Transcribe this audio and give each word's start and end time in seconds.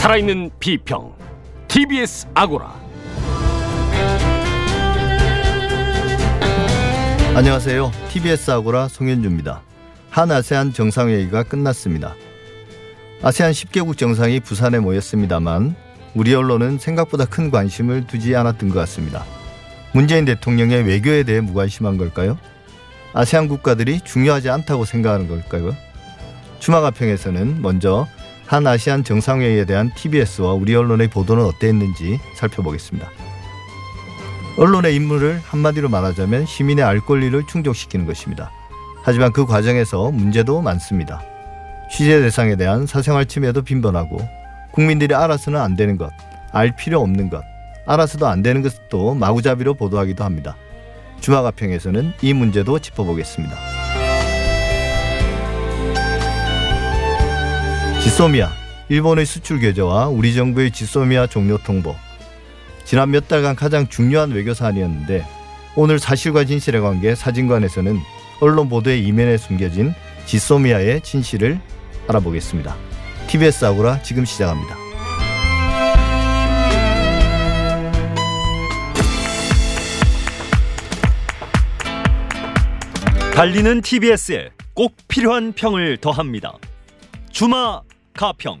살아있는 0.00 0.50
비평 0.58 1.12
TBS 1.68 2.28
아고라 2.32 2.74
안녕하세요. 7.34 7.92
TBS 8.08 8.50
아고라 8.50 8.88
송현주입니다. 8.88 9.60
한 10.08 10.30
아세안 10.32 10.72
정상회의가 10.72 11.42
끝났습니다. 11.42 12.14
아세안 13.22 13.52
10개국 13.52 13.98
정상이 13.98 14.40
부산에 14.40 14.78
모였습니다만 14.78 15.76
우리 16.14 16.34
언론은 16.34 16.78
생각보다 16.78 17.26
큰 17.26 17.50
관심을 17.50 18.06
두지 18.06 18.34
않았던 18.34 18.70
것 18.70 18.76
같습니다. 18.76 19.26
문재인 19.92 20.24
대통령의 20.24 20.82
외교에 20.84 21.24
대해 21.24 21.42
무관심한 21.42 21.98
걸까요? 21.98 22.38
아세안 23.12 23.48
국가들이 23.48 24.00
중요하지 24.00 24.48
않다고 24.48 24.86
생각하는 24.86 25.28
걸까요? 25.28 25.76
주마가평에서는 26.60 27.60
먼저 27.60 28.08
한 28.50 28.66
아시안 28.66 29.04
정상회의에 29.04 29.64
대한 29.64 29.92
TBS와 29.94 30.54
우리 30.54 30.74
언론의 30.74 31.06
보도는 31.06 31.44
어땠는지 31.44 32.18
살펴보겠습니다. 32.34 33.08
언론의 34.56 34.96
임무를 34.96 35.40
한마디로 35.44 35.88
말하자면 35.88 36.46
시민의 36.46 36.84
알 36.84 36.98
권리를 36.98 37.40
충족시키는 37.46 38.06
것입니다. 38.06 38.50
하지만 39.04 39.32
그 39.32 39.46
과정에서 39.46 40.10
문제도 40.10 40.60
많습니다. 40.62 41.22
취재 41.92 42.20
대상에 42.20 42.56
대한 42.56 42.86
사생활 42.86 43.26
침해도 43.26 43.62
빈번하고 43.62 44.18
국민들이 44.72 45.14
알아서는 45.14 45.60
안 45.60 45.76
되는 45.76 45.96
것, 45.96 46.10
알 46.50 46.74
필요 46.74 47.00
없는 47.02 47.30
것, 47.30 47.44
알아서도 47.86 48.26
안 48.26 48.42
되는 48.42 48.62
것도 48.62 49.14
마구잡이로 49.14 49.74
보도하기도 49.74 50.24
합니다. 50.24 50.56
주마가평에서는 51.20 52.14
이 52.20 52.34
문제도 52.34 52.80
짚어보겠습니다. 52.80 53.79
지소미아, 58.02 58.50
일본의 58.88 59.26
수출 59.26 59.60
규제와 59.60 60.08
우리 60.08 60.34
정부의 60.34 60.70
지소미아 60.70 61.26
종료 61.26 61.58
통보. 61.58 61.94
지난 62.84 63.10
몇 63.10 63.28
달간 63.28 63.54
가장 63.54 63.88
중요한 63.88 64.30
외교 64.32 64.54
사안이었는데 64.54 65.24
오늘 65.76 65.98
사실과 65.98 66.44
진실의 66.44 66.80
관계 66.80 67.14
사진관에서는 67.14 67.98
언론 68.40 68.68
보도의 68.68 69.06
이면에 69.06 69.36
숨겨진 69.36 69.94
지소미아의 70.26 71.02
진실을 71.02 71.60
알아보겠습니다. 72.08 72.74
TBS 73.28 73.66
아고라 73.66 74.02
지금 74.02 74.24
시작합니다. 74.24 74.76
달리는 83.34 83.80
TBS에 83.80 84.50
꼭 84.74 84.96
필요한 85.06 85.52
평을 85.52 85.98
더합니다. 85.98 86.54
주마 87.30 87.80
가평. 88.20 88.60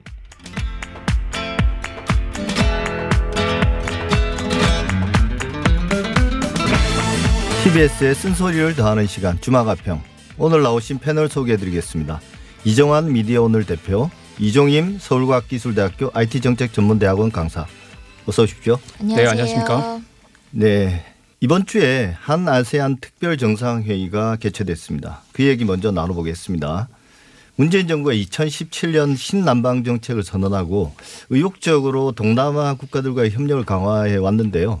TBS의 7.62 8.14
쓴소리를 8.14 8.74
더하는 8.74 9.06
시간 9.06 9.38
주마가평 9.38 10.00
오늘 10.38 10.62
나오신 10.62 11.00
패널 11.00 11.28
소개해드리겠습니다. 11.28 12.22
이정환 12.64 13.12
미디어 13.12 13.42
오늘 13.42 13.66
대표 13.66 14.08
이종임 14.38 14.98
서울과학기술대학교 14.98 16.10
IT정책전문대학원 16.14 17.30
강사 17.30 17.66
어서 18.24 18.44
오십시오. 18.44 18.78
안녕하세요. 18.98 19.24
네, 19.26 19.30
안녕하십니까? 19.30 20.00
네 20.52 21.04
이번 21.40 21.66
주에 21.66 22.16
한 22.18 22.48
아세안 22.48 22.96
특별 23.02 23.36
정상회의가 23.36 24.36
개최됐습니다. 24.36 25.20
그 25.34 25.44
얘기 25.44 25.66
먼저 25.66 25.90
나눠보겠습니다. 25.90 26.88
문재인 27.60 27.86
정부가 27.86 28.14
2017년 28.14 29.18
신남방 29.18 29.84
정책을 29.84 30.22
선언하고 30.22 30.94
의욕적으로 31.28 32.12
동남아 32.12 32.72
국가들과의 32.72 33.32
협력을 33.32 33.62
강화해 33.66 34.16
왔는데요. 34.16 34.80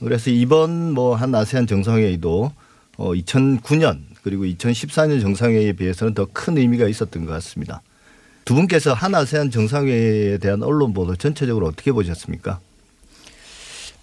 그래서 0.00 0.30
이번 0.30 0.94
뭐 0.94 1.16
한 1.16 1.34
아세안 1.34 1.66
정상회의도 1.66 2.50
어 2.96 3.12
2009년 3.12 3.98
그리고 4.22 4.44
2014년 4.44 5.20
정상회의에 5.20 5.74
비해서는 5.74 6.14
더 6.14 6.24
큰 6.32 6.56
의미가 6.56 6.88
있었던 6.88 7.26
것 7.26 7.32
같습니다. 7.32 7.82
두 8.46 8.54
분께서 8.54 8.94
한 8.94 9.14
아세안 9.14 9.50
정상회의에 9.50 10.38
대한 10.38 10.62
언론 10.62 10.94
보도 10.94 11.14
전체적으로 11.16 11.66
어떻게 11.66 11.92
보셨습니까? 11.92 12.58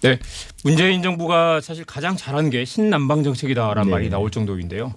네. 0.02 0.20
문재인 0.62 1.02
정부가 1.02 1.60
사실 1.60 1.84
가장 1.84 2.16
잘한 2.16 2.50
게 2.50 2.64
신남방 2.64 3.24
정책이다라는 3.24 3.82
네. 3.82 3.90
말이 3.90 4.10
나올 4.10 4.30
정도인데요. 4.30 4.94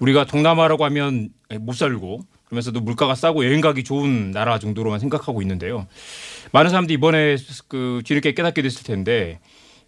우리가 0.00 0.26
동남아라고 0.26 0.84
하면 0.84 1.30
못 1.60 1.72
살고 1.74 2.20
그러면서도 2.48 2.80
물가가 2.80 3.14
싸고 3.14 3.44
여행 3.44 3.60
가기 3.60 3.84
좋은 3.84 4.30
나라 4.30 4.58
정도로만 4.58 4.98
생각하고 5.00 5.42
있는데요. 5.42 5.86
많은 6.52 6.70
사람들이 6.70 6.94
이번에 6.94 7.36
그 7.68 8.02
뒤늦게 8.04 8.32
깨닫게 8.32 8.62
됐을 8.62 8.82
텐데 8.84 9.38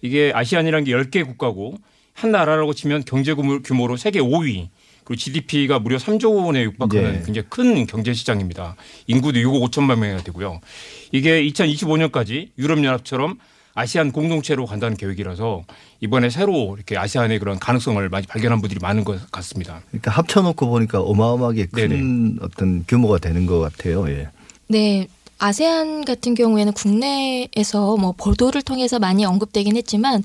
이게 0.02 0.30
아시안이라는 0.34 0.84
게 0.84 0.92
10개 0.92 1.24
국가고 1.26 1.74
한 2.12 2.30
나라라고 2.32 2.74
치면 2.74 3.04
경제 3.06 3.32
규모- 3.34 3.62
규모로 3.62 3.96
세계 3.96 4.20
5위 4.20 4.68
그리고 5.04 5.16
GDP가 5.18 5.78
무려 5.78 5.96
3조 5.96 6.44
원에 6.44 6.62
육박하는 6.64 7.12
네. 7.12 7.22
굉장히 7.24 7.46
큰 7.48 7.86
경제 7.86 8.12
시장입니다. 8.12 8.76
인구도 9.06 9.40
6억 9.40 9.70
5천만 9.70 9.98
명이나 9.98 10.22
되고요. 10.22 10.60
이게 11.12 11.42
2025년까지 11.46 12.48
유럽연합처럼 12.58 13.38
아시안 13.74 14.12
공동체로 14.12 14.66
간다는 14.66 14.96
계획이라서 14.96 15.62
이번에 16.00 16.30
새로 16.30 16.74
이렇게 16.76 16.96
아시안의 16.96 17.38
그런 17.38 17.58
가능성을 17.58 18.08
많이 18.08 18.26
발견한 18.26 18.60
분들이 18.60 18.80
많은 18.80 19.04
것 19.04 19.30
같습니다. 19.30 19.82
그러니까 19.90 20.10
합쳐놓고 20.10 20.68
보니까 20.68 21.00
어마어마하게 21.00 21.66
큰 21.66 21.88
네네. 21.88 22.36
어떤 22.42 22.84
규모가 22.86 23.18
되는 23.18 23.46
것 23.46 23.58
같아요. 23.60 24.08
예. 24.08 24.28
네. 24.68 25.08
아세안 25.40 26.04
같은 26.04 26.34
경우에는 26.34 26.74
국내에서 26.74 27.96
뭐 27.96 28.12
보도를 28.12 28.60
통해서 28.60 28.98
많이 28.98 29.24
언급되긴 29.24 29.74
했지만 29.76 30.22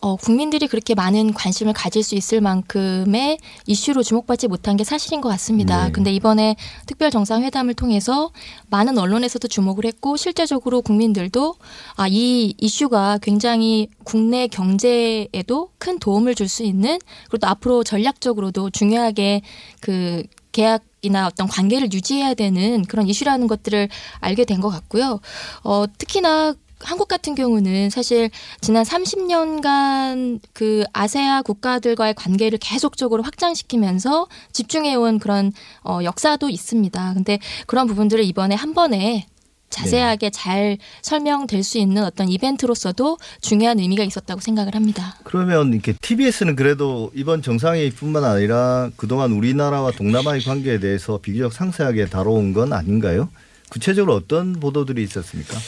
어, 0.00 0.16
국민들이 0.16 0.66
그렇게 0.66 0.94
많은 0.94 1.32
관심을 1.32 1.72
가질 1.72 2.02
수 2.02 2.14
있을 2.14 2.40
만큼의 2.40 3.38
이슈로 3.66 4.02
주목받지 4.02 4.48
못한 4.48 4.76
게 4.76 4.84
사실인 4.84 5.20
것 5.20 5.28
같습니다. 5.30 5.86
네. 5.86 5.92
근데 5.92 6.12
이번에 6.12 6.56
특별 6.86 7.10
정상회담을 7.10 7.74
통해서 7.74 8.30
많은 8.68 8.98
언론에서도 8.98 9.46
주목을 9.46 9.84
했고 9.84 10.16
실제적으로 10.16 10.82
국민들도 10.82 11.54
아, 11.96 12.08
이 12.08 12.54
이슈가 12.58 13.18
굉장히 13.22 13.88
국내 14.04 14.48
경제에도 14.48 15.70
큰 15.78 15.98
도움을 15.98 16.34
줄 16.34 16.48
수 16.48 16.62
있는 16.62 16.98
그리고 17.28 17.38
또 17.38 17.46
앞으로 17.46 17.84
전략적으로도 17.84 18.70
중요하게 18.70 19.42
그 19.80 20.22
계약 20.50 20.82
이나 21.02 21.26
어떤 21.26 21.46
관계를 21.48 21.92
유지해야 21.92 22.34
되는 22.34 22.84
그런 22.84 23.06
이슈라는 23.08 23.46
것들을 23.46 23.88
알게 24.20 24.44
된 24.44 24.58
것 24.60 24.70
같고요. 24.70 25.20
어, 25.62 25.84
특히나 25.98 26.54
한국 26.80 27.08
같은 27.08 27.34
경우는 27.34 27.90
사실 27.90 28.30
지난 28.60 28.84
30년간 28.84 30.40
그 30.52 30.84
아세아 30.92 31.42
국가들과의 31.42 32.14
관계를 32.14 32.58
계속적으로 32.58 33.22
확장시키면서 33.22 34.26
집중해온 34.52 35.18
그런 35.18 35.52
어, 35.84 36.00
역사도 36.02 36.48
있습니다. 36.48 37.14
근데 37.14 37.38
그런 37.66 37.86
부분들을 37.86 38.24
이번에 38.24 38.54
한 38.54 38.74
번에 38.74 39.26
자세하게 39.70 40.30
잘 40.30 40.78
설명될 41.02 41.62
수 41.62 41.78
있는 41.78 42.04
어떤 42.04 42.28
이벤트로서도 42.28 43.18
중요한 43.40 43.78
의미가 43.78 44.04
있었다고 44.04 44.40
생각을 44.40 44.74
합니다. 44.74 45.16
그러면 45.24 45.72
이렇게 45.72 45.92
TBS는 45.92 46.56
그래도 46.56 47.10
이번 47.14 47.42
정상회의뿐만 47.42 48.24
아니라 48.24 48.90
그동안 48.96 49.32
우리나라와 49.32 49.90
동남아의 49.92 50.42
관계에 50.42 50.78
대해서 50.78 51.18
비교적 51.18 51.52
상세하게 51.52 52.06
다뤄온 52.06 52.52
건 52.52 52.72
아닌가요? 52.72 53.28
구체적으로 53.68 54.14
어떤 54.14 54.54
보도들이 54.54 55.02
있었습니까? 55.02 55.58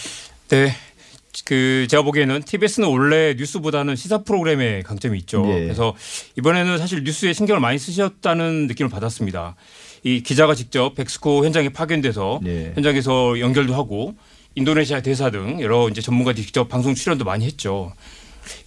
네. 0.48 0.74
그 1.44 1.86
제가 1.88 2.02
보기에는 2.02 2.42
TBS는 2.42 2.88
원래 2.88 3.34
뉴스보다는 3.34 3.94
시사 3.94 4.24
프로그램에 4.24 4.82
강점이 4.82 5.16
있죠. 5.20 5.42
네. 5.46 5.60
그래서 5.64 5.94
이번에는 6.36 6.78
사실 6.78 7.04
뉴스에 7.04 7.32
신경을 7.32 7.60
많이 7.60 7.78
쓰셨다는 7.78 8.66
느낌을 8.66 8.90
받았습니다. 8.90 9.54
이 10.02 10.22
기자가 10.22 10.54
직접 10.54 10.94
벡스코 10.94 11.44
현장에 11.44 11.68
파견돼서 11.68 12.40
네. 12.42 12.72
현장에서 12.74 13.38
연결도 13.40 13.74
하고 13.74 14.14
인도네시아 14.54 15.02
대사 15.02 15.30
등 15.30 15.60
여러 15.60 15.88
이제 15.88 16.00
전문가들이 16.00 16.44
직접 16.44 16.68
방송 16.68 16.94
출연도 16.94 17.24
많이 17.24 17.44
했죠. 17.44 17.92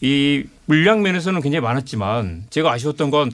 이 0.01 0.43
물량 0.65 1.01
면에서는 1.01 1.41
굉장히 1.41 1.61
많았지만 1.61 2.45
제가 2.49 2.71
아쉬웠던 2.71 3.09
건 3.11 3.31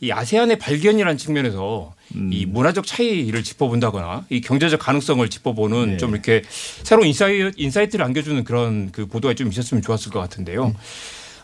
이 0.00 0.12
아세안의 0.12 0.58
발견이라는 0.58 1.16
측면에서 1.16 1.94
음. 2.14 2.30
이 2.32 2.44
문화적 2.44 2.86
차이를 2.86 3.42
짚어본다거나 3.42 4.26
이 4.28 4.40
경제적 4.42 4.78
가능성을 4.78 5.26
짚어보는 5.28 5.92
네. 5.92 5.96
좀 5.96 6.12
이렇게 6.12 6.42
새로운 6.82 7.08
insi-, 7.08 7.50
insight를 7.56 8.04
안겨주는 8.04 8.44
그런 8.44 8.92
그 8.92 9.06
보도가 9.06 9.34
좀 9.34 9.48
있었으면 9.48 9.82
좋았을 9.82 10.12
것 10.12 10.20
같은데요. 10.20 10.74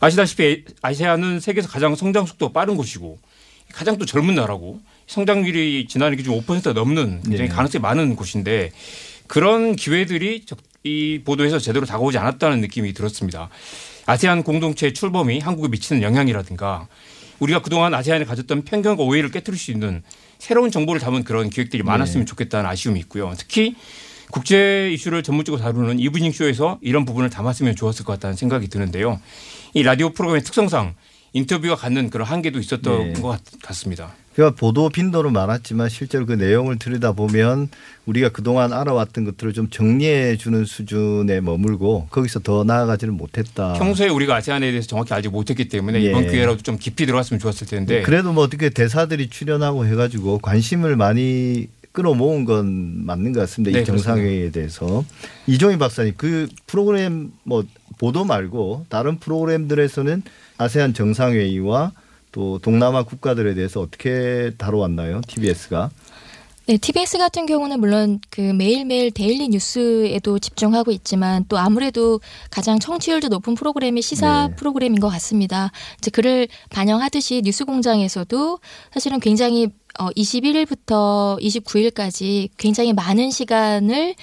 아시다시피 0.00 0.64
아세안은 0.82 1.40
세계에서 1.40 1.68
가장 1.68 1.94
성장 1.94 2.26
속도가 2.26 2.52
빠른 2.52 2.76
곳이고 2.76 3.18
가장 3.72 3.96
또 3.96 4.04
젊은 4.04 4.34
나라고 4.34 4.80
성장률이 5.06 5.86
지난해 5.88 6.16
기준 6.16 6.34
5% 6.40 6.72
넘는 6.72 7.22
굉장히 7.22 7.48
네. 7.48 7.54
가능성이 7.54 7.82
많은 7.82 8.16
곳인데 8.16 8.72
그런 9.26 9.76
기회들이 9.76 10.44
적- 10.46 10.58
이 10.84 11.20
보도에서 11.24 11.58
제대로 11.60 11.86
다가오지 11.86 12.18
않았다는 12.18 12.60
느낌이 12.60 12.92
들었습니다. 12.92 13.48
아세안 14.06 14.42
공동체의 14.42 14.94
출범이 14.94 15.38
한국에 15.38 15.68
미치는 15.68 16.02
영향이라든가 16.02 16.88
우리가 17.38 17.62
그동안 17.62 17.94
아세안에 17.94 18.24
가졌던 18.24 18.62
편견과 18.64 19.02
오해를 19.04 19.30
깨뜨릴 19.30 19.58
수 19.58 19.70
있는 19.70 20.02
새로운 20.38 20.72
정보를 20.72 21.00
담은 21.00 21.22
그런 21.22 21.50
기획들이 21.50 21.84
많았으면 21.84 22.26
좋겠다는 22.26 22.68
아쉬움이 22.68 22.98
있고요. 23.00 23.32
특히 23.38 23.76
국제 24.32 24.90
이슈를 24.92 25.22
전문적으로 25.22 25.62
다루는 25.62 26.00
이브닝 26.00 26.32
쇼에서 26.32 26.78
이런 26.82 27.04
부분을 27.04 27.30
담았으면 27.30 27.76
좋았을 27.76 28.04
것 28.04 28.14
같다는 28.14 28.34
생각이 28.36 28.68
드는데요. 28.68 29.20
이 29.74 29.82
라디오 29.84 30.10
프로그램의 30.10 30.42
특성상 30.42 30.94
인터뷰가 31.32 31.76
갖는 31.76 32.10
그런 32.10 32.26
한계도 32.26 32.58
있었던 32.58 33.12
네. 33.12 33.20
것 33.20 33.28
같- 33.28 33.62
같습니다. 33.62 34.14
그러니까 34.34 34.58
보도 34.58 34.88
빈도는 34.88 35.32
많았지만 35.32 35.88
실제로 35.88 36.24
그 36.26 36.32
내용을 36.32 36.78
들여다 36.78 37.12
보면 37.12 37.68
우리가 38.06 38.30
그동안 38.30 38.72
알아왔던 38.72 39.24
것들을 39.24 39.52
좀 39.52 39.68
정리해 39.68 40.36
주는 40.36 40.64
수준에 40.64 41.40
머물고 41.40 42.08
거기서 42.10 42.40
더 42.40 42.64
나아가지는 42.64 43.14
못했다. 43.14 43.74
평소에 43.74 44.08
우리가 44.08 44.36
아세안에 44.36 44.70
대해서 44.70 44.88
정확히 44.88 45.14
알지 45.14 45.28
못했기 45.28 45.68
때문에 45.68 46.02
예. 46.02 46.10
이번 46.10 46.28
기회라도 46.28 46.62
좀 46.62 46.78
깊이 46.78 47.06
들어갔으면 47.06 47.38
좋았을 47.40 47.66
텐데 47.66 48.02
그래도 48.02 48.32
뭐 48.32 48.44
어떻게 48.44 48.70
대사들이 48.70 49.28
출연하고 49.28 49.86
해가지고 49.86 50.38
관심을 50.38 50.96
많이 50.96 51.68
끌어모은 51.92 52.46
건 52.46 53.04
맞는 53.04 53.32
것 53.32 53.40
같습니다. 53.40 53.76
네, 53.76 53.82
이 53.82 53.84
정상회의에 53.84 54.50
대해서 54.50 55.04
이종희 55.46 55.76
박사님 55.78 56.14
그 56.16 56.48
프로그램 56.66 57.32
뭐 57.44 57.64
보도 57.98 58.24
말고 58.24 58.86
다른 58.88 59.18
프로그램들에서는 59.18 60.22
아세안 60.56 60.94
정상회의와 60.94 61.92
또 62.32 62.58
동남아 62.58 63.02
국가들에 63.04 63.54
대해서 63.54 63.80
어떻게 63.80 64.52
다뤄왔나요? 64.58 65.20
TBS가 65.26 65.90
네, 66.66 66.76
TBS 66.78 67.18
같은 67.18 67.44
경우는 67.44 67.80
물론 67.80 68.20
그 68.30 68.40
매일매일 68.40 69.10
daily 69.10 69.48
뉴스에도 69.48 70.38
집중하고 70.38 70.92
있지만 70.92 71.44
또 71.48 71.58
아무래도 71.58 72.20
가장 72.50 72.78
청취율도 72.78 73.28
높은 73.28 73.54
프로그램이 73.56 74.00
시사 74.00 74.46
네. 74.48 74.56
프로그램인 74.56 75.00
것 75.00 75.08
같습니다. 75.08 75.72
이제 75.98 76.10
그를 76.12 76.46
반영하듯이 76.70 77.42
뉴스 77.44 77.64
공장에서도 77.64 78.60
사실은 78.92 79.18
굉장히 79.18 79.68
어 79.98 80.08
21일부터 80.10 81.40
29일까지 81.40 82.48
굉장히 82.56 82.92
많은 82.92 83.30
시간을 83.32 84.14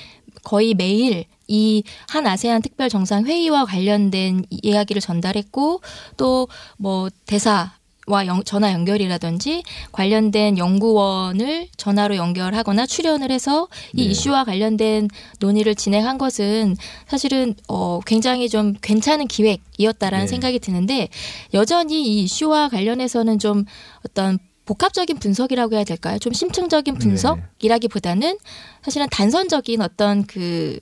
거의 0.44 0.74
매일 0.74 1.26
이한 1.48 2.26
아세안 2.26 2.62
특별 2.62 2.88
정상 2.90 3.26
회의와 3.26 3.66
관련된 3.66 4.46
이- 4.50 4.60
이야기를 4.64 5.02
전달했고 5.02 5.82
또 6.18 6.48
뭐 6.78 7.10
대사 7.26 7.74
와 8.10 8.26
연- 8.26 8.44
전화 8.44 8.74
연결이라든지 8.74 9.64
관련된 9.92 10.58
연구원을 10.58 11.68
전화로 11.78 12.16
연결하거나 12.16 12.88
출연을 12.88 13.32
해서 13.32 13.68
이 13.94 14.04
네. 14.06 14.10
이슈와 14.12 14.44
관련된 14.46 15.08
논의를 15.40 15.76
진행한 15.76 16.18
것은 16.18 16.76
사실은 17.08 17.54
어 17.68 18.00
굉장히 18.06 18.50
좀 18.50 18.74
괜찮은 18.82 19.28
기획이었다라는 19.28 20.26
네. 20.26 20.28
생각이 20.28 20.60
드는데 20.60 21.10
여전히 21.54 22.02
이 22.04 22.24
이슈와 22.24 22.70
관련해서는 22.70 23.38
좀 23.38 23.66
어떤 24.06 24.40
복합적인 24.66 25.18
분석이라고 25.20 25.76
해야 25.76 25.84
될까요? 25.84 26.18
좀 26.20 26.34
심층적인 26.34 26.96
네. 26.96 27.00
분석이라기보다는 27.00 28.38
사실은 28.84 29.08
단선적인 29.12 29.82
어떤 29.82 30.26
그 30.26 30.80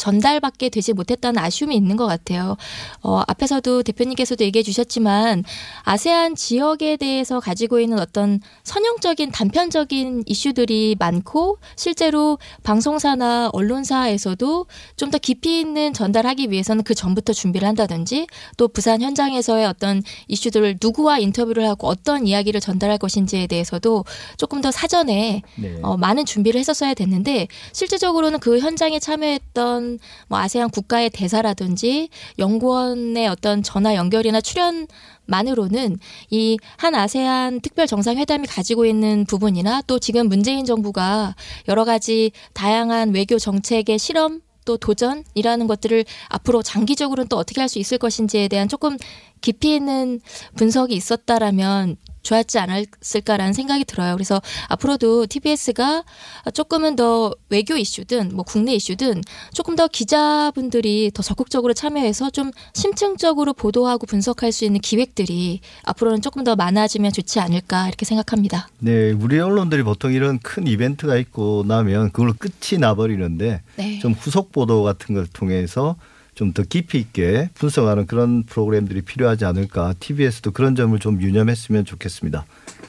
전달밖에 0.00 0.70
되지 0.70 0.94
못했다는 0.94 1.38
아쉬움이 1.38 1.76
있는 1.76 1.96
것 1.96 2.06
같아요. 2.06 2.56
어, 3.02 3.22
앞에서도 3.28 3.82
대표님께서도 3.82 4.42
얘기해 4.44 4.62
주셨지만 4.62 5.44
아세안 5.82 6.34
지역에 6.34 6.96
대해서 6.96 7.40
가지고 7.40 7.80
있는 7.80 7.98
어떤 7.98 8.40
선형적인 8.64 9.30
단편적인 9.30 10.24
이슈들이 10.26 10.96
많고 10.98 11.58
실제로 11.76 12.38
방송사나 12.62 13.50
언론사에서도 13.52 14.66
좀 14.96 15.10
더 15.10 15.18
깊이 15.18 15.60
있는 15.60 15.92
전달하기 15.92 16.50
위해서는 16.50 16.84
그 16.84 16.94
전부터 16.94 17.32
준비를 17.32 17.66
한다든지 17.66 18.26
또 18.56 18.68
부산 18.68 19.02
현장에서의 19.02 19.66
어떤 19.66 20.02
이슈들을 20.28 20.78
누구와 20.80 21.18
인터뷰를 21.18 21.66
하고 21.68 21.88
어떤 21.88 22.26
이야기를 22.26 22.60
전달할 22.60 22.98
것인지에 22.98 23.46
대해서도 23.48 24.04
조금 24.36 24.60
더 24.60 24.70
사전에 24.70 25.42
네. 25.56 25.78
어, 25.82 25.96
많은 25.96 26.24
준비를 26.24 26.58
했었어야 26.60 26.94
됐는데 26.94 27.48
실질적으로는 27.72 28.38
그 28.38 28.60
현장에 28.60 28.98
참여했던 28.98 29.89
뭐 30.28 30.38
아세안 30.38 30.70
국가의 30.70 31.10
대사라든지 31.10 32.08
연구원의 32.38 33.26
어떤 33.28 33.62
전화 33.62 33.94
연결이나 33.94 34.40
출연만으로는 34.40 35.98
이 36.30 36.56
한 36.76 36.94
아세안 36.94 37.60
특별 37.60 37.86
정상회담이 37.86 38.46
가지고 38.46 38.84
있는 38.86 39.24
부분이나 39.26 39.82
또 39.86 39.98
지금 39.98 40.28
문재인 40.28 40.64
정부가 40.64 41.34
여러 41.68 41.84
가지 41.84 42.32
다양한 42.54 43.14
외교 43.14 43.38
정책의 43.38 43.98
실험 43.98 44.40
또 44.64 44.76
도전이라는 44.76 45.66
것들을 45.66 46.04
앞으로 46.28 46.62
장기적으로는 46.62 47.28
또 47.28 47.36
어떻게 47.36 47.60
할 47.60 47.68
수 47.68 47.78
있을 47.78 47.98
것인지에 47.98 48.48
대한 48.48 48.68
조금 48.68 48.96
깊이 49.40 49.74
있는 49.74 50.20
분석이 50.56 50.94
있었다라면 50.94 51.96
좋았지 52.22 52.58
않았을까라는 52.58 53.52
생각이 53.52 53.84
들어요. 53.84 54.14
그래서 54.14 54.40
앞으로도 54.68 55.26
TBS가 55.26 56.04
조금은 56.54 56.96
더 56.96 57.34
외교 57.48 57.76
이슈든 57.76 58.30
뭐 58.34 58.44
국내 58.44 58.74
이슈든 58.74 59.22
조금 59.52 59.76
더 59.76 59.88
기자분들이 59.88 61.10
더 61.14 61.22
적극적으로 61.22 61.74
참여해서 61.74 62.30
좀 62.30 62.50
심층적으로 62.74 63.52
보도하고 63.52 64.06
분석할 64.06 64.52
수 64.52 64.64
있는 64.64 64.80
기획들이 64.80 65.60
앞으로는 65.84 66.22
조금 66.22 66.44
더 66.44 66.56
많아지면 66.56 67.12
좋지 67.12 67.40
않을까 67.40 67.88
이렇게 67.88 68.04
생각합니다. 68.04 68.68
네, 68.78 69.12
우리 69.12 69.38
언론들이 69.38 69.82
보통 69.82 70.12
이런 70.12 70.38
큰 70.38 70.66
이벤트가 70.66 71.16
있고 71.16 71.64
나면 71.66 72.10
그걸로 72.12 72.34
끝이 72.38 72.78
나버리는데 72.78 73.62
네. 73.76 73.98
좀 74.00 74.12
후속 74.12 74.52
보도 74.52 74.82
같은 74.82 75.14
걸 75.14 75.26
통해서 75.26 75.96
좀 76.40 76.54
더 76.54 76.62
깊이 76.62 76.98
있게 76.98 77.50
분석하는 77.54 78.06
그런 78.06 78.44
프로그램들이 78.44 79.02
필요하지 79.02 79.44
않을까. 79.44 79.94
TBS도 80.00 80.52
그런 80.52 80.74
점을 80.74 80.98
좀 80.98 81.20
유념했으면 81.20 81.84
좋겠습니다. 81.84 82.46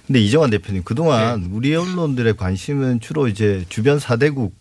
근데 0.07 0.19
이정환 0.21 0.50
대표님 0.51 0.83
그동안 0.83 1.50
우리 1.51 1.75
언론들의 1.75 2.38
관심은 2.38 3.01
주로 3.01 3.27
이제 3.27 3.65
주변 3.68 4.00
사대국 4.00 4.56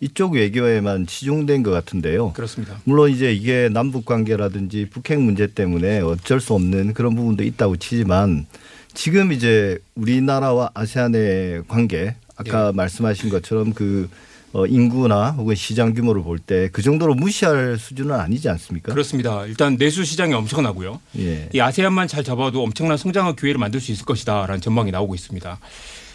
이쪽 0.00 0.34
외교에만 0.34 1.06
치중된 1.06 1.62
것 1.62 1.70
같은데요. 1.70 2.34
그렇습니다. 2.34 2.76
물론 2.84 3.10
이제 3.10 3.32
이게 3.32 3.70
남북 3.72 4.04
관계라든지 4.04 4.88
북핵 4.90 5.20
문제 5.20 5.46
때문에 5.46 6.00
어쩔 6.00 6.38
수 6.38 6.52
없는 6.52 6.92
그런 6.92 7.14
부분도 7.14 7.44
있다고 7.44 7.76
치지만 7.76 8.46
지금 8.92 9.32
이제 9.32 9.78
우리나라와 9.94 10.70
아세안의 10.74 11.62
관계 11.66 12.14
아까 12.36 12.72
말씀하신 12.72 13.30
것처럼 13.30 13.72
그 13.72 14.10
어, 14.10 14.23
인구나 14.64 15.30
혹은 15.32 15.54
시장 15.56 15.92
규모를 15.94 16.22
볼 16.22 16.38
때 16.38 16.68
그 16.72 16.80
정도로 16.82 17.14
무시할 17.14 17.76
수준은 17.78 18.14
아니지 18.14 18.48
않습니까? 18.50 18.92
그렇습니다. 18.92 19.44
일단 19.46 19.76
내수 19.76 20.04
시장이 20.04 20.32
엄청나고요. 20.34 21.00
예. 21.18 21.48
이 21.52 21.60
아세안만 21.60 22.06
잘 22.08 22.22
잡아도 22.22 22.62
엄청난 22.62 22.96
성장의 22.96 23.34
기회를 23.36 23.58
만들 23.58 23.80
수 23.80 23.90
있을 23.92 24.04
것이다라는 24.04 24.60
전망이 24.60 24.90
나오고 24.92 25.14
있습니다. 25.14 25.58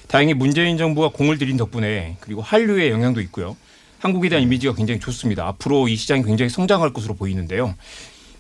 다행히 0.08 0.34
문재인 0.34 0.78
정부가 0.78 1.10
공을 1.10 1.38
들인 1.38 1.58
덕분에 1.58 2.18
그리고 2.22 2.42
한류의 2.42 2.90
영향도 2.92 3.20
있고요. 3.22 3.58
한국에 4.00 4.30
대한 4.30 4.44
이미지가 4.44 4.74
굉장히 4.76 5.00
좋습니다. 5.02 5.46
앞으로 5.48 5.88
이 5.90 5.96
시장이 5.98 6.24
굉장히 6.24 6.50
성장할 6.50 6.94
것으로 6.94 7.16
보이는데요. 7.16 7.76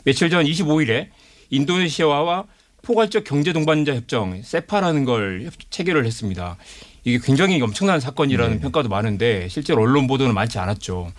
며칠 0.05 0.29
전 0.29 0.45
25일에 0.45 1.07
인도네시아와 1.49 2.45
포괄적 2.81 3.25
경제 3.25 3.51
동반자 3.51 3.93
협정 3.93 4.41
세파라는 4.41 5.03
걸 5.03 5.41
협- 5.43 5.69
체결을 5.69 6.05
했습니다. 6.05 6.55
이게 7.03 7.19
굉장히 7.23 7.61
엄청난 7.61 7.99
사건이라는 7.99 8.59
평가도 8.59 8.89
많은데 8.89 9.47
실제로 9.49 9.81
언론 9.81 10.07
보도는 10.07 10.33
많지 10.33 10.59
않았죠. 10.59 11.11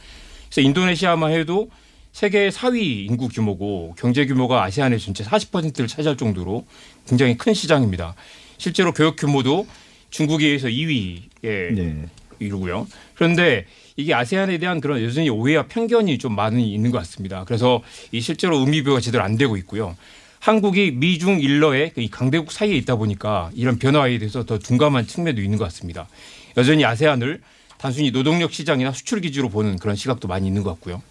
그래서 0.47 0.61
인도네시아만 0.61 1.33
해도 1.33 1.71
세계 2.13 2.49
4위 2.49 3.07
인구 3.09 3.29
규모고 3.29 3.95
경제 3.97 4.27
규모가 4.27 4.65
아세안의 4.65 4.99
전체 4.99 5.23
40%를 5.25 5.87
차지할 5.87 6.17
정도로 6.17 6.67
굉장히 7.07 7.37
큰 7.37 7.55
시장입니다. 7.55 8.15
실제로 8.59 8.93
교육 8.93 9.17
규모도 9.17 9.67
중국에 10.11 10.47
의해서 10.47 10.69
2위에 10.69 11.75
네. 11.75 12.07
이루고요. 12.41 12.87
그런데 13.15 13.67
이게 13.97 14.15
아세안에 14.15 14.59
대한 14.59 14.81
그런 14.81 15.03
여전히 15.03 15.29
오해와 15.29 15.67
편견이 15.67 16.19
좀 16.19 16.35
많이 16.35 16.73
있는 16.75 16.91
것 16.91 16.99
같습니다. 16.99 17.45
그래서 17.45 17.83
이 18.13 18.21
실제로 18.21 18.59
의미 18.59 18.83
부여가 18.83 19.01
제대로 19.01 19.23
안 19.23 19.37
되고 19.37 19.57
있고요. 19.59 19.97
한국이 20.41 20.93
미중 20.93 21.41
일러의 21.41 21.93
이 21.97 22.09
강대국 22.11 22.51
사이에 22.51 22.75
있다 22.77 22.97
보니까 22.97 23.51
이런 23.55 23.79
변화에 23.79 24.19
대해서 24.19 24.45
더 24.45 24.59
둔감한 24.59 25.07
측면도 25.07 25.41
있는 25.43 25.59
것 25.59 25.65
같습니다. 25.65 26.09
여전히 26.57 26.85
아세안을 26.85 27.41
단순히 27.77 28.11
노동력 28.11 28.53
시장이나 28.53 28.91
수출 28.93 29.21
기지로 29.21 29.51
보는 29.51 29.79
그런 29.79 29.97
시각도 29.97 30.29
많이 30.29 30.47
있는 30.47 30.63
것 30.63 30.71
같고요. 30.71 31.03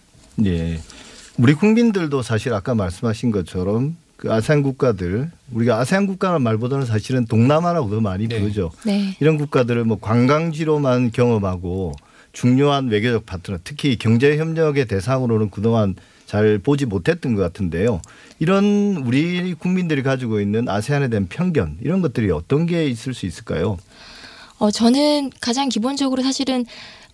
예. 0.45 0.79
우리 1.37 1.53
국민들도 1.53 2.21
사실 2.23 2.53
아까 2.53 2.73
말씀하신 2.75 3.31
것처럼 3.31 3.95
그 4.17 4.33
아세안 4.33 4.63
국가들 4.63 5.31
우리가 5.51 5.79
아세안 5.79 6.07
국가라는 6.07 6.41
말보다는 6.41 6.85
사실은 6.85 7.25
동남아라고 7.25 7.89
더 7.89 8.01
많이 8.01 8.27
네. 8.27 8.39
부르죠. 8.39 8.71
네. 8.83 9.15
이런 9.19 9.37
국가들을 9.37 9.85
뭐 9.85 9.99
관광지로만 10.01 11.11
경험하고 11.11 11.93
중요한 12.33 12.87
외교적 12.89 13.25
파트너 13.25 13.59
특히 13.63 13.95
경제 13.97 14.37
협력의 14.37 14.87
대상으로는 14.87 15.49
그동안 15.51 15.95
잘 16.29 16.59
보지 16.59 16.85
못했던 16.85 17.33
것 17.33 17.41
같은데요. 17.41 18.03
이런 18.37 19.01
우리 19.03 19.55
국민들이 19.55 20.03
가지고 20.03 20.39
있는 20.39 20.69
아세안에 20.69 21.07
대한 21.07 21.25
편견 21.27 21.79
이런 21.81 22.03
것들이 22.03 22.29
어떤 22.29 22.67
게 22.67 22.85
있을 22.85 23.15
수 23.15 23.25
있을까요? 23.25 23.79
어, 24.59 24.69
저는 24.69 25.31
가장 25.41 25.69
기본적으로 25.69 26.21
사실은 26.21 26.65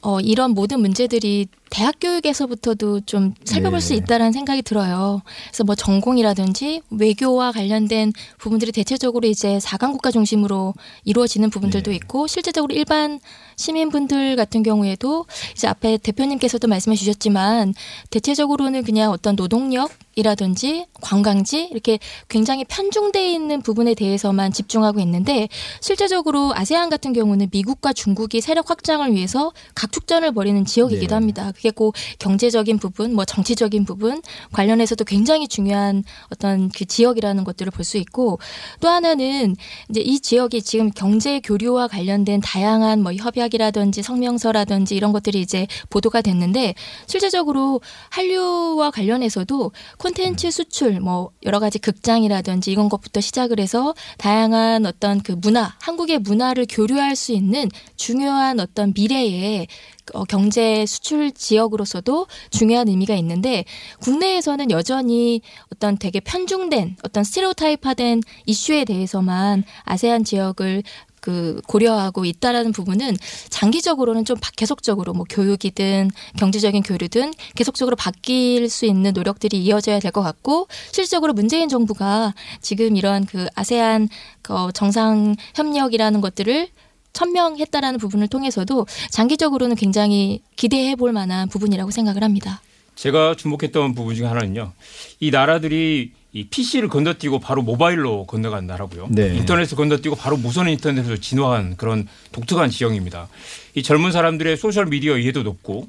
어, 0.01 0.19
이런 0.19 0.51
모든 0.51 0.81
문제들이 0.81 1.47
대학 1.69 1.95
교육에서부터도 1.99 3.01
좀 3.01 3.33
살펴볼 3.43 3.79
네. 3.79 3.85
수 3.85 3.93
있다라는 3.93 4.31
생각이 4.31 4.61
들어요. 4.61 5.21
그래서 5.47 5.63
뭐 5.63 5.75
전공이라든지 5.75 6.81
외교와 6.91 7.51
관련된 7.51 8.13
부분들이 8.37 8.71
대체적으로 8.71 9.27
이제 9.27 9.59
사강 9.59 9.91
국가 9.91 10.11
중심으로 10.11 10.73
이루어지는 11.03 11.49
부분들도 11.49 11.91
네. 11.91 11.97
있고 11.97 12.27
실제적으로 12.27 12.73
일반 12.73 13.19
시민분들 13.57 14.35
같은 14.35 14.63
경우에도 14.63 15.25
이제 15.53 15.67
앞에 15.67 15.97
대표님께서도 15.97 16.67
말씀해 16.67 16.95
주셨지만 16.95 17.73
대체적으로는 18.09 18.83
그냥 18.83 19.11
어떤 19.11 19.35
노동력 19.35 19.91
이라든지 20.15 20.85
관광지 21.01 21.67
이렇게 21.71 21.99
굉장히 22.29 22.63
편중돼 22.63 23.31
있는 23.31 23.61
부분에 23.61 23.93
대해서만 23.95 24.53
집중하고 24.53 24.99
있는데 25.01 25.49
실제적으로 25.81 26.53
아세안 26.55 26.89
같은 26.89 27.11
경우는 27.11 27.49
미국과 27.51 27.91
중국이 27.91 28.39
세력 28.39 28.69
확장을 28.69 29.11
위해서 29.13 29.51
각축전을 29.75 30.31
벌이는 30.31 30.65
지역이기도 30.65 31.09
네. 31.09 31.13
합니다. 31.15 31.51
그게 31.55 31.71
꼭 31.71 31.95
경제적인 32.19 32.77
부분, 32.77 33.13
뭐 33.13 33.23
정치적인 33.25 33.85
부분 33.85 34.21
관련해서도 34.51 35.05
굉장히 35.05 35.47
중요한 35.47 36.03
어떤 36.29 36.69
그 36.69 36.85
지역이라는 36.85 37.43
것들을 37.43 37.71
볼 37.71 37.85
수 37.85 37.97
있고 37.97 38.39
또 38.81 38.89
하나는 38.89 39.55
이제 39.89 40.01
이 40.01 40.19
지역이 40.19 40.63
지금 40.63 40.89
경제 40.89 41.39
교류와 41.39 41.87
관련된 41.87 42.41
다양한 42.41 43.01
뭐 43.01 43.13
협약이라든지 43.13 44.01
성명서라든지 44.01 44.95
이런 44.95 45.13
것들이 45.13 45.39
이제 45.39 45.67
보도가 45.89 46.21
됐는데 46.21 46.73
실제적으로 47.05 47.79
한류와 48.09 48.91
관련해서도 48.91 49.71
콘텐츠 49.99 50.51
수출 50.51 50.99
뭐 50.99 51.29
여러 51.43 51.59
가지 51.59 51.79
극장이라든지 51.79 52.71
이런 52.71 52.89
것부터 52.89 53.21
시작을 53.21 53.59
해서 53.59 53.93
다양한 54.17 54.85
어떤 54.85 55.21
그 55.21 55.33
문화 55.33 55.75
한국의 55.79 56.19
문화를 56.19 56.65
교류할 56.67 57.15
수 57.15 57.31
있는 57.31 57.69
중요한 57.95 58.59
어떤 58.59 58.93
미래의 58.95 59.67
어, 60.13 60.23
경제 60.25 60.85
수출 60.85 61.31
지역으로서도 61.31 62.27
중요한 62.51 62.87
의미가 62.87 63.15
있는데 63.15 63.65
국내에서는 64.01 64.69
여전히 64.71 65.41
어떤 65.73 65.97
되게 65.97 66.19
편중된 66.19 66.97
어떤 67.03 67.23
스테레오타입화된 67.23 68.21
이슈에 68.45 68.85
대해서만 68.85 69.63
아세안 69.83 70.23
지역을 70.23 70.83
그 71.21 71.59
고려하고 71.67 72.23
있다라는 72.23 72.71
부분은 72.71 73.17
장기적으로는 73.49 74.25
좀 74.25 74.37
바- 74.39 74.51
계속적으로 74.55 75.13
뭐 75.13 75.25
교육이든 75.27 76.11
경제적인 76.37 76.83
교류든 76.83 77.33
계속적으로 77.55 77.95
바뀔 77.95 78.69
수 78.69 78.85
있는 78.85 79.11
노력들이 79.13 79.57
이어져야 79.57 79.99
될 79.99 80.11
것 80.11 80.21
같고 80.21 80.67
실질적으로 80.91 81.33
문재인 81.33 81.67
정부가 81.67 82.35
지금 82.61 82.95
이런 82.95 83.25
그 83.25 83.47
아세안 83.55 84.07
그 84.43 84.53
정상 84.75 85.35
협력이라는 85.55 86.21
것들을 86.21 86.67
천명했다라는 87.15 87.99
부분을 87.99 88.27
통해서도 88.27 88.85
장기적으로는 89.09 89.75
굉장히 89.75 90.41
기대해 90.55 90.95
볼 90.95 91.13
만한 91.13 91.49
부분이라고 91.49 91.89
생각을 91.89 92.23
합니다. 92.23 92.61
제가 92.95 93.35
주목했던 93.35 93.95
부분 93.95 94.15
중에 94.15 94.27
하나는요. 94.27 94.71
이 95.19 95.31
나라들이 95.31 96.11
이 96.33 96.47
PC를 96.47 96.89
건너뛰고 96.89 97.39
바로 97.39 97.61
모바일로 97.61 98.25
건너간 98.25 98.67
나라고요. 98.67 99.07
네. 99.09 99.35
인터넷을 99.35 99.77
건너뛰고 99.77 100.17
바로 100.17 100.35
무선 100.35 100.67
인터넷으로 100.67 101.17
진화한 101.17 101.77
그런 101.77 102.07
독특한 102.33 102.69
지형입니다. 102.69 103.29
이 103.75 103.81
젊은 103.83 104.11
사람들의 104.11 104.57
소셜 104.57 104.85
미디어 104.85 105.17
이해도 105.17 105.43
높고 105.43 105.87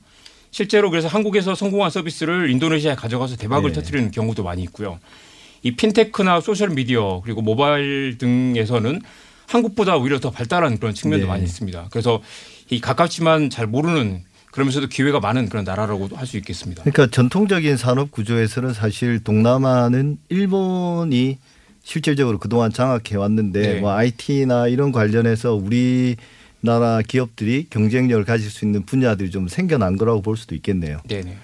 실제로 0.53 0.91
그래서 0.91 1.09
한국에서 1.09 1.57
성공한 1.57 1.91
서비스를 1.91 2.51
인도네시아에 2.51 2.95
가져가서 2.95 3.37
대박을 3.37 3.73
네. 3.73 3.81
터뜨리는 3.81 4.11
경우도 4.13 4.45
많이 4.45 4.63
있고요. 4.63 5.01
이 5.63 5.73
핀테크나 5.73 6.41
소셜 6.41 6.71
미디어 6.71 7.23
그리고 7.25 7.43
모바일 7.43 8.17
등에서는 8.19 9.03
한국보다 9.47 9.97
오히려 9.97 10.19
더 10.21 10.31
발달한 10.31 10.79
그런 10.79 10.95
측면도 10.95 11.27
네. 11.27 11.29
많이 11.31 11.45
있습니다. 11.45 11.89
그래서 11.91 12.23
이 12.71 12.81
가깝지만 12.81 13.51
잘 13.51 13.67
모르는 13.67 14.23
그러면서도 14.51 14.89
기회가 14.89 15.21
많은 15.21 15.49
그런 15.49 15.65
나라라고 15.65 16.09
할 16.15 16.27
수 16.27 16.37
있겠습니다. 16.39 16.83
그러니까 16.83 17.07
전통적인 17.09 17.77
산업 17.77 18.11
구조에서는 18.11 18.73
사실 18.73 19.23
동남아는 19.23 20.19
일본이 20.31 21.39
실질적으로 21.85 22.39
그동안 22.39 22.73
장악해 22.73 23.17
왔는데 23.17 23.61
네. 23.75 23.81
뭐 23.81 23.93
IT나 23.93 24.67
이런 24.69 24.93
관련해서 24.93 25.55
우리 25.55 26.17
나라 26.61 27.01
기업들이 27.07 27.67
경쟁력을 27.71 28.25
가질 28.25 28.51
수 28.51 28.65
있는 28.65 28.85
분야들이 28.85 29.31
좀 29.31 29.47
생겨난 29.47 29.97
거라고 29.97 30.23
볼 30.23 30.37
수도 30.37 30.55
있겠네요. 30.57 30.99
네네. 31.07 31.37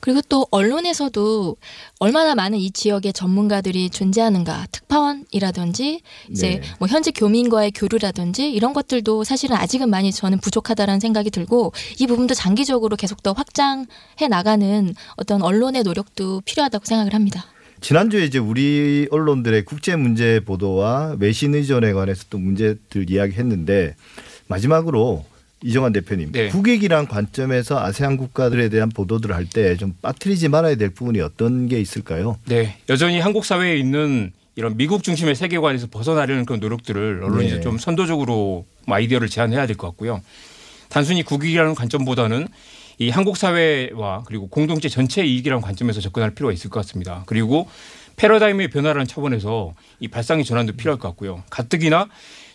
그리고 0.00 0.20
또 0.28 0.46
언론에서도 0.50 1.56
얼마나 1.98 2.34
많은 2.34 2.58
이 2.58 2.70
지역의 2.70 3.12
전문가들이 3.12 3.90
존재하는가 3.90 4.66
특파원이라든지 4.72 6.00
이제 6.30 6.48
네. 6.48 6.62
뭐 6.78 6.88
현지 6.88 7.12
교민과의 7.12 7.72
교류라든지 7.72 8.50
이런 8.50 8.72
것들도 8.72 9.24
사실은 9.24 9.56
아직은 9.56 9.90
많이 9.90 10.10
저는 10.10 10.38
부족하다라는 10.38 11.00
생각이 11.00 11.30
들고 11.30 11.72
이 11.98 12.06
부분도 12.06 12.34
장기적으로 12.34 12.96
계속 12.96 13.22
더 13.22 13.32
확장해 13.32 13.86
나가는 14.28 14.94
어떤 15.16 15.42
언론의 15.42 15.82
노력도 15.82 16.42
필요하다고 16.44 16.84
생각을 16.84 17.14
합니다. 17.14 17.44
지난주에 17.80 18.24
이제 18.24 18.38
우리 18.38 19.08
언론들의 19.10 19.64
국제 19.64 19.96
문제 19.96 20.40
보도와 20.40 21.16
외신 21.18 21.54
의존에 21.54 21.92
관해서 21.92 22.24
또 22.28 22.38
문제들 22.38 23.10
이야기했는데 23.10 23.96
마지막으로 24.48 25.24
이정환 25.62 25.92
대표님 25.92 26.32
네. 26.32 26.48
국익이란 26.48 27.06
관점에서 27.08 27.78
아세안 27.80 28.16
국가들에 28.16 28.68
대한 28.70 28.88
보도들을 28.88 29.34
할 29.34 29.46
때 29.50 29.76
좀 29.76 29.94
빠뜨리지 30.00 30.48
말아야 30.48 30.74
될 30.76 30.90
부분이 30.90 31.20
어떤 31.20 31.68
게 31.68 31.80
있을까요? 31.80 32.38
네, 32.46 32.76
여전히 32.88 33.20
한국 33.20 33.44
사회에 33.44 33.76
있는 33.76 34.32
이런 34.56 34.76
미국 34.76 35.02
중심의 35.02 35.34
세계관에서 35.34 35.88
벗어나려는 35.90 36.44
그런 36.44 36.60
노력들을 36.60 37.22
언론이 37.22 37.50
네. 37.50 37.60
좀 37.60 37.78
선도적으로 37.78 38.64
뭐 38.86 38.96
아이디어를 38.96 39.28
제안해야 39.28 39.66
될 39.66 39.76
것 39.76 39.86
같고요. 39.88 40.22
단순히 40.88 41.22
국익이라는 41.22 41.74
관점보다는 41.74 42.48
이 42.98 43.08
한국 43.10 43.36
사회와 43.36 44.24
그리고 44.26 44.48
공동체 44.48 44.88
전체 44.88 45.24
이익이라는 45.24 45.62
관점에서 45.62 46.00
접근할 46.00 46.30
필요가 46.34 46.52
있을 46.52 46.68
것 46.68 46.80
같습니다. 46.80 47.22
그리고 47.26 47.68
패러다임의 48.16 48.68
변화라는 48.68 49.06
차원에서 49.06 49.74
이 50.00 50.08
발상의 50.08 50.44
전환도 50.44 50.74
필요할 50.74 50.98
것 50.98 51.08
같고요. 51.08 51.42
가뜩이나 51.48 52.08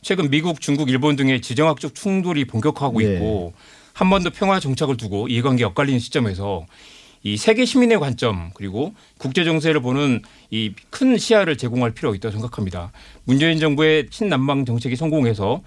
최근 0.05 0.29
미국, 0.29 0.61
중국, 0.61 0.91
일본 0.91 1.15
등의 1.15 1.41
지정학적 1.41 1.95
충돌이 1.95 2.45
본격화하고 2.45 2.99
네. 2.99 3.15
있고 3.15 3.53
한반도 3.91 4.29
평화 4.29 4.59
정착을 4.59 4.97
두고 4.97 5.27
이해관계 5.29 5.63
엇갈리는 5.63 5.97
시점에서 5.99 6.67
이 7.23 7.37
세계 7.37 7.65
시민의 7.65 7.99
관점 7.99 8.51
그리고 8.53 8.93
국제 9.17 9.43
정세를 9.43 9.81
보는 9.81 10.21
이 10.51 10.73
큰 10.91 11.17
시야를 11.17 11.57
제공할 11.57 11.89
필요가 11.89 12.15
있다고 12.15 12.33
생각합니다. 12.33 12.91
문재인 13.23 13.57
정부의 13.57 14.11
신남방 14.11 14.65
정책이 14.65 14.95
성공해서 14.95 15.63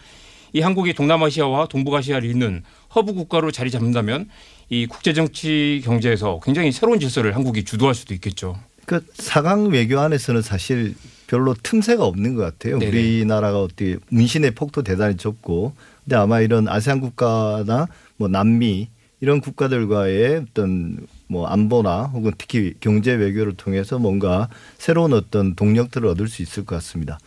이 0.53 0.61
한국이 0.61 0.93
동남아시아와 0.93 1.67
동북아시아를 1.67 2.31
잇는 2.31 2.63
허브 2.95 3.15
국가로 3.15 3.51
자리 3.51 3.73
잡는다면 3.73 4.29
이 4.71 4.87
국제 4.87 5.13
정치 5.13 5.83
경제에서 5.85 6.39
굉장히 6.45 6.71
새로운 6.71 7.01
질서를 7.01 7.35
한국이 7.35 7.65
주도할 7.65 7.93
수도 7.93 8.15
있겠죠. 8.15 8.57
그 8.87 9.05
사강 9.15 9.71
외교 9.71 9.99
안에서는 9.99 10.43
사실 10.43 10.95
별로 11.29 11.55
틈새가 11.55 12.05
없는 12.05 12.35
것 12.35 12.43
같아요. 12.43 12.79
네네. 12.79 12.91
우리나라가 12.91 13.63
어떻게 13.63 13.99
문신의 14.09 14.53
폭도 14.53 14.83
대단히 14.83 15.17
좁고, 15.17 15.75
근데 16.05 16.17
아마 16.17 16.41
이런 16.41 16.67
아세안 16.67 17.01
국가나 17.01 17.87
뭐 18.17 18.27
남미 18.29 18.89
이런 19.21 19.41
국가들과의 19.41 20.47
어떤 20.51 21.07
뭐 21.29 21.47
안보나 21.47 22.05
혹은 22.05 22.33
특히 22.39 22.75
경제 22.81 23.13
외교를 23.13 23.55
통해서 23.55 23.99
뭔가 23.99 24.49
새로운 24.79 25.13
어떤 25.13 25.55
동력들을 25.55 26.09
얻을 26.09 26.29
수 26.29 26.43
있을 26.43 26.65
것 26.65 26.77
같습니다. 26.77 27.19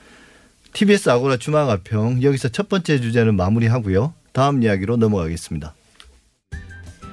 TBS 0.73 1.09
아고라 1.09 1.37
주마가평 1.37 2.23
여기서 2.23 2.49
첫 2.49 2.69
번째 2.69 2.99
주제는 2.99 3.35
마무리하고요. 3.35 4.13
다음 4.31 4.63
이야기로 4.63 4.97
넘어가겠습니다. 4.97 5.75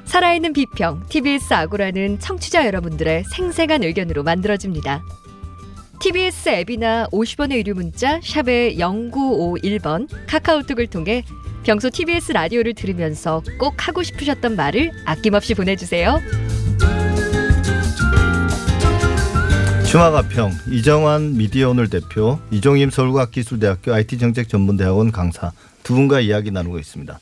살아있는 0.05 0.55
비평 0.55 1.05
TBS 1.11 1.53
아고라는 1.53 2.19
청취자 2.19 2.65
여러분들의 2.65 3.25
생생한 3.25 3.83
의견으로 3.83 4.23
만들어집니다. 4.23 5.03
TBS 6.01 6.49
앱이나 6.49 7.09
50원의 7.13 7.57
유료 7.59 7.75
문자 7.75 8.21
샵의 8.23 8.77
0951번 8.79 10.09
카카오톡을 10.29 10.87
통해 10.87 11.25
평소 11.65 11.91
TBS 11.91 12.33
라디오를 12.33 12.75
들으면서 12.75 13.43
꼭 13.59 13.89
하고 13.89 14.03
싶으셨던 14.03 14.55
말을 14.57 14.93
아낌없이 15.05 15.55
보내주세요. 15.55 16.21
주마가평 19.91 20.53
이정환 20.71 21.37
미디어오늘 21.37 21.89
대표 21.89 22.39
이종임 22.51 22.91
서울과학기술대학교 22.91 23.93
IT정책전문대학원 23.93 25.11
강사 25.13 25.51
두 25.83 25.95
분과 25.95 26.21
이야기 26.21 26.51
나누고 26.51 26.79
있습니다. 26.79 27.19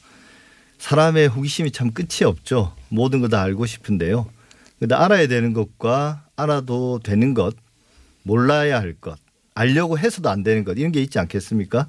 사람의 0.79 1.29
호기심이 1.29 1.71
참 1.71 1.93
끝이 1.93 2.25
없죠. 2.25 2.75
모든 2.89 3.21
거 3.21 3.29
다 3.29 3.41
알고 3.43 3.65
싶은데요. 3.67 4.27
근데 4.79 4.95
알아야 4.95 5.27
되는 5.29 5.53
것과 5.55 6.25
알아도 6.37 7.01
되는 7.03 7.33
것, 7.35 7.55
몰라야 8.27 8.81
할 8.81 8.95
것, 8.95 9.19
알려고 9.55 9.99
해서도 9.99 10.29
안 10.29 10.43
되는 10.43 10.65
것 10.65 10.77
이런 10.77 10.91
게 10.91 11.01
있지 11.01 11.19
않겠습니까? 11.19 11.87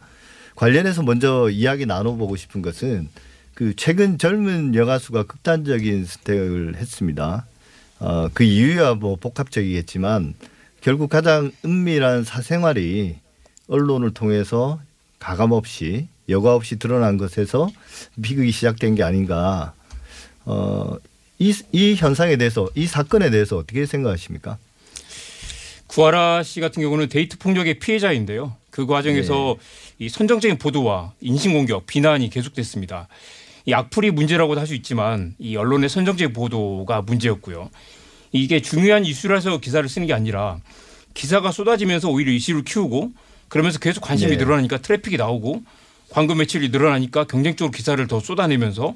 관련해서 0.56 1.02
먼저 1.04 1.50
이야기 1.50 1.86
나눠보고 1.86 2.36
싶은 2.36 2.62
것은 2.62 3.10
그 3.56 3.76
최근 3.76 4.20
젊은 4.20 4.76
여가수가 4.76 5.24
극단적인 5.24 6.06
선택을 6.06 6.76
했습니다. 6.76 7.48
어, 8.00 8.30
그 8.34 8.44
이유야 8.44 8.96
뭐 8.96 9.16
복합적이겠지만 9.16 10.36
결국 10.82 11.10
가장 11.10 11.52
은밀한 11.66 12.24
사생활이 12.24 13.18
언론을 13.68 14.14
통해서 14.14 14.80
가감 15.18 15.52
없이 15.52 16.08
여과 16.30 16.54
없이 16.54 16.78
드러난 16.78 17.18
것에서 17.18 17.70
비극이 18.22 18.52
시작된 18.52 18.94
게 18.94 19.02
아닌가. 19.02 19.74
어, 20.46 20.98
이, 21.40 21.54
이 21.72 21.96
현상에 21.96 22.38
대해서 22.38 22.70
이 22.76 22.86
사건에 22.86 23.32
대해서 23.32 23.58
어떻게 23.58 23.86
생각하십니까? 23.88 24.58
구하라 25.88 26.44
씨 26.44 26.60
같은 26.60 26.82
경우는 26.82 27.10
데이트 27.10 27.38
폭력의 27.38 27.80
피해자인데요. 27.80 28.56
그 28.70 28.86
과정에서 28.86 29.56
이 30.00 30.10
선정적인 30.10 30.58
보도와 30.58 31.14
인신 31.22 31.54
공격, 31.54 31.88
비난이 31.88 32.30
계속됐습니다. 32.30 33.08
이 33.66 33.74
악플이 33.74 34.12
문제라고도 34.12 34.60
할 34.60 34.68
수 34.68 34.76
있지만 34.76 35.34
이 35.40 35.56
언론의 35.56 35.90
선정적인 35.90 36.34
보도가 36.34 37.02
문제였고요. 37.02 37.70
이게 38.32 38.62
중요한 38.62 39.06
이슈라서 39.06 39.60
기사를 39.60 39.88
쓰는 39.90 40.08
게 40.08 40.14
아니라 40.14 40.60
기사가 41.14 41.52
쏟아지면서 41.52 42.10
오히려 42.10 42.32
이슈를 42.32 42.64
키우고 42.64 43.12
그러면서 43.48 43.80
계속 43.80 44.02
관심이 44.02 44.32
네. 44.32 44.38
늘어나니까 44.38 44.78
트래픽이 44.80 45.18
나오고 45.18 45.64
광고 46.10 46.36
매출이 46.36 46.70
늘어나니까 46.70 47.24
경쟁적으로 47.26 47.72
기사를 47.72 48.06
더 48.08 48.20
쏟아내면서 48.20 48.94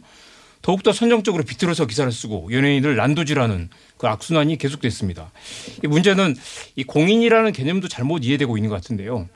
더욱더 0.62 0.94
선정적으로 0.94 1.44
비틀어서 1.44 1.88
기사를 1.88 2.12
쓰고 2.12 2.50
연예인을 2.52 2.96
난도질하는 2.96 3.70
그 3.98 4.08
악순환이 4.08 4.58
계속됐습니다. 4.58 5.32
이 5.84 5.88
문제는 5.88 6.36
이 6.76 6.84
공인이라는 6.84 7.52
개념도 7.52 7.88
잘못 7.88 8.24
이해되고 8.24 8.58
있는 8.58 8.70
것 8.70 8.76
같은데요. 8.76 9.28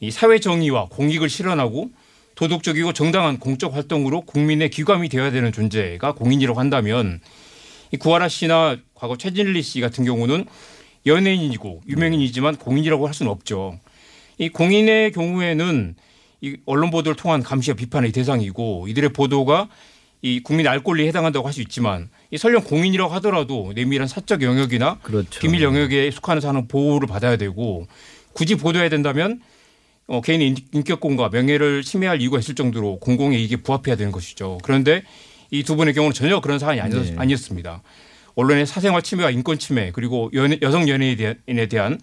이 0.00 0.10
사회 0.10 0.38
정의와 0.38 0.86
공익을 0.86 1.28
실현하고 1.28 1.90
도덕적이고 2.36 2.92
정당한 2.92 3.38
공적 3.38 3.74
활동으로 3.74 4.20
국민의 4.20 4.70
기감이 4.70 5.08
되어야 5.08 5.32
되는 5.32 5.50
존재가 5.50 6.12
공인이라고 6.12 6.60
한다면 6.60 7.20
이 7.90 7.96
구하라 7.96 8.28
씨나 8.28 8.76
과거 8.94 9.16
최진리 9.16 9.62
씨 9.62 9.80
같은 9.80 10.04
경우는 10.04 10.44
연예인이고 11.06 11.82
유명인이지만 11.88 12.56
공인이라고 12.56 13.08
할 13.08 13.14
수는 13.14 13.32
없죠. 13.32 13.80
이 14.38 14.48
공인의 14.50 15.10
경우에는 15.10 15.96
이 16.42 16.56
언론 16.66 16.90
보도를 16.90 17.16
통한 17.16 17.42
감시와 17.42 17.74
비판의 17.74 18.12
대상이고 18.12 18.86
이들의 18.86 19.12
보도가 19.12 19.68
이 20.22 20.40
국민 20.42 20.66
알 20.66 20.82
권리에 20.82 21.06
해당한다고 21.08 21.46
할 21.46 21.52
수 21.52 21.60
있지만 21.62 22.08
이 22.30 22.38
설령 22.38 22.62
공인이라고 22.64 23.12
하더라도 23.14 23.72
내밀한 23.74 24.08
사적 24.08 24.42
영역이나 24.42 24.98
그렇죠. 25.02 25.40
비밀 25.40 25.62
영역에 25.62 26.10
속하는 26.10 26.40
사람은 26.40 26.68
보호를 26.68 27.06
받아야 27.08 27.36
되고 27.36 27.86
굳이 28.32 28.56
보도해야 28.56 28.88
된다면 28.88 29.40
어, 30.06 30.20
개인의 30.20 30.48
인- 30.48 30.56
인격권과 30.72 31.28
명예를 31.30 31.82
침해할 31.82 32.20
이유가 32.20 32.38
있을 32.38 32.54
정도로 32.54 32.98
공공의 32.98 33.40
이익에 33.42 33.56
부합해야 33.56 33.94
되는 33.96 34.10
것이죠. 34.12 34.58
그런데 34.62 35.02
이 35.50 35.62
두 35.62 35.76
분의 35.76 35.94
경우는 35.94 36.12
전혀 36.14 36.40
그런 36.40 36.58
사안이 36.58 36.80
아니었, 36.80 37.06
네. 37.06 37.14
아니었습니다. 37.16 37.82
언론의 38.34 38.66
사생활 38.66 39.02
침해와 39.02 39.30
인권 39.30 39.58
침해 39.58 39.90
그리고 39.92 40.30
연, 40.34 40.56
여성 40.62 40.88
연예인에 40.88 41.66
대한 41.68 41.98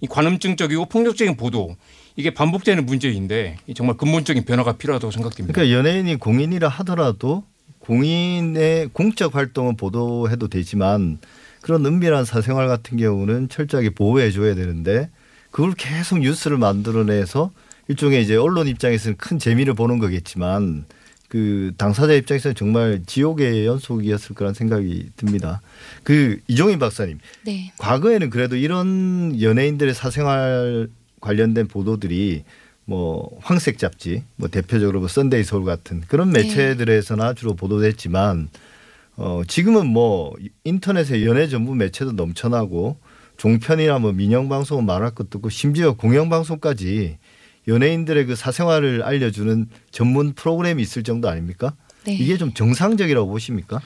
이 0.00 0.06
관음증적이고 0.06 0.86
폭력적인 0.86 1.36
보도 1.36 1.76
이게 2.16 2.32
반복되는 2.34 2.84
문제인데 2.86 3.56
이 3.66 3.74
정말 3.74 3.96
근본적인 3.96 4.44
변화가 4.44 4.76
필요하다고 4.78 5.10
생각됩니다. 5.12 5.54
그러니까 5.54 5.76
연예인이 5.78 6.16
공인이라 6.16 6.68
하더라도 6.68 7.44
공인의 7.88 8.90
공적 8.92 9.34
활동은 9.34 9.78
보도해도 9.78 10.48
되지만 10.48 11.18
그런 11.62 11.86
은밀한 11.86 12.26
사생활 12.26 12.68
같은 12.68 12.98
경우는 12.98 13.48
철저하게 13.48 13.90
보호해 13.90 14.30
줘야 14.30 14.54
되는데 14.54 15.08
그걸 15.50 15.72
계속 15.72 16.18
뉴스를 16.18 16.58
만들어내서 16.58 17.50
일종의 17.88 18.22
이제 18.22 18.36
언론 18.36 18.68
입장에서는 18.68 19.16
큰 19.16 19.38
재미를 19.38 19.72
보는 19.72 19.98
거겠지만 20.00 20.84
그 21.28 21.72
당사자 21.78 22.12
입장에서는 22.12 22.54
정말 22.54 23.02
지옥의 23.06 23.64
연속이었을 23.64 24.34
거란 24.34 24.52
생각이 24.52 25.08
듭니다. 25.16 25.62
그 26.02 26.40
이종인 26.46 26.78
박사님, 26.78 27.18
네. 27.46 27.72
과거에는 27.78 28.28
그래도 28.28 28.56
이런 28.56 29.40
연예인들의 29.40 29.94
사생활 29.94 30.88
관련된 31.20 31.68
보도들이 31.68 32.44
뭐 32.88 33.38
황색 33.42 33.76
잡지, 33.76 34.22
뭐 34.36 34.48
대표적으로 34.48 35.00
뭐 35.00 35.08
썬데이 35.08 35.44
서울 35.44 35.66
같은 35.66 36.00
그런 36.08 36.32
네. 36.32 36.42
매체들에서나 36.42 37.34
주로 37.34 37.54
보도됐지만 37.54 38.48
어 39.16 39.42
지금은 39.46 39.86
뭐 39.86 40.34
인터넷에 40.64 41.22
연예 41.26 41.48
전문 41.48 41.76
매체도 41.76 42.12
넘쳐나고 42.12 42.96
종편이나 43.36 43.98
뭐 43.98 44.12
민영 44.12 44.48
방송은 44.48 44.86
말할 44.86 45.10
것도 45.10 45.36
없고 45.36 45.50
심지어 45.50 45.96
공영 45.96 46.30
방송까지 46.30 47.18
연예인들의 47.68 48.24
그 48.24 48.34
사생활을 48.34 49.02
알려주는 49.02 49.66
전문 49.90 50.32
프로그램이 50.32 50.80
있을 50.80 51.02
정도 51.02 51.28
아닙니까? 51.28 51.74
네. 52.04 52.14
이게 52.14 52.38
좀 52.38 52.54
정상적이라고 52.54 53.28
보십니까? 53.28 53.82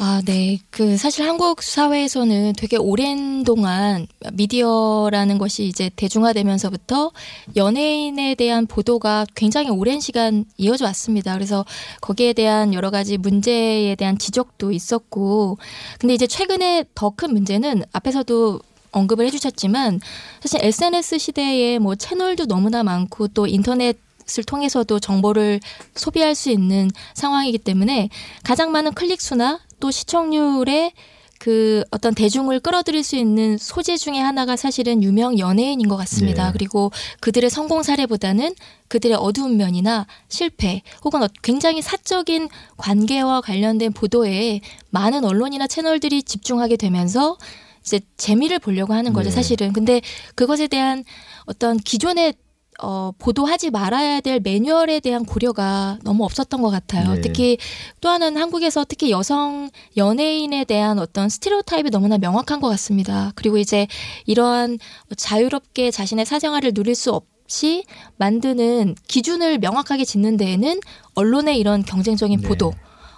아, 0.00 0.22
네. 0.24 0.60
그 0.70 0.96
사실 0.96 1.26
한국 1.26 1.60
사회에서는 1.60 2.52
되게 2.56 2.76
오랜 2.76 3.42
동안 3.42 4.06
미디어라는 4.32 5.38
것이 5.38 5.64
이제 5.64 5.90
대중화되면서부터 5.96 7.10
연예인에 7.56 8.36
대한 8.36 8.68
보도가 8.68 9.26
굉장히 9.34 9.70
오랜 9.70 9.98
시간 9.98 10.44
이어져 10.56 10.84
왔습니다. 10.84 11.34
그래서 11.34 11.64
거기에 12.00 12.32
대한 12.32 12.74
여러 12.74 12.90
가지 12.90 13.18
문제에 13.18 13.96
대한 13.96 14.18
지적도 14.18 14.70
있었고 14.70 15.58
근데 15.98 16.14
이제 16.14 16.28
최근에 16.28 16.84
더 16.94 17.10
큰 17.10 17.32
문제는 17.32 17.82
앞에서도 17.92 18.60
언급을 18.92 19.26
해주셨지만 19.26 20.00
사실 20.40 20.60
SNS 20.62 21.18
시대에 21.18 21.80
뭐 21.80 21.96
채널도 21.96 22.46
너무나 22.46 22.84
많고 22.84 23.28
또 23.28 23.48
인터넷 23.48 23.98
을 24.38 24.44
통해서도 24.44 25.00
정보를 25.00 25.58
소비할 25.94 26.34
수 26.34 26.50
있는 26.50 26.90
상황이기 27.14 27.56
때문에 27.56 28.10
가장 28.44 28.72
많은 28.72 28.92
클릭 28.92 29.22
수나 29.22 29.58
또 29.80 29.90
시청률에 29.90 30.92
그 31.38 31.84
어떤 31.92 32.14
대중을 32.16 32.58
끌어들일 32.58 33.04
수 33.04 33.14
있는 33.14 33.58
소재 33.58 33.96
중에 33.96 34.18
하나가 34.18 34.56
사실은 34.56 35.04
유명 35.04 35.38
연예인인 35.38 35.86
것 35.88 35.96
같습니다. 35.98 36.46
네. 36.46 36.52
그리고 36.52 36.90
그들의 37.20 37.48
성공 37.48 37.84
사례보다는 37.84 38.56
그들의 38.88 39.16
어두운 39.16 39.56
면이나 39.56 40.06
실패 40.28 40.82
혹은 41.04 41.22
어- 41.22 41.28
굉장히 41.44 41.80
사적인 41.80 42.48
관계와 42.76 43.40
관련된 43.42 43.92
보도에 43.92 44.60
많은 44.90 45.24
언론이나 45.24 45.68
채널들이 45.68 46.24
집중하게 46.24 46.76
되면서 46.76 47.38
이제 47.82 48.00
재미를 48.16 48.58
보려고 48.58 48.92
하는 48.92 49.12
거죠, 49.12 49.30
네. 49.30 49.34
사실은. 49.36 49.72
근데 49.72 50.00
그것에 50.34 50.66
대한 50.66 51.04
어떤 51.46 51.76
기존의 51.78 52.34
어, 52.80 53.10
보도하지 53.18 53.70
말아야 53.70 54.20
될 54.20 54.40
매뉴얼에 54.40 55.00
대한 55.00 55.24
고려가 55.24 55.98
너무 56.04 56.24
없었던 56.24 56.62
것 56.62 56.70
같아요. 56.70 57.14
네. 57.14 57.20
특히 57.20 57.58
또 58.00 58.08
하나는 58.08 58.40
한국에서 58.40 58.84
특히 58.88 59.10
여성 59.10 59.70
연예인에 59.96 60.64
대한 60.64 60.98
어떤 60.98 61.28
스티레오타입이 61.28 61.90
너무나 61.90 62.18
명확한 62.18 62.60
것 62.60 62.68
같습니다. 62.68 63.32
그리고 63.34 63.58
이제 63.58 63.88
이러한 64.26 64.78
자유롭게 65.16 65.90
자신의 65.90 66.24
사생활을 66.24 66.72
누릴 66.72 66.94
수 66.94 67.12
없이 67.12 67.84
만드는 68.16 68.94
기준을 69.08 69.58
명확하게 69.58 70.04
짓는 70.04 70.36
데에는 70.36 70.78
언론의 71.14 71.58
이런 71.58 71.82
경쟁적인 71.84 72.40
네. 72.40 72.48
보도, 72.48 72.72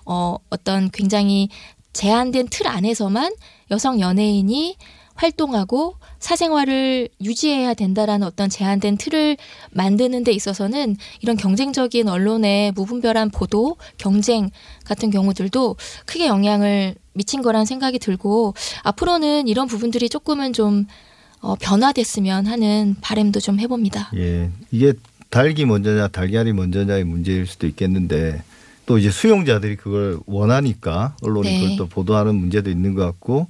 어, 0.07 0.37
어떤 0.49 0.90
굉장히 0.90 1.49
제한된 1.92 2.49
틀 2.51 2.66
안에서만 2.66 3.35
여성 3.70 4.01
연예인이 4.01 4.77
활동하고 5.20 5.96
사생활을 6.18 7.09
유지해야 7.20 7.74
된다라는 7.74 8.26
어떤 8.26 8.48
제한된 8.48 8.96
틀을 8.96 9.37
만드는 9.70 10.24
데 10.24 10.33
있어서는 10.33 10.96
이런 11.20 11.37
경쟁적인 11.37 12.09
언론의 12.09 12.72
무분별한 12.72 13.30
보도, 13.30 13.76
경쟁 13.98 14.50
같은 14.85 15.11
경우들도 15.11 15.76
크게 16.06 16.26
영향을 16.26 16.94
미친 17.12 17.42
거란 17.42 17.66
생각이 17.66 17.98
들고 17.98 18.54
앞으로는 18.83 19.46
이런 19.46 19.66
부분들이 19.66 20.09
조금은 20.09 20.54
좀 20.54 20.87
어, 21.42 21.54
변화됐으면 21.54 22.46
하는 22.46 22.96
바램도 23.00 23.40
좀 23.40 23.61
해봅니다. 23.61 24.11
예, 24.16 24.50
이게 24.70 24.94
닭이 25.28 25.64
먼저냐 25.66 26.09
달걀이 26.09 26.52
먼저냐의 26.52 27.04
문제일 27.04 27.46
수도 27.46 27.66
있겠는데 27.66 28.42
또 28.87 28.98
이제 28.98 29.11
수용자들이 29.11 29.76
그걸 29.76 30.18
원하니까 30.26 31.14
언론이 31.22 31.48
네. 31.48 31.61
그걸 31.61 31.76
또 31.76 31.87
보도하는 31.87 32.35
문제도 32.35 32.70
있는 32.70 32.94
것 32.94 33.04
같고 33.04 33.46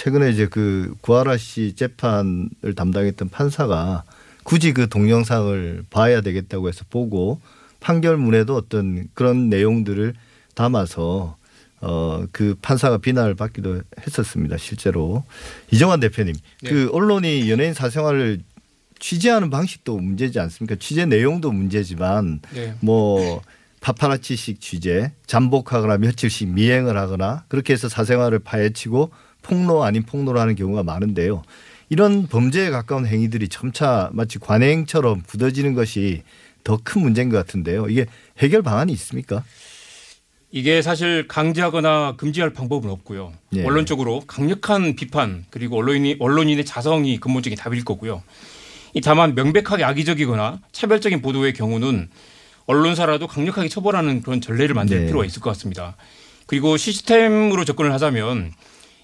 최근에 0.00 0.30
이제 0.30 0.46
그 0.46 0.94
구하라 1.02 1.36
씨 1.36 1.74
재판을 1.74 2.74
담당했던 2.74 3.28
판사가 3.28 4.04
굳이 4.44 4.72
그 4.72 4.88
동영상을 4.88 5.84
봐야 5.90 6.22
되겠다고 6.22 6.68
해서 6.68 6.86
보고 6.88 7.38
판결문에도 7.80 8.56
어떤 8.56 9.08
그런 9.12 9.50
내용들을 9.50 10.14
담아서 10.54 11.36
어 11.82 12.26
그 12.32 12.54
판사가 12.62 12.96
비난을 12.98 13.34
받기도 13.34 13.82
했었습니다 14.06 14.56
실제로 14.56 15.22
이정환 15.70 16.00
대표님 16.00 16.34
네. 16.62 16.70
그 16.70 16.88
언론이 16.92 17.50
연예인 17.50 17.74
사생활을 17.74 18.40
취재하는 18.98 19.50
방식도 19.50 19.98
문제지 19.98 20.40
않습니까? 20.40 20.76
취재 20.78 21.04
내용도 21.04 21.52
문제지만 21.52 22.40
네. 22.54 22.74
뭐 22.80 23.42
파파라치식 23.80 24.60
취재, 24.60 25.12
잠복하거나 25.26 25.96
며칠씩 25.96 26.48
미행을 26.50 26.98
하거나 26.98 27.44
그렇게 27.48 27.72
해서 27.72 27.88
사생활을 27.88 28.40
파헤치고 28.40 29.10
폭로 29.42 29.84
아닌 29.84 30.02
폭로를 30.02 30.40
하는 30.40 30.54
경우가 30.54 30.82
많은데요. 30.82 31.42
이런 31.88 32.26
범죄에 32.28 32.70
가까운 32.70 33.06
행위들이 33.06 33.48
점차 33.48 34.10
마치 34.12 34.38
관행처럼 34.38 35.22
굳어지는 35.26 35.74
것이 35.74 36.22
더 36.62 36.78
큰 36.82 37.02
문제인 37.02 37.30
것 37.30 37.36
같은데요. 37.38 37.88
이게 37.88 38.06
해결 38.38 38.62
방안이 38.62 38.92
있습니까? 38.92 39.42
이게 40.52 40.82
사실 40.82 41.26
강제하거나 41.28 42.16
금지할 42.16 42.50
방법은 42.50 42.90
없고요. 42.90 43.32
예. 43.54 43.62
원론적으로 43.64 44.20
강력한 44.26 44.96
비판 44.96 45.44
그리고 45.50 45.78
언론인이 45.78 46.16
언론인의 46.18 46.64
자성이 46.64 47.18
근본적인 47.18 47.56
답일 47.56 47.84
거고요. 47.84 48.22
이 48.94 49.00
다만 49.00 49.34
명백하게 49.36 49.84
악의적이거나 49.84 50.60
차별적인 50.72 51.22
보도의 51.22 51.52
경우는 51.54 52.08
언론사라도 52.66 53.26
강력하게 53.28 53.68
처벌하는 53.68 54.22
그런 54.22 54.40
전례를 54.40 54.74
만들 54.74 55.00
네. 55.00 55.06
필요가 55.06 55.24
있을 55.24 55.40
것 55.40 55.50
같습니다. 55.50 55.96
그리고 56.46 56.76
시스템으로 56.76 57.64
접근을 57.64 57.92
하자면 57.92 58.52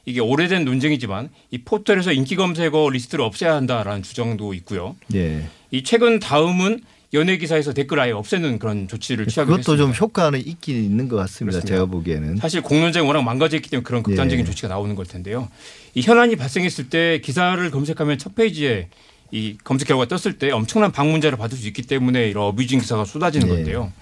이게 0.07 0.21
오래된 0.21 0.65
논쟁이지만 0.65 1.31
이 1.51 1.59
포털에서 1.59 2.13
인기 2.13 2.37
검색어 2.37 2.91
리스트를 2.91 3.25
없애야 3.25 3.55
한다라는 3.57 4.03
주장도 4.03 4.55
있고요. 4.55 4.97
예. 5.15 5.49
이 5.73 5.83
최근 5.83 6.21
다음은 6.21 6.81
연예 7.13 7.37
기사에서 7.37 7.73
댓글 7.73 7.99
아예 7.99 8.13
없애는 8.13 8.59
그런 8.59 8.89
조치를 8.89 9.27
취하기로 9.27 9.57
그것도 9.57 9.77
좀 9.77 9.89
했습니다. 9.91 10.05
효과는 10.05 10.47
있긴 10.47 10.77
있는 10.77 11.09
것 11.09 11.17
같습니다. 11.17 11.59
그렇습니다. 11.59 11.75
제가 11.75 11.87
보기에는. 11.87 12.37
사실 12.37 12.63
공론장이 12.63 13.07
워낙 13.07 13.23
망가져 13.23 13.57
있기 13.57 13.69
때문에 13.69 13.83
그런 13.85 14.03
극단적인 14.03 14.45
예. 14.45 14.49
조치가 14.49 14.69
나오는 14.69 14.95
걸 14.95 15.07
텐데요. 15.07 15.49
이 15.95 16.03
현안이 16.03 16.37
발생했을 16.37 16.89
때 16.89 17.21
기사를 17.21 17.69
검색하면 17.71 18.19
첫 18.19 18.35
페이지에 18.35 18.89
이 19.33 19.57
검색 19.65 19.89
결과가 19.89 20.17
떴을 20.17 20.39
때 20.39 20.53
엄청난 20.53 20.93
방문자를 20.93 21.37
받을 21.37 21.59
수 21.59 21.67
있기 21.67 21.83
때문에 21.83 22.29
이런 22.29 22.45
abusing 22.45 22.79
기사가 22.79 23.05
쏟아지는 23.05 23.49
예. 23.49 23.53
건데요. 23.53 23.93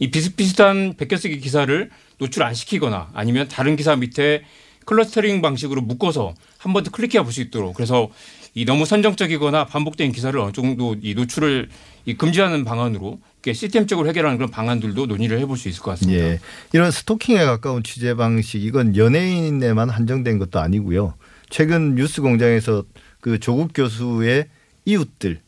이 0.00 0.10
비슷비슷한 0.10 0.94
베껴쓰기 0.96 1.38
기사를 1.38 1.90
노출 2.18 2.42
안 2.42 2.52
시키거나 2.54 3.10
아니면 3.14 3.48
다른 3.48 3.76
기사 3.76 3.94
밑에 3.94 4.42
clustering 4.86 5.42
방식으로 5.42 5.82
묶어서 5.82 6.34
한 6.58 6.72
번 6.72 6.82
더 6.84 6.90
클릭해 6.90 7.22
볼 7.22 7.32
수 7.32 7.40
있도록 7.42 7.74
그래서 7.74 8.08
이 8.54 8.64
너무 8.64 8.86
선정적이거나 8.86 9.66
반복된 9.66 10.12
기사를 10.12 10.38
어느 10.40 10.52
정도 10.52 10.96
이 11.02 11.14
노출을 11.14 11.68
이 12.06 12.14
금지하는 12.14 12.64
방안으로 12.64 13.18
이렇게 13.42 13.52
시스템적으로 13.52 14.08
해결하는 14.08 14.38
그런 14.38 14.50
방안들도 14.50 15.06
논의를 15.06 15.38
해볼 15.40 15.58
수 15.58 15.68
있을 15.68 15.82
것 15.82 15.90
같습니다. 15.92 16.24
예. 16.24 16.38
이런 16.72 16.90
스토킹에 16.90 17.44
가까운 17.44 17.82
취재 17.82 18.14
방식 18.14 18.62
이건 18.62 18.96
연예인에만 18.96 19.90
한정된 19.90 20.38
것도 20.38 20.58
아니고요. 20.60 21.14
최근 21.50 21.94
뉴스 21.96 22.22
공장에서 22.22 22.84
그 23.20 23.38
조국 23.40 23.72
교수의 23.74 24.46
이웃들 24.86 25.40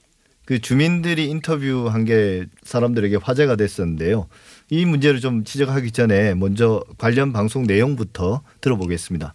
그 0.44 0.60
주민들이 0.60 1.26
인터뷰한 1.26 2.04
게 2.04 2.46
사람들에게 2.64 3.16
화제가 3.22 3.56
됐었는데요. 3.56 4.26
이 4.70 4.84
문제를 4.84 5.20
좀 5.20 5.44
지적하기 5.44 5.92
전에 5.92 6.34
먼저 6.34 6.82
관련 6.98 7.32
방송 7.32 7.64
내용부터 7.66 8.42
들어보겠습니다. 8.60 9.34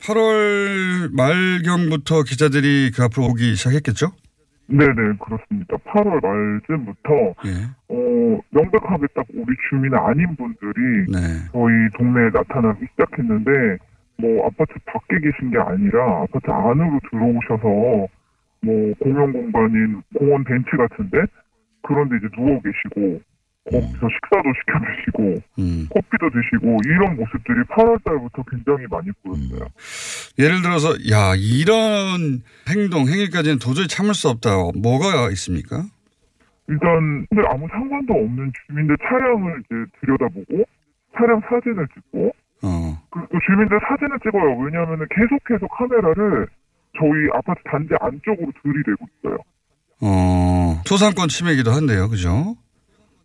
8월 0.00 1.14
말경부터 1.14 2.24
기자들이 2.24 2.90
그 2.94 3.02
앞으로 3.04 3.26
오기 3.28 3.54
시작했겠죠? 3.54 4.12
네네 4.66 5.16
그렇습니다. 5.18 5.76
8월 5.76 6.20
말쯤부터 6.22 7.10
예. 7.46 7.68
어, 7.88 8.40
명백하게 8.50 9.06
딱 9.14 9.26
우리 9.34 9.54
주민 9.68 9.94
아닌 9.94 10.34
분들이 10.36 11.06
네. 11.08 11.18
저희 11.52 11.72
동네에 11.96 12.30
나타나기 12.32 12.86
시작했는데 12.92 13.78
뭐 14.18 14.46
아파트 14.46 14.72
밖에 14.86 15.20
계신 15.20 15.50
게 15.50 15.58
아니라 15.58 16.22
아파트 16.22 16.50
안으로 16.50 17.00
들어오셔서 17.10 17.62
뭐 18.64 18.94
공용 19.00 19.32
공간인 19.32 20.02
공원 20.14 20.44
벤치 20.44 20.70
같은데 20.76 21.18
그런데 21.82 22.16
이제 22.16 22.28
누워 22.34 22.60
계시고 22.60 23.20
거기서 23.70 24.08
식사도 24.08 24.48
시켜 24.58 24.78
드시고 24.80 25.42
음. 25.60 25.88
커피도 25.90 26.30
드시고 26.30 26.78
이런 26.84 27.16
모습들이 27.16 27.62
8월 27.70 28.02
달부터 28.04 28.42
굉장히 28.50 28.86
많이 28.90 29.10
보였어요. 29.22 29.68
예를 30.38 30.62
들어서 30.62 30.90
야 31.10 31.34
이런 31.36 32.42
행동 32.68 33.06
행위까지는 33.06 33.58
도저히 33.60 33.86
참을 33.86 34.14
수 34.14 34.28
없다. 34.28 34.50
뭐가 34.74 35.30
있습니까? 35.30 35.84
일단 36.68 37.26
근데 37.30 37.42
아무 37.48 37.68
상관도 37.68 38.14
없는 38.14 38.52
주민들 38.66 38.96
차량을 38.98 39.62
이제 39.64 39.74
들여다보고 40.00 40.64
차량 41.16 41.40
사진을 41.48 41.86
찍고 41.94 42.32
어. 42.62 43.02
그리고 43.10 43.38
주민들 43.46 43.78
사진을 43.88 44.18
찍어요. 44.24 44.58
왜냐하면 44.58 45.06
계속해서 45.10 45.66
카메라를 45.68 46.48
저희 46.98 47.10
아파트 47.34 47.60
단지 47.70 47.94
안쪽으로 48.00 48.50
들이대고 48.62 49.06
있어요. 49.20 49.38
어. 50.00 50.82
소상권 50.84 51.28
침해이기도 51.28 51.70
한데요. 51.70 52.08
그죠? 52.08 52.56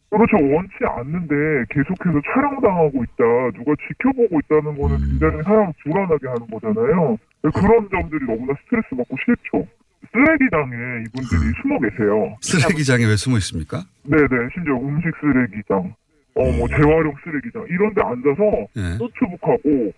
그렇죠. 0.10 0.38
원치 0.38 0.74
않는데 0.82 1.36
계속해서 1.70 2.22
촬영당하고 2.34 3.04
있다. 3.04 3.24
누가 3.56 3.74
지켜보고 3.88 4.40
있다는 4.40 4.78
거는 4.80 4.98
굉장히 4.98 5.44
사람 5.44 5.72
불안하게 5.84 6.28
하는 6.28 6.48
거잖아요. 6.48 7.18
그런 7.42 7.90
점들이 7.90 8.26
너무나 8.26 8.54
스트레스 8.64 8.96
받고 8.96 9.16
싫죠. 9.26 9.68
쓰레기장에 10.12 11.04
이분들이 11.06 11.52
숨어 11.62 11.80
계세요. 11.80 12.36
쓰레기장에 12.42 13.06
왜 13.06 13.16
숨어 13.18 13.38
있습니까? 13.38 13.84
네네. 14.04 14.50
심지어 14.54 14.76
음식 14.76 15.12
쓰레기장, 15.20 15.94
어, 16.36 16.52
뭐 16.58 16.68
재활용 16.70 17.14
쓰레기장 17.24 17.66
이런 17.70 17.94
데 17.94 18.02
앉아서 18.02 18.68
예. 18.78 18.98
노트북하고 18.98 19.92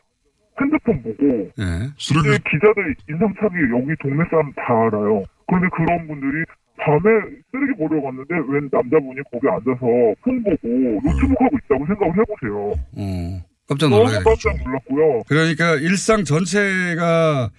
핸드폰 0.60 1.04
보고 1.04 1.52
예. 1.60 1.88
이제 1.96 2.40
기자들 2.50 2.96
인상착의 3.10 3.62
여기 3.78 3.96
동네 4.02 4.24
사람 4.30 4.52
다 4.54 4.64
알아요. 4.88 5.24
그런데 5.48 5.68
그런 5.76 6.08
분들이 6.08 6.44
밤에 6.82 7.10
쓰레기 7.52 7.78
버리러 7.78 8.02
갔는데 8.04 8.36
웬 8.48 8.70
남자분이 8.72 9.20
거기 9.32 9.48
앉아서 9.48 10.16
폰 10.24 10.44
보고 10.44 10.68
노트북 11.04 11.42
하고 11.42 11.58
있다고 11.66 11.86
생각을 11.86 12.14
해보세요. 12.20 12.74
어. 12.96 13.44
깜짝 13.68 13.90
놀라게. 13.90 14.24
깜짝 14.24 14.56
놀랐고요. 14.64 15.24
그러니까 15.28 15.76
일상 15.76 16.24
전체가 16.24 17.52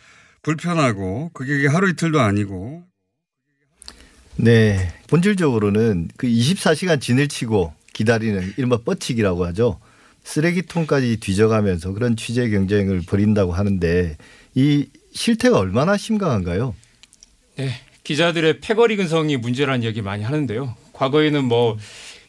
불편하고 0.42 1.30
그게 1.32 1.66
하루 1.68 1.88
이틀도 1.90 2.20
아니고 2.20 2.82
네. 4.36 4.88
본질적으로는 5.08 6.08
그 6.16 6.26
24시간 6.26 7.00
진을 7.00 7.28
치고 7.28 7.72
기다리는 7.92 8.42
이른바 8.56 8.78
뻗치기라고 8.78 9.44
하죠. 9.46 9.78
쓰레기통까지 10.24 11.20
뒤져가면서 11.20 11.92
그런 11.92 12.16
취재 12.16 12.48
경쟁을 12.48 13.02
벌인다고 13.06 13.52
하는데 13.52 14.16
이 14.54 14.88
실태가 15.12 15.58
얼마나 15.58 15.96
심각한가요? 15.96 16.74
네, 17.56 17.70
기자들의 18.10 18.58
패거리 18.60 18.96
근성이 18.96 19.36
문제라는 19.36 19.84
얘기 19.84 20.02
많이 20.02 20.24
하는데요. 20.24 20.74
과거에는 20.94 21.44
뭐 21.44 21.76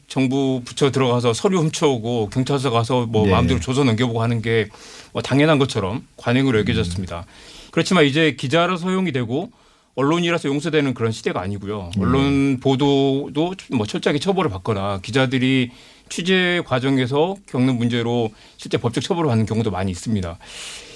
정부 0.07 0.61
부처 0.63 0.91
들어가서 0.91 1.33
서류 1.33 1.57
훔쳐오고 1.59 2.29
경찰서 2.29 2.69
가서 2.69 3.07
뭐 3.07 3.25
네. 3.25 3.31
마음대로 3.31 3.59
조서 3.59 3.83
넘겨보고 3.83 4.21
하는 4.21 4.41
게 4.41 4.69
뭐 5.13 5.21
당연한 5.21 5.59
것처럼 5.59 6.05
관행으로 6.17 6.59
여겨졌습니다. 6.59 7.25
그렇지만 7.71 8.05
이제 8.05 8.35
기자라서 8.37 8.87
허용이 8.87 9.11
되고 9.11 9.51
언론이라서 9.95 10.47
용서되는 10.49 10.93
그런 10.93 11.11
시대가 11.11 11.41
아니고요. 11.41 11.91
언론 11.99 12.59
보도도 12.61 13.53
뭐 13.71 13.85
철저하게 13.85 14.19
처벌을 14.19 14.49
받거나 14.49 14.99
기자들이 15.01 15.71
취재 16.09 16.61
과정에서 16.65 17.35
겪는 17.49 17.77
문제로 17.77 18.29
실제 18.57 18.77
법적 18.77 19.03
처벌을 19.03 19.27
받는 19.27 19.45
경우도 19.45 19.71
많이 19.71 19.91
있습니다. 19.91 20.37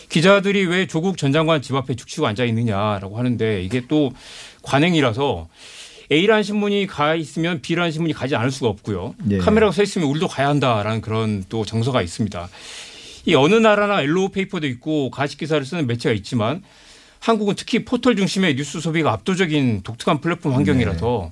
기자들이 0.09 0.65
왜 0.65 0.87
조국 0.87 1.17
전 1.17 1.33
장관 1.33 1.61
집 1.61 1.75
앞에 1.75 1.95
죽치고 1.95 2.27
앉아 2.27 2.45
있느냐라고 2.45 3.17
하는데 3.17 3.63
이게 3.63 3.81
또 3.87 4.13
관행이라서 4.65 5.47
A라는 6.11 6.43
신문이 6.43 6.87
가 6.87 7.15
있으면 7.15 7.61
B라는 7.61 7.91
신문이 7.91 8.13
가지 8.13 8.35
않을 8.35 8.51
수가 8.51 8.67
없고요. 8.69 9.15
예. 9.31 9.37
카메라가 9.37 9.71
서 9.71 9.81
있으면 9.81 10.07
우리도 10.09 10.27
가야 10.27 10.49
한다라는 10.49 11.01
그런 11.01 11.43
또 11.49 11.65
정서가 11.65 12.01
있습니다. 12.01 12.49
이 13.25 13.35
어느 13.35 13.55
나라나 13.55 14.01
yellow 14.01 14.29
paper도 14.29 14.67
있고 14.67 15.09
가십 15.09 15.39
기사를 15.39 15.65
쓰는 15.65 15.87
매체가 15.87 16.13
있지만 16.13 16.61
한국은 17.19 17.55
특히 17.55 17.83
포털 17.85 18.15
중심의 18.15 18.55
뉴스 18.55 18.79
소비가 18.79 19.11
압도적인 19.13 19.81
독특한 19.81 20.21
플랫폼 20.21 20.53
환경이라서 20.53 21.31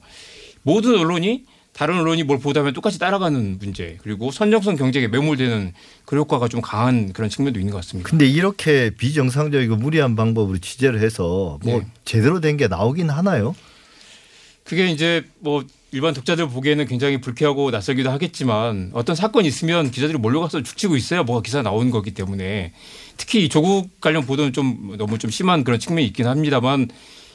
모든 0.64 0.98
언론이 0.98 1.44
다른 1.74 1.98
언론이 2.00 2.24
뭘 2.24 2.40
보도하면 2.40 2.74
똑같이 2.74 3.00
따라가는 3.00 3.58
문제 3.60 3.98
그리고 4.04 4.32
선정성 4.32 4.76
경쟁에 4.76 5.08
매몰되는 5.08 5.74
그 6.06 6.16
효과가 6.16 6.48
좀 6.48 6.62
강한 6.62 7.12
그런 7.14 7.30
측면도 7.30 7.60
있는 7.60 7.72
것 7.72 7.78
같습니다. 7.80 8.08
근데 8.10 8.28
이렇게 8.28 8.92
비정상적이고 8.92 9.76
무리한 9.78 10.16
방법으로 10.16 10.60
취재를 10.60 11.02
해서 11.02 11.60
뭐 11.64 11.80
네. 11.80 11.88
제대로 12.06 12.40
된 12.40 12.54
게 12.58 12.68
나오긴 12.68 13.10
하나요? 13.10 13.56
그게 14.64 14.88
이제 14.92 15.24
뭐 15.40 15.64
일반 15.92 16.14
독자들 16.14 16.48
보기에는 16.50 16.86
굉장히 16.86 17.20
불쾌하고 17.20 17.72
낯설기도 17.72 18.10
하겠지만 18.12 18.92
어떤 18.94 19.16
사건이 19.16 19.48
있으면 19.48 19.90
기자들이 19.92 20.18
몰려가서 20.20 20.62
죽치고 20.64 20.96
있어야 20.96 21.24
뭐가 21.24 21.42
기사 21.42 21.62
나오는 21.64 21.90
거기 21.92 22.12
때문에 22.12 22.74
특히 23.18 23.46
이 23.46 23.50
조국 23.50 24.00
관련 24.00 24.26
보도는 24.26 24.54
좀 24.54 24.96
너무 24.98 25.18
좀 25.18 25.32
심한 25.32 25.64
그런 25.64 25.80
측면이 25.80 26.06
있긴 26.08 26.28
합니다만 26.28 26.88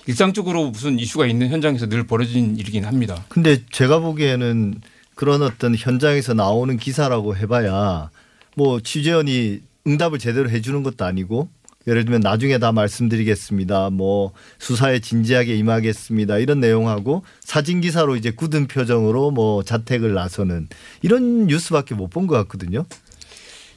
일상적으로 0.08 0.70
무슨 0.70 0.98
이슈가 0.98 1.26
있는 1.26 1.50
현장에서 1.50 1.86
늘 1.86 2.06
벌어진 2.06 2.56
일이긴 2.56 2.86
합니다. 2.86 3.26
근데 3.28 3.62
제가 3.70 3.98
보기에는 3.98 4.80
그런 5.14 5.42
어떤 5.42 5.74
현장에서 5.76 6.32
나오는 6.32 6.74
기사라고 6.78 7.36
해봐야 7.36 8.10
뭐 8.56 8.80
취재원이 8.80 9.60
응답을 9.86 10.18
제대로 10.18 10.48
해주는 10.48 10.82
것도 10.82 11.04
아니고 11.04 11.50
예를 11.86 12.04
들면 12.06 12.20
나중에 12.20 12.56
다 12.58 12.72
말씀드리겠습니다. 12.72 13.90
뭐 13.90 14.32
수사에 14.58 14.98
진지하게 15.00 15.56
임하겠습니다. 15.56 16.38
이런 16.38 16.60
내용하고 16.60 17.22
사진 17.40 17.82
기사로 17.82 18.16
이제 18.16 18.30
굳은 18.30 18.66
표정으로 18.66 19.30
뭐 19.30 19.62
자택을 19.62 20.14
나서는 20.14 20.68
이런 21.02 21.46
뉴스밖에 21.48 21.94
못 21.94 22.08
본 22.08 22.26
것 22.26 22.34
같거든요. 22.36 22.84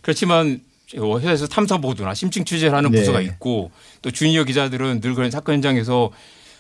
그렇지만 0.01 0.61
회사에서 0.95 1.47
탐사 1.47 1.77
보도나 1.77 2.13
심층 2.13 2.43
취재를 2.43 2.75
하는 2.75 2.91
네. 2.91 2.99
부서가 2.99 3.21
있고 3.21 3.71
또 4.01 4.11
주니어 4.11 4.43
기자들은 4.43 5.01
늘 5.01 5.15
그런 5.15 5.31
사건 5.31 5.55
현장에서 5.55 6.11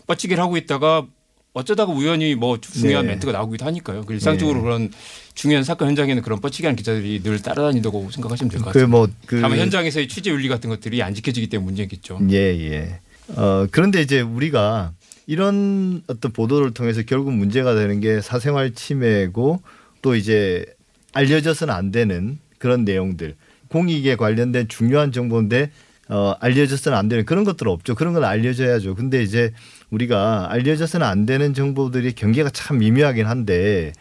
뻗치기를 0.07 0.41
하고 0.41 0.57
있다가 0.57 1.05
어쩌다가 1.53 1.91
우연히 1.91 2.35
뭐 2.35 2.59
중요한 2.61 3.05
네. 3.05 3.13
멘트가 3.13 3.33
나오기도 3.33 3.65
하니까요. 3.65 4.05
그 4.05 4.13
일상적으로 4.13 4.59
네. 4.59 4.63
그런 4.63 4.91
중요한 5.33 5.63
사건 5.63 5.89
현장에는 5.89 6.23
그런 6.23 6.39
뻗치기하는 6.39 6.77
기자들이 6.77 7.23
늘 7.23 7.41
따라다닌다고 7.41 8.09
생각하시면 8.09 8.51
될것그 8.51 8.73
같습니다. 8.73 8.87
뭐그 8.87 9.41
다만 9.41 9.59
현장에서의 9.59 10.07
취재 10.07 10.31
윤리 10.31 10.47
같은 10.47 10.69
것들이 10.69 11.03
안 11.03 11.13
지켜지기 11.13 11.47
때문에 11.47 11.65
문제겠죠. 11.65 12.19
예, 12.31 12.37
예. 12.37 12.99
어, 13.35 13.67
그런데 13.69 14.01
이제 14.01 14.21
우리가 14.21 14.93
이런 15.27 16.03
어떤 16.07 16.31
보도를 16.31 16.73
통해서 16.73 17.01
결국 17.03 17.33
문제가 17.33 17.75
되는 17.75 17.99
게 17.99 18.21
사생활 18.21 18.73
침해고 18.73 19.61
또 20.01 20.15
이제 20.15 20.65
알려져서는 21.13 21.73
안 21.73 21.91
되는 21.91 22.39
그런 22.57 22.85
내용들. 22.85 23.35
공익에 23.71 24.17
관련된 24.17 24.67
중요한 24.67 25.11
정보인데 25.11 25.71
어, 26.09 26.35
알려져서는 26.41 26.97
안 26.97 27.07
되는 27.07 27.25
그런 27.25 27.45
것들 27.45 27.69
없죠. 27.69 27.95
그런 27.95 28.13
건 28.13 28.25
알려져야죠. 28.25 28.95
근데 28.95 29.23
이제 29.23 29.53
우리가 29.91 30.51
알려져서는 30.51 31.07
안 31.07 31.25
되는 31.25 31.53
정보들이 31.53 32.13
경계가 32.13 32.49
참 32.49 32.79
미묘하긴 32.79 33.25
한데 33.25 33.93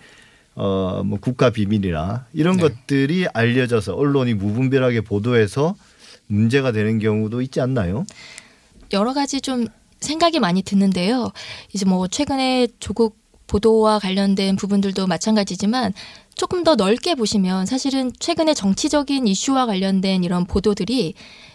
어, 0.57 1.03
뭐 1.05 1.21
국가 1.21 1.51
비밀이나 1.51 2.27
이런 2.33 2.57
네. 2.57 2.63
것들이 2.63 3.29
알려져서 3.33 3.95
언론이 3.95 4.35
무분별하게 4.35 5.03
보도해서 5.03 5.77
문제가 6.27 6.73
되는 6.73 6.99
경우도 6.99 7.41
있지 7.43 7.61
않나요? 7.61 8.05
여러 8.93 9.15
가지 9.15 9.41
좀 9.41 9.67
생각이 10.01 10.41
많이 10.41 10.63
드는데요. 10.63 11.31
이제 11.73 11.85
뭐 11.85 12.09
최근에 12.09 12.67
조국 12.81 13.21
보도와 13.47 13.99
관련된 13.99 14.57
부분들도 14.57 15.07
마찬가지지만 15.07 15.93
조금 16.41 16.65
더 16.65 16.75
넓게 16.75 17.17
보시면 17.17 17.67
사실은 17.67 18.11
최근에 18.19 18.55
정치적인 18.55 19.27
이슈와 19.27 19.67
관련된 19.67 20.25
이런 20.25 20.47
보도들이 20.47 21.13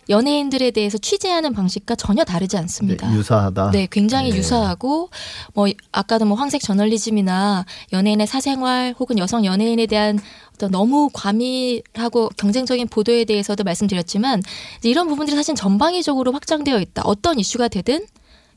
연예인들에 0.10 0.69
대해서 0.69 1.00
취재하는 1.00 1.54
방식과 1.54 1.95
전혀 1.95 2.24
다르지 2.24 2.56
않습니다. 2.58 3.10
네, 3.10 3.15
유사하다. 3.15 3.71
네, 3.71 3.88
굉장히 3.89 4.30
네. 4.30 4.38
유사하고 4.38 5.10
뭐 5.56 5.67
아까도 5.91 6.26
뭐 6.26 6.38
황색 6.38 6.62
저널리즘이나 6.62 7.65
연예인의 7.93 8.28
사생활 8.28 8.93
혹은 9.00 9.17
여성 9.17 9.43
연예인에 9.43 9.88
대한 9.88 10.19
어떤 10.54 10.69
너무 10.69 11.10
과밀하고 11.12 12.30
경쟁적인 12.38 12.88
보도에 12.88 13.26
대해서도 13.26 13.63
말씀드렸지만 13.63 14.43
이제 14.78 14.88
이런 14.88 15.08
부분들이 15.08 15.36
사실 15.36 15.56
전방위적으로 15.56 16.32
확장되어 16.32 16.80
있다. 16.80 17.02
어떤 17.06 17.39
이슈가 17.39 17.69
되든 17.69 18.06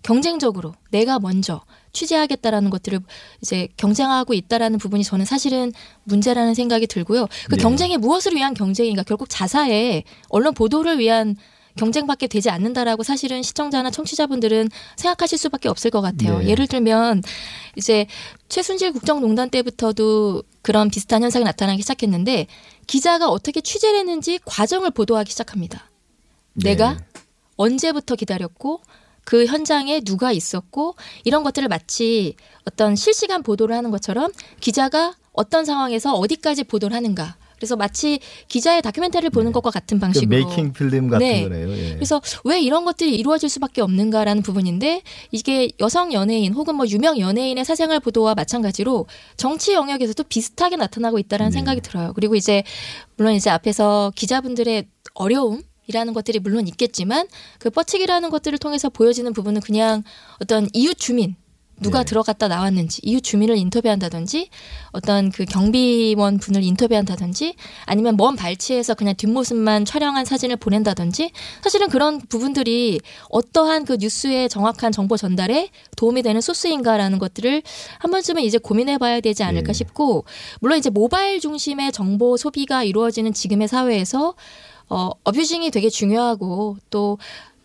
경쟁적으로 0.03 0.75
내가 0.91 1.19
먼저 1.19 1.63
취재하겠다라는 1.93 2.71
것들을 2.71 3.01
이제 3.43 3.69
경쟁하고 3.77 4.35
있다라는 4.35 4.79
부분이 4.79 5.05
저는 5.05 5.25
사실은 5.25 5.73
문제라는 6.05 6.55
생각이 6.55 6.87
들고요. 6.87 7.27
그 7.49 7.57
네. 7.57 7.63
경쟁이 7.63 7.97
무엇을 7.97 8.35
위한 8.35 8.55
경쟁인가? 8.55 9.03
결국 9.03 9.29
자사의 9.29 10.05
언론 10.29 10.55
보도를 10.55 10.99
위한 10.99 11.37
경쟁밖에 11.77 12.27
되지 12.27 12.51
않는다라고 12.51 13.03
사실은 13.03 13.43
시청자나 13.43 13.91
청취자분들은 13.91 14.69
생각하실 14.97 15.39
수밖에 15.39 15.69
없을 15.69 15.91
것 15.91 16.01
같아요. 16.01 16.39
네. 16.39 16.49
예를 16.49 16.67
들면 16.67 17.23
이제 17.77 18.07
최순실 18.49 18.93
국정농단 18.93 19.49
때부터도 19.49 20.43
그런 20.63 20.91
비슷한 20.91 21.23
현상이 21.23 21.45
나타나기 21.45 21.81
시작했는데 21.83 22.49
기자가 22.87 23.29
어떻게 23.29 23.61
취재를 23.61 24.01
했는지 24.01 24.41
과정을 24.45 24.91
보도하기 24.91 25.31
시작합니다. 25.31 25.89
네. 26.55 26.71
내가 26.71 26.99
언제부터 27.57 28.17
기다렸고 28.17 28.83
그 29.29 29.45
현장에 29.45 30.01
누가 30.01 30.33
있었고 30.33 30.95
이런 31.23 31.43
것들을 31.43 31.69
마치 31.69 32.35
어떤 32.65 32.97
실시간 32.97 33.43
보도를 33.43 33.77
하는 33.77 33.91
것처럼 33.91 34.33
기자가 34.59 35.17
어떤 35.35 35.67
상황에서 35.67 36.15
어디까지 36.15 36.65
보도를 36.65 36.97
하는가. 36.97 37.37
그래서 37.57 37.77
마치 37.77 38.21
기자의 38.47 38.81
다큐멘터리를 38.81 39.29
보는 39.29 39.53
것과 39.53 39.71
같은 39.71 39.99
그 39.99 40.01
방식으로 40.01 40.29
메이킹 40.31 40.73
필름 40.73 41.09
같은 41.09 41.27
네. 41.27 41.43
거네요. 41.43 41.71
예. 41.77 41.95
그래서 41.97 42.23
왜 42.45 42.59
이런 42.59 42.87
것들이 42.87 43.17
이루어질 43.17 43.51
수밖에 43.51 43.83
없는가라는 43.83 44.43
부분인데 44.43 45.03
이게 45.31 45.69
여성 45.79 46.15
연예인 46.15 46.55
혹은 46.55 46.77
뭐 46.77 46.87
유명 46.87 47.19
연예인의 47.19 47.67
사생활 47.67 48.01
보도와 48.01 48.35
마찬가지로 48.35 49.05
정치 49.37 49.75
영역에서도 49.75 50.23
비슷하게 50.25 50.77
나타나고 50.77 51.19
있다라는 51.19 51.51
네. 51.51 51.55
생각이 51.59 51.83
들어요. 51.83 52.15
그리고 52.15 52.35
이제 52.35 52.63
물론 53.19 53.35
이제 53.35 53.51
앞에서 53.51 54.11
기자분들의 54.17 54.87
어려움 55.13 55.68
이라는 55.89 56.13
것들이 56.13 56.39
물론 56.39 56.69
있겠지만 56.69 57.27
그 57.59 57.71
뻗치기라는 57.71 58.31
것들을 58.31 58.59
통해서 58.59 58.89
보여지는 58.89 59.33
부분은 59.33 59.61
그냥 59.61 60.05
어떤 60.39 60.69
이웃 60.73 60.97
주민 60.97 61.35
누가 61.81 62.01
네. 62.01 62.05
들어갔다 62.07 62.49
나왔는지 62.49 63.01
이웃 63.05 63.21
주민을 63.21 63.57
인터뷰한다든지 63.57 64.49
어떤 64.91 65.31
그 65.31 65.45
경비원 65.45 66.39
분을 66.39 66.63
인터뷰한다든지 66.63 67.55
아니면 67.85 68.17
먼 68.17 68.37
발치에서 68.37 68.95
그냥 68.95 69.15
뒷모습만 69.17 69.85
촬영한 69.85 70.25
사진을 70.25 70.57
보낸다든지 70.57 71.31
사실은 71.63 71.89
그런 71.89 72.21
부분들이 72.21 73.01
어떠한 73.31 73.85
그 73.85 73.97
뉴스의 74.01 74.49
정확한 74.49 74.93
정보 74.93 75.17
전달에 75.17 75.71
도움이 75.97 76.23
되는 76.23 76.41
소스인가라는 76.41 77.19
것들을 77.19 77.63
한 77.99 78.11
번쯤은 78.11 78.43
이제 78.43 78.59
고민해 78.59 78.99
봐야 78.99 79.21
되지 79.21 79.45
않을까 79.45 79.69
네. 79.69 79.73
싶고 79.73 80.25
물론 80.61 80.79
이제 80.79 80.91
모바일 80.91 81.41
중심의 81.41 81.93
정보 81.93 82.37
소비가 82.37 82.83
이루어지는 82.83 83.33
지금의 83.33 83.69
사회에서 83.69 84.35
어, 84.89 85.11
어뷰징이 85.25 85.71
되게 85.71 85.89
중요하고 85.89 86.77
또 86.91 87.19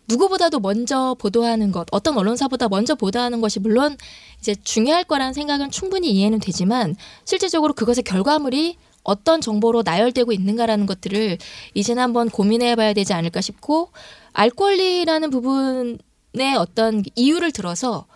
누구보다도 0.08 0.60
먼저 0.60 1.16
보도하는 1.18 1.72
것, 1.72 1.86
어떤 1.90 2.16
언론사보다 2.18 2.68
먼저 2.68 2.94
보도하는 2.94 3.40
것이 3.40 3.58
물론 3.60 3.96
이제 4.38 4.54
중요할 4.54 5.04
거라는 5.04 5.32
생각은 5.32 5.70
충분히 5.70 6.10
이해는 6.10 6.40
되지만 6.40 6.94
실제적으로 7.24 7.72
그것의 7.72 8.02
결과물이 8.04 8.76
어떤 9.02 9.40
정보로 9.40 9.82
나열되고 9.82 10.32
있는가라는 10.32 10.86
것들을 10.86 11.38
이제는 11.74 12.02
한번 12.02 12.28
고민해 12.28 12.76
봐야 12.76 12.92
되지 12.92 13.12
않을까 13.12 13.40
싶고 13.40 13.90
알 14.32 14.50
권리라는 14.50 15.30
부분의 15.30 16.56
어떤 16.58 17.02
이유를 17.14 17.52
들어서 17.52 18.06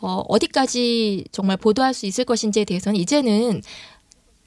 어, 0.00 0.22
어디까지 0.28 1.26
정말 1.30 1.56
보도할 1.56 1.94
수 1.94 2.06
있을 2.06 2.24
것인지에 2.24 2.64
대해서는 2.64 2.98
이제는 2.98 3.62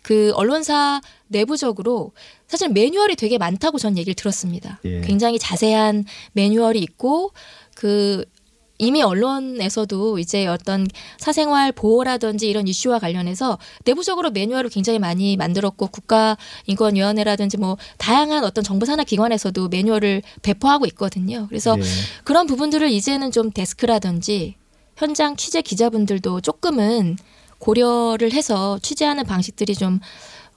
그 0.04 0.32
언론사 0.36 1.02
내부적으로 1.28 2.12
사실 2.48 2.70
매뉴얼이 2.70 3.16
되게 3.16 3.38
많다고 3.38 3.78
전 3.78 3.98
얘기를 3.98 4.14
들었습니다. 4.14 4.80
예. 4.86 5.02
굉장히 5.02 5.40
자세한 5.40 6.06
매뉴얼이 6.34 6.80
있고 6.80 7.32
그 7.76 8.26
이미 8.78 9.02
언론에서도 9.02 10.20
이제 10.20 10.48
어떤 10.48 10.86
사생활 11.18 11.72
보호라든지 11.72 12.50
이런 12.50 12.68
이슈와 12.68 13.00
관련해서 13.00 13.58
내부적으로 13.86 14.32
매뉴얼을 14.32 14.70
굉장히 14.70 15.00
많이 15.00 15.38
만들었고 15.38 15.88
국가인권위원회라든지 15.88 17.58
뭐 17.58 17.78
다양한 17.98 18.44
어떤 18.44 18.64
정부 18.64 18.86
산하 18.86 19.04
기관에서도 19.04 19.70
매뉴얼을 19.70 20.24
배포하고 20.42 20.86
있거든요. 20.88 21.46
그래서 21.48 21.78
예. 21.80 21.84
그런 22.26 22.48
부분들을 22.48 22.90
이제는 22.90 23.32
좀 23.32 23.52
데스크라든지 23.52 24.56
현장 24.98 25.36
취재 25.36 25.62
기자분들도 25.62 26.42
조금은 26.42 27.18
고려를 27.60 28.34
해서 28.34 28.78
취재하는 28.82 29.24
방식들이 29.26 29.74
좀 29.76 30.00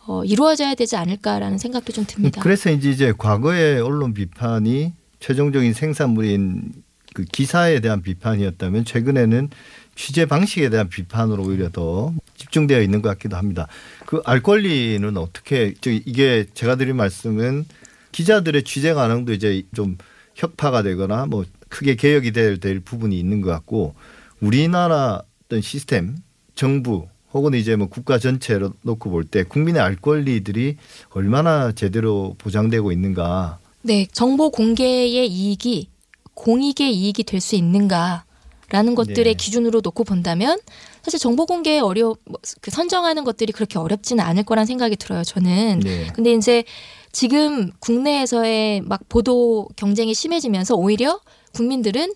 어, 0.08 0.24
이루어져야 0.24 0.74
되지 0.74 0.96
않을까라는 0.96 1.58
생각도 1.58 1.92
좀 1.92 2.04
듭니다. 2.06 2.40
그래서 2.42 2.70
이제 2.70 2.90
이제 2.90 3.12
과거의 3.16 3.80
언론 3.80 4.14
비판이 4.14 4.94
최종적인 5.20 5.74
생산물인 5.74 6.72
그 7.12 7.24
기사에 7.24 7.80
대한 7.80 8.00
비판이었다면 8.02 8.86
최근에는 8.86 9.50
취재 9.94 10.24
방식에 10.26 10.70
대한 10.70 10.88
비판으로 10.88 11.42
오히려 11.44 11.68
더 11.70 12.14
집중되어 12.36 12.80
있는 12.80 13.02
것 13.02 13.08
같기도 13.10 13.36
합니다. 13.36 13.66
그 14.06 14.22
알 14.24 14.40
권리는 14.42 15.14
어떻게 15.18 15.74
저 15.80 15.90
이게 15.90 16.46
제가 16.54 16.76
드린 16.76 16.96
말씀은 16.96 17.66
기자들의 18.12 18.62
취재 18.62 18.94
가능도 18.94 19.32
이제 19.34 19.62
좀 19.74 19.98
혁파가 20.36 20.82
되거나 20.84 21.26
뭐 21.26 21.44
크게 21.68 21.96
개혁이 21.96 22.30
될, 22.32 22.60
될 22.60 22.80
부분이 22.80 23.18
있는 23.18 23.40
것 23.42 23.50
같고 23.50 23.94
우리나라 24.40 25.20
어떤 25.44 25.60
시스템 25.60 26.16
정부 26.54 27.08
혹은 27.34 27.54
이제 27.54 27.76
뭐 27.76 27.88
국가 27.88 28.18
전체로 28.18 28.72
놓고 28.82 29.10
볼 29.10 29.24
때 29.24 29.42
국민의 29.44 29.82
알 29.82 29.96
권리들이 29.96 30.76
얼마나 31.10 31.72
제대로 31.72 32.34
보장되고 32.38 32.90
있는가. 32.92 33.58
네, 33.82 34.06
정보 34.12 34.50
공개의 34.50 35.26
이익이 35.28 35.88
공익의 36.34 36.94
이익이 36.94 37.24
될 37.24 37.40
수 37.40 37.54
있는가라는 37.56 38.94
것들의 38.94 39.24
네. 39.24 39.34
기준으로 39.34 39.80
놓고 39.82 40.04
본다면 40.04 40.58
사실 41.02 41.18
정보 41.18 41.46
공개에 41.46 41.80
어려 41.80 42.14
그 42.60 42.70
선정하는 42.70 43.24
것들이 43.24 43.52
그렇게 43.52 43.78
어렵지는 43.78 44.22
않을 44.24 44.44
거란 44.44 44.66
생각이 44.66 44.96
들어요. 44.96 45.22
저는. 45.24 45.80
네. 45.80 46.06
근데 46.14 46.32
이제 46.32 46.64
지금 47.12 47.70
국내에서의 47.80 48.82
막 48.82 49.00
보도 49.08 49.68
경쟁이 49.76 50.14
심해지면서 50.14 50.74
오히려 50.76 51.20
국민들은 51.54 52.12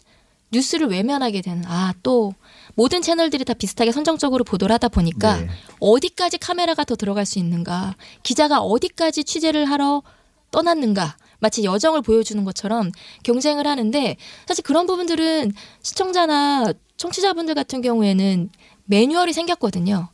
뉴스를 0.53 0.89
외면하게 0.89 1.41
되는 1.41 1.65
아 1.67 1.95
또 2.03 2.35
모든 2.75 3.03
채널들이 3.03 3.45
다 3.45 3.55
비슷하게 3.55 3.93
선정적으로 3.93 4.45
보도를 4.45 4.73
하다 4.75 4.89
보니까 4.89 5.41
네. 5.41 5.49
어디까지 5.81 6.39
카메라가 6.39 6.85
더 6.85 6.97
들어갈 6.97 7.27
수 7.27 7.39
있는가 7.39 7.97
기자가 8.23 8.61
어디까지 8.61 9.25
취재를 9.25 9.67
하러 9.67 10.03
떠났는가 10.51 11.17
마치 11.39 11.65
여정을 11.65 12.03
보여주는 12.03 12.43
것처럼 12.45 12.93
경쟁을 13.25 13.67
하는데 13.67 14.17
사실 14.47 14.63
그런 14.63 14.87
부분들은 14.87 15.53
시청자나 15.83 16.73
청취자분들 16.97 17.55
같은 17.55 17.83
경우에는 17.83 18.51
매뉴얼이 18.85 19.33
생겼거든요. 19.33 20.09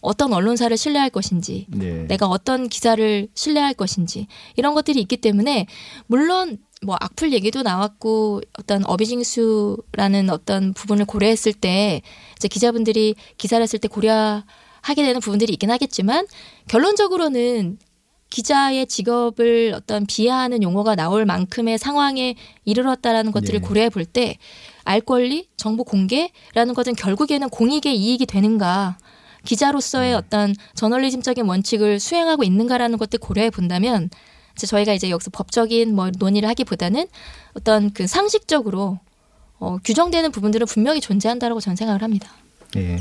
어떤 0.00 0.34
언론사를 0.34 0.76
신뢰할 0.76 1.08
것인지 1.08 1.66
네. 1.70 2.06
내가 2.06 2.26
어떤 2.26 2.68
기사를 2.68 3.28
신뢰할 3.32 3.72
것인지 3.72 4.26
이런 4.56 4.74
것들이 4.74 5.00
있기 5.00 5.16
때문에 5.16 5.66
물론 6.06 6.58
뭐 6.84 6.96
악플 7.00 7.32
얘기도 7.32 7.62
나왔고 7.62 8.40
어떤 8.58 8.84
어비징수라는 8.84 10.30
어떤 10.30 10.72
부분을 10.74 11.04
고려했을 11.04 11.52
때 11.52 12.02
이제 12.36 12.48
기자분들이 12.48 13.14
기사를 13.38 13.66
쓸때 13.66 13.88
고려하게 13.88 14.96
되는 14.96 15.20
부분들이 15.20 15.52
있긴 15.52 15.70
하겠지만 15.70 16.26
결론적으로는 16.68 17.78
기자의 18.30 18.86
직업을 18.86 19.72
어떤 19.76 20.06
비하하는 20.06 20.62
용어가 20.62 20.96
나올 20.96 21.24
만큼의 21.24 21.78
상황에 21.78 22.34
이르렀다라는 22.64 23.30
것들을 23.32 23.60
네. 23.60 23.66
고려해 23.66 23.90
볼 23.90 24.04
때 24.06 24.36
알 24.84 25.00
권리, 25.00 25.48
정보 25.56 25.82
공개라는 25.84 26.74
것은 26.74 26.94
결국에는 26.94 27.48
공익의 27.48 27.96
이익이 27.96 28.26
되는가 28.26 28.98
기자로서의 29.44 30.10
네. 30.10 30.14
어떤 30.14 30.54
저널리즘적인 30.74 31.46
원칙을 31.46 32.00
수행하고 32.00 32.44
있는가라는 32.44 32.98
것들 32.98 33.18
고려해 33.18 33.50
본다면 33.50 34.10
이제 34.56 34.66
저희가 34.66 34.92
이제 34.92 35.10
여기서 35.10 35.30
법적인 35.30 35.94
뭐 35.94 36.10
논의를 36.16 36.48
하기보다는 36.48 37.06
어떤 37.54 37.92
그 37.92 38.06
상식적으로 38.06 38.98
어, 39.58 39.78
규정되는 39.84 40.30
부분들은 40.32 40.66
분명히 40.66 41.00
존재한다라고 41.00 41.60
저는 41.60 41.76
생각을 41.76 42.02
합니다. 42.02 42.30
예. 42.76 42.98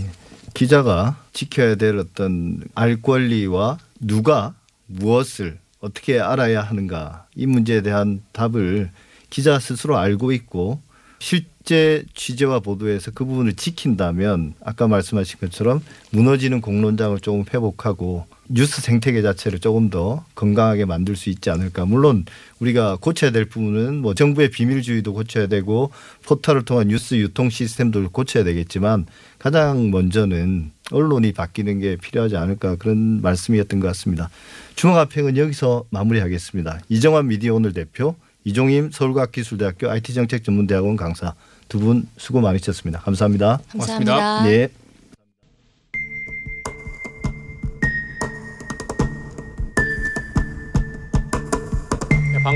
기자가 0.54 1.18
지켜야 1.34 1.76
될 1.76 1.98
어떤 1.98 2.64
알 2.76 3.02
권리와 3.02 3.80
누가 4.00 4.54
무엇을 4.86 5.58
어떻게 5.80 6.20
알아야 6.20 6.62
하는가 6.62 7.26
이 7.36 7.46
문제에 7.46 7.82
대한 7.82 8.22
답을 8.32 8.92
기자 9.30 9.60
스스로 9.60 9.98
알고 9.98 10.32
있고 10.32 10.80
실제 11.20 12.04
취재와 12.14 12.60
보도에서 12.60 13.12
그 13.12 13.26
부분을 13.26 13.54
지킨다면 13.56 14.54
아까 14.64 14.88
말씀하신 14.88 15.40
것처럼 15.40 15.82
무너지는 16.12 16.62
공론장을 16.62 17.20
조금 17.22 17.44
회복하고 17.52 18.28
뉴스 18.56 18.82
생태계 18.82 19.24
자체를 19.24 19.58
조금 19.60 19.90
더 19.90 20.24
건강하게 20.36 20.86
만들 20.86 21.16
수 21.16 21.30
있지 21.32 21.50
않을까. 21.50 21.86
물론 21.86 22.26
우리가 22.60 22.98
고쳐야 23.02 23.32
될 23.32 23.46
부분은 23.46 23.98
뭐 23.98 24.14
정부의 24.14 24.52
비밀주의도 24.52 25.14
고쳐야 25.14 25.48
되고 25.48 25.90
포털을 26.24 26.64
통한 26.64 26.88
뉴스 26.90 27.16
유통 27.16 27.50
시스템도 27.50 28.12
고쳐야 28.12 28.44
되겠지만 28.44 29.08
가장 29.40 29.90
먼저는 29.90 30.72
언론이 30.92 31.34
바뀌는 31.34 31.80
게 31.80 31.96
필요하지 31.96 32.38
않을까 32.38 32.76
그런 32.76 33.22
말씀이었던 33.24 33.80
것 33.80 33.88
같습니다. 33.88 34.30
주목합평은 34.76 35.36
여기서 35.38 35.86
마무리하겠습니다. 35.90 36.80
이정환 36.90 37.28
미디어 37.28 37.56
오늘 37.56 37.74
대표, 37.74 38.16
이종임 38.46 38.92
서울과학기술대학교 38.92 39.90
IT정책전문대학원 39.90 40.96
강사 40.96 41.34
두 41.70 41.80
분 41.80 42.08
수고 42.18 42.40
많으셨습니다. 42.42 43.00
감사합니다. 43.00 43.60
고맙습니다. 43.72 44.16
감사합니다. 44.16 44.44
네. 44.50 44.83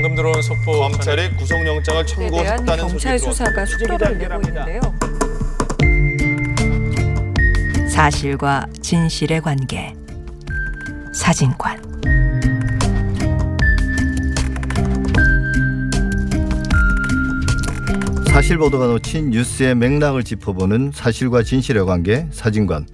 방금 0.08 0.14
들어온 0.14 0.40
속보 0.40 0.72
검찰이 0.72 1.36
구속영장을 1.36 2.06
청구했다는 2.06 2.88
소식이 2.88 3.18
수사가 3.18 3.66
속도를 3.66 4.16
내고 4.16 4.40
있는데요. 4.48 4.80
사실과 7.90 8.66
진실의 8.80 9.42
관계 9.42 9.92
사진관 11.12 11.82
사실 18.28 18.56
보도가 18.56 18.86
놓친 18.86 19.28
뉴스의 19.28 19.74
맥락을 19.74 20.24
짚어보는 20.24 20.92
사실과 20.94 21.42
진실의 21.42 21.84
관계 21.84 22.26
사진관. 22.30 22.86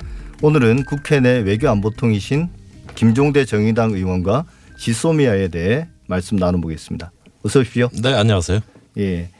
오늘은 0.42 0.85
국회 0.87 1.20
내 1.20 1.38
외교안보통이신 1.40 2.48
김종대 2.96 3.44
정의당 3.44 3.92
의원과 3.92 4.46
지소미아에 4.79 5.46
대해 5.48 5.87
말씀 6.07 6.37
나눠보겠습니다. 6.37 7.12
어서 7.43 7.61
오십시오. 7.61 7.88
네, 8.03 8.12
안녕하세요. 8.14 8.61
예. 8.99 9.31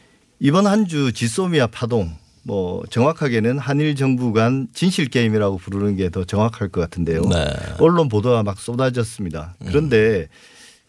이번 0.41 0.67
한 0.67 0.87
주 0.87 1.13
지소미아 1.13 1.69
파동 1.69 2.13
뭐 2.43 2.83
정확하게는 2.91 3.59
한일 3.59 3.95
정부 3.97 4.33
간 4.33 4.69
진실 4.75 5.07
게임이라고 5.09 5.57
부르는 5.59 5.97
게 5.97 6.11
더 6.11 6.25
정확할 6.25 6.69
것 6.69 6.81
같은데요. 6.83 7.23
네. 7.23 7.47
언론 7.79 8.09
보도가 8.09 8.43
막 8.43 8.59
쏟아졌습니다. 8.59 9.55
그런데 9.65 10.29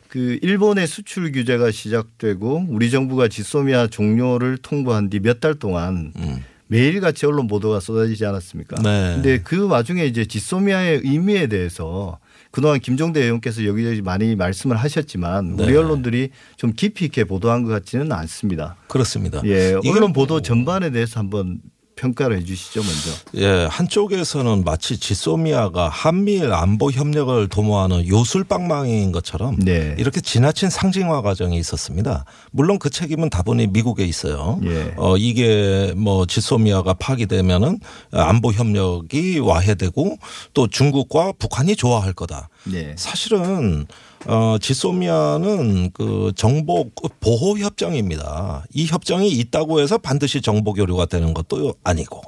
그 0.10 0.38
일본의 0.42 0.88
수출 0.88 1.32
규제가 1.32 1.72
시작되고 1.72 2.66
우리 2.70 2.90
정부가 2.92 3.28
지소미아 3.28 3.88
종료를 3.88 4.58
통보한 4.58 5.10
뒤 5.10 5.20
몇 5.20 5.40
달 5.40 5.56
동안 5.56 6.12
음. 6.18 6.44
매일같이 6.68 7.26
언론 7.26 7.48
보도가 7.48 7.80
쏟아지지 7.80 8.26
않았습니까? 8.26 8.82
네. 8.82 9.14
근데 9.16 9.40
그 9.42 9.68
와중에 9.68 10.06
이제 10.06 10.26
지소미아의 10.26 11.02
의미에 11.04 11.48
대해서 11.48 12.18
그동안 12.56 12.80
김종대 12.80 13.22
의원께서 13.22 13.66
여기저기 13.66 14.02
많이 14.02 14.34
말씀을 14.38 14.78
하셨지만 14.78 15.58
우리 15.60 15.74
네. 15.74 15.76
언론들이 15.78 16.30
좀 16.56 16.72
깊이 16.72 17.04
있게 17.04 17.26
보도한 17.26 17.64
것 17.64 17.70
같지는 17.70 18.14
않습니다. 18.14 18.78
그렇습니다. 18.88 19.42
예, 19.44 19.74
언론 19.86 20.14
보도 20.14 20.36
뭐- 20.36 20.42
전반에 20.42 20.90
대해서 20.92 21.20
한번 21.20 21.60
평가를 21.96 22.38
해 22.38 22.44
주시죠 22.44 22.82
먼저. 22.82 23.12
예, 23.36 23.68
한쪽에서는 23.70 24.64
마치 24.64 24.98
지소미아가 24.98 25.90
한미일 25.90 26.54
안보 26.54 26.92
협력을 26.92 27.48
도모하는 27.48 28.08
요술방망이인 28.08 29.12
것처럼 29.12 29.58
네. 29.60 29.96
이렇게 29.98 30.22
지나친 30.22 30.70
상징화 30.70 31.22
과정이 31.22 31.58
있었습니다. 31.58 32.26
물론 32.52 32.80
그 32.80 32.90
책임은 32.90 33.30
다분히 33.30 33.68
미국에 33.68 34.04
있어요. 34.06 34.60
예. 34.66 34.94
어, 34.98 35.18
이게 35.18 35.94
뭐 35.96 36.26
지소미아가 36.26 36.94
파기되면은 36.96 37.80
안보 38.12 38.52
협력이 38.52 39.40
와해되고 39.40 40.18
또 40.54 40.68
중국과 40.68 41.34
북한이 41.40 41.76
좋아할 41.76 42.14
거다. 42.14 42.50
네. 42.66 42.94
사실은 42.98 43.86
어 44.28 44.58
지소미아는 44.60 45.92
그 45.92 46.32
정보 46.36 46.90
보호 47.20 47.58
협정입니다. 47.58 48.66
이 48.74 48.86
협정이 48.86 49.30
있다고 49.30 49.80
해서 49.80 49.98
반드시 49.98 50.42
정보 50.42 50.74
교류가 50.74 51.06
되는 51.06 51.34
것도 51.34 51.76
아니고 51.84 52.22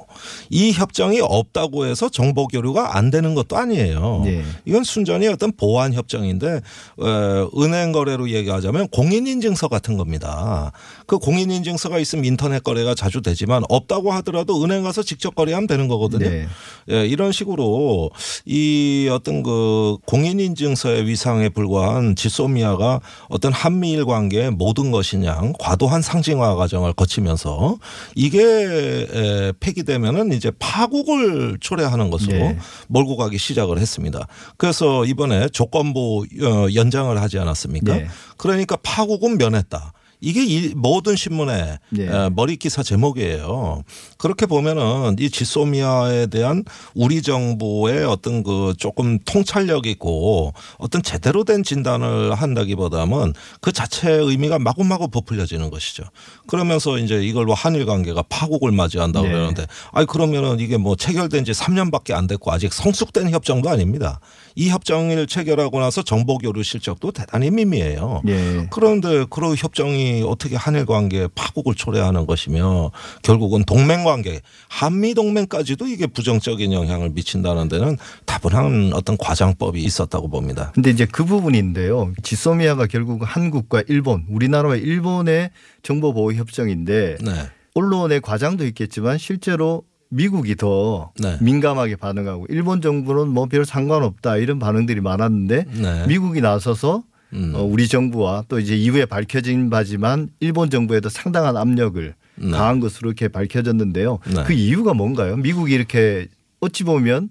이 0.50 0.72
협정이 0.72 1.20
없다고 1.20 1.86
해서 1.86 2.08
정보 2.08 2.46
교류가 2.46 2.96
안 2.96 3.10
되는 3.10 3.34
것도 3.34 3.56
아니에요. 3.56 4.22
네. 4.24 4.44
이건 4.64 4.84
순전히 4.84 5.28
어떤 5.28 5.52
보안 5.52 5.92
협정인데 5.92 6.60
어, 6.98 7.50
은행 7.58 7.92
거래로 7.92 8.30
얘기하자면 8.30 8.88
공인 8.88 9.26
인증서 9.26 9.68
같은 9.68 9.96
겁니다. 9.96 10.72
그 11.08 11.18
공인 11.18 11.50
인증서가 11.50 11.98
있으면 11.98 12.26
인터넷 12.26 12.62
거래가 12.62 12.94
자주 12.94 13.22
되지만 13.22 13.62
없다고 13.70 14.12
하더라도 14.12 14.62
은행 14.62 14.82
가서 14.82 15.02
직접 15.02 15.34
거래하면 15.34 15.66
되는 15.66 15.88
거거든요. 15.88 16.28
네. 16.28 16.46
예, 16.90 17.06
이런 17.06 17.32
식으로 17.32 18.10
이 18.44 19.08
어떤 19.10 19.42
그 19.42 19.96
공인 20.04 20.38
인증서의 20.38 21.06
위상에 21.06 21.48
불과한 21.48 22.14
지소미아가 22.14 23.00
어떤 23.30 23.54
한미일 23.54 24.04
관계의 24.04 24.50
모든 24.50 24.90
것이냐 24.90 25.52
과도한 25.58 26.02
상징화 26.02 26.56
과정을 26.56 26.92
거치면서 26.92 27.78
이게 28.14 28.42
에, 28.42 29.52
폐기되면은 29.60 30.32
이제 30.32 30.52
파국을 30.58 31.56
초래하는 31.58 32.10
것으로 32.10 32.32
네. 32.32 32.58
몰고 32.88 33.16
가기 33.16 33.38
시작을 33.38 33.78
했습니다. 33.78 34.26
그래서 34.58 35.06
이번에 35.06 35.48
조건부 35.48 36.26
어, 36.42 36.66
연장을 36.74 37.18
하지 37.18 37.38
않았습니까? 37.38 37.96
네. 37.96 38.08
그러니까 38.36 38.76
파국은 38.82 39.38
면했다. 39.38 39.94
이게 40.20 40.44
이 40.44 40.74
모든 40.74 41.16
신문의 41.16 41.78
네. 41.90 42.06
에, 42.06 42.28
머리 42.30 42.56
기사 42.56 42.82
제목이에요. 42.82 43.82
그렇게 44.16 44.46
보면은 44.46 45.16
이 45.18 45.30
지소미아에 45.30 46.26
대한 46.26 46.64
우리 46.94 47.22
정부의 47.22 48.04
어떤 48.04 48.42
그 48.42 48.74
조금 48.76 49.18
통찰력 49.20 49.86
있고 49.86 50.52
어떤 50.78 51.02
제대로 51.02 51.44
된 51.44 51.62
진단을 51.62 52.34
한다기보다는 52.34 53.32
그 53.60 53.72
자체의 53.72 54.26
의미가 54.26 54.58
마구마구 54.58 55.08
부풀려지는 55.08 55.70
것이죠. 55.70 56.04
그러면서 56.46 56.98
이제 56.98 57.22
이걸로 57.22 57.54
한일 57.54 57.86
관계가 57.86 58.22
파국을 58.28 58.72
맞이한다고 58.72 59.26
네. 59.26 59.32
그러는데 59.32 59.66
아니 59.92 60.06
그러면은 60.06 60.58
이게 60.58 60.76
뭐 60.76 60.96
체결된 60.96 61.44
지 61.44 61.52
3년밖에 61.52 62.12
안 62.12 62.26
됐고 62.26 62.50
아직 62.50 62.72
성숙된 62.72 63.30
협정도 63.30 63.68
아닙니다. 63.70 64.20
이 64.56 64.68
협정을 64.70 65.28
체결하고 65.28 65.78
나서 65.78 66.02
정보 66.02 66.38
교류 66.38 66.64
실적도 66.64 67.12
대단히 67.12 67.50
미미해요. 67.50 68.22
예. 68.26 68.66
그런데 68.70 69.24
그런 69.30 69.54
협정이 69.56 70.07
어떻게 70.26 70.56
한일 70.56 70.86
관계에 70.86 71.28
파국을 71.34 71.74
초래하는 71.74 72.26
것이며 72.26 72.90
결국은 73.22 73.64
동맹 73.64 74.04
관계, 74.04 74.40
한미 74.68 75.14
동맹까지도 75.14 75.86
이게 75.86 76.06
부정적인 76.06 76.72
영향을 76.72 77.10
미친다는 77.10 77.68
데는 77.68 77.96
다분한 78.26 78.92
어떤 78.94 79.16
과장법이 79.16 79.82
있었다고 79.82 80.28
봅니다. 80.28 80.72
근데 80.74 80.90
이제 80.90 81.06
그 81.06 81.24
부분인데요. 81.24 82.12
지소미아가 82.22 82.86
결국 82.86 83.22
한국과 83.24 83.82
일본, 83.88 84.24
우리나라와 84.28 84.76
일본의 84.76 85.50
정보 85.82 86.12
보호 86.12 86.32
협정인데 86.32 87.18
네. 87.20 87.32
언론의 87.74 88.20
과장도 88.20 88.66
있겠지만 88.66 89.18
실제로 89.18 89.82
미국이 90.10 90.56
더 90.56 91.12
네. 91.20 91.36
민감하게 91.40 91.96
반응하고 91.96 92.46
일본 92.48 92.80
정부는 92.80 93.28
뭐 93.28 93.46
별 93.46 93.64
상관없다 93.66 94.38
이런 94.38 94.58
반응들이 94.58 95.00
많았는데 95.02 95.64
네. 95.64 96.06
미국이 96.06 96.40
나서서 96.40 97.04
음. 97.34 97.52
어, 97.54 97.62
우리 97.62 97.88
정부와 97.88 98.44
또 98.48 98.58
이제 98.58 98.76
이후에 98.76 99.04
밝혀진 99.04 99.70
바지만 99.70 100.30
일본 100.40 100.70
정부에도 100.70 101.08
상당한 101.08 101.56
압력을 101.56 102.14
네. 102.36 102.50
가한 102.50 102.80
것으로 102.80 103.10
이렇게 103.10 103.28
밝혀졌는데요. 103.28 104.18
네. 104.34 104.44
그 104.46 104.52
이유가 104.52 104.94
뭔가요? 104.94 105.36
미국이 105.36 105.74
이렇게 105.74 106.28
어찌 106.60 106.84
보면 106.84 107.30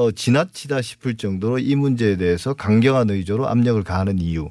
어, 0.00 0.10
지나치다 0.10 0.80
싶을 0.80 1.16
정도로 1.16 1.58
이 1.58 1.74
문제에 1.74 2.16
대해서 2.16 2.54
강경한 2.54 3.10
의조로 3.10 3.46
압력을 3.48 3.82
가하는 3.84 4.18
이유. 4.18 4.48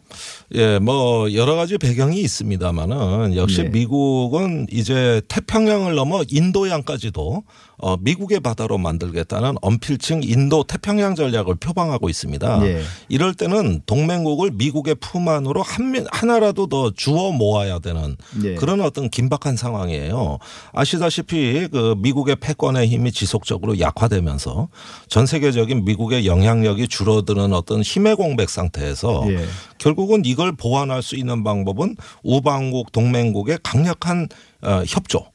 예, 0.53 0.77
뭐 0.77 1.33
여러 1.33 1.55
가지 1.55 1.79
배경이 1.79 2.21
있습니다만은 2.21 3.35
역시 3.35 3.63
네. 3.63 3.69
미국은 3.69 4.67
이제 4.71 5.21
태평양을 5.27 5.95
넘어 5.95 6.21
인도양까지도 6.29 7.43
어, 7.81 7.95
미국의 8.01 8.41
바다로 8.41 8.77
만들겠다는 8.77 9.55
언필칭 9.61 10.21
인도 10.23 10.63
태평양 10.65 11.15
전략을 11.15 11.55
표방하고 11.55 12.09
있습니다. 12.09 12.67
예. 12.67 12.81
이럴 13.07 13.33
때는 13.33 13.81
동맹국을 13.85 14.51
미국의 14.53 14.95
품 14.95 15.29
안으로 15.29 15.61
한, 15.61 15.91
미- 15.93 16.03
하나라도 16.11 16.67
더 16.67 16.91
주어 16.91 17.31
모아야 17.31 17.79
되는 17.79 18.17
예. 18.43 18.55
그런 18.55 18.81
어떤 18.81 19.09
긴박한 19.09 19.55
상황이에요. 19.55 20.39
아시다시피 20.73 21.69
그 21.71 21.95
미국의 21.99 22.35
패권의 22.35 22.87
힘이 22.89 23.13
지속적으로 23.13 23.79
약화되면서 23.79 24.67
전 25.07 25.25
세계 25.25 25.38
적인 25.51 25.85
미국의 25.85 26.25
영향력이 26.25 26.87
줄어드는 26.87 27.53
어떤 27.53 27.81
힘의 27.81 28.15
공백 28.15 28.49
상태에서 28.49 29.25
예. 29.29 29.45
결국은 29.77 30.23
이걸 30.25 30.51
보완할 30.51 31.01
수 31.01 31.15
있는 31.15 31.43
방법은 31.43 31.95
우방국 32.23 32.91
동맹국의 32.91 33.59
강력한 33.63 34.27
어, 34.61 34.83
협조. 34.85 35.25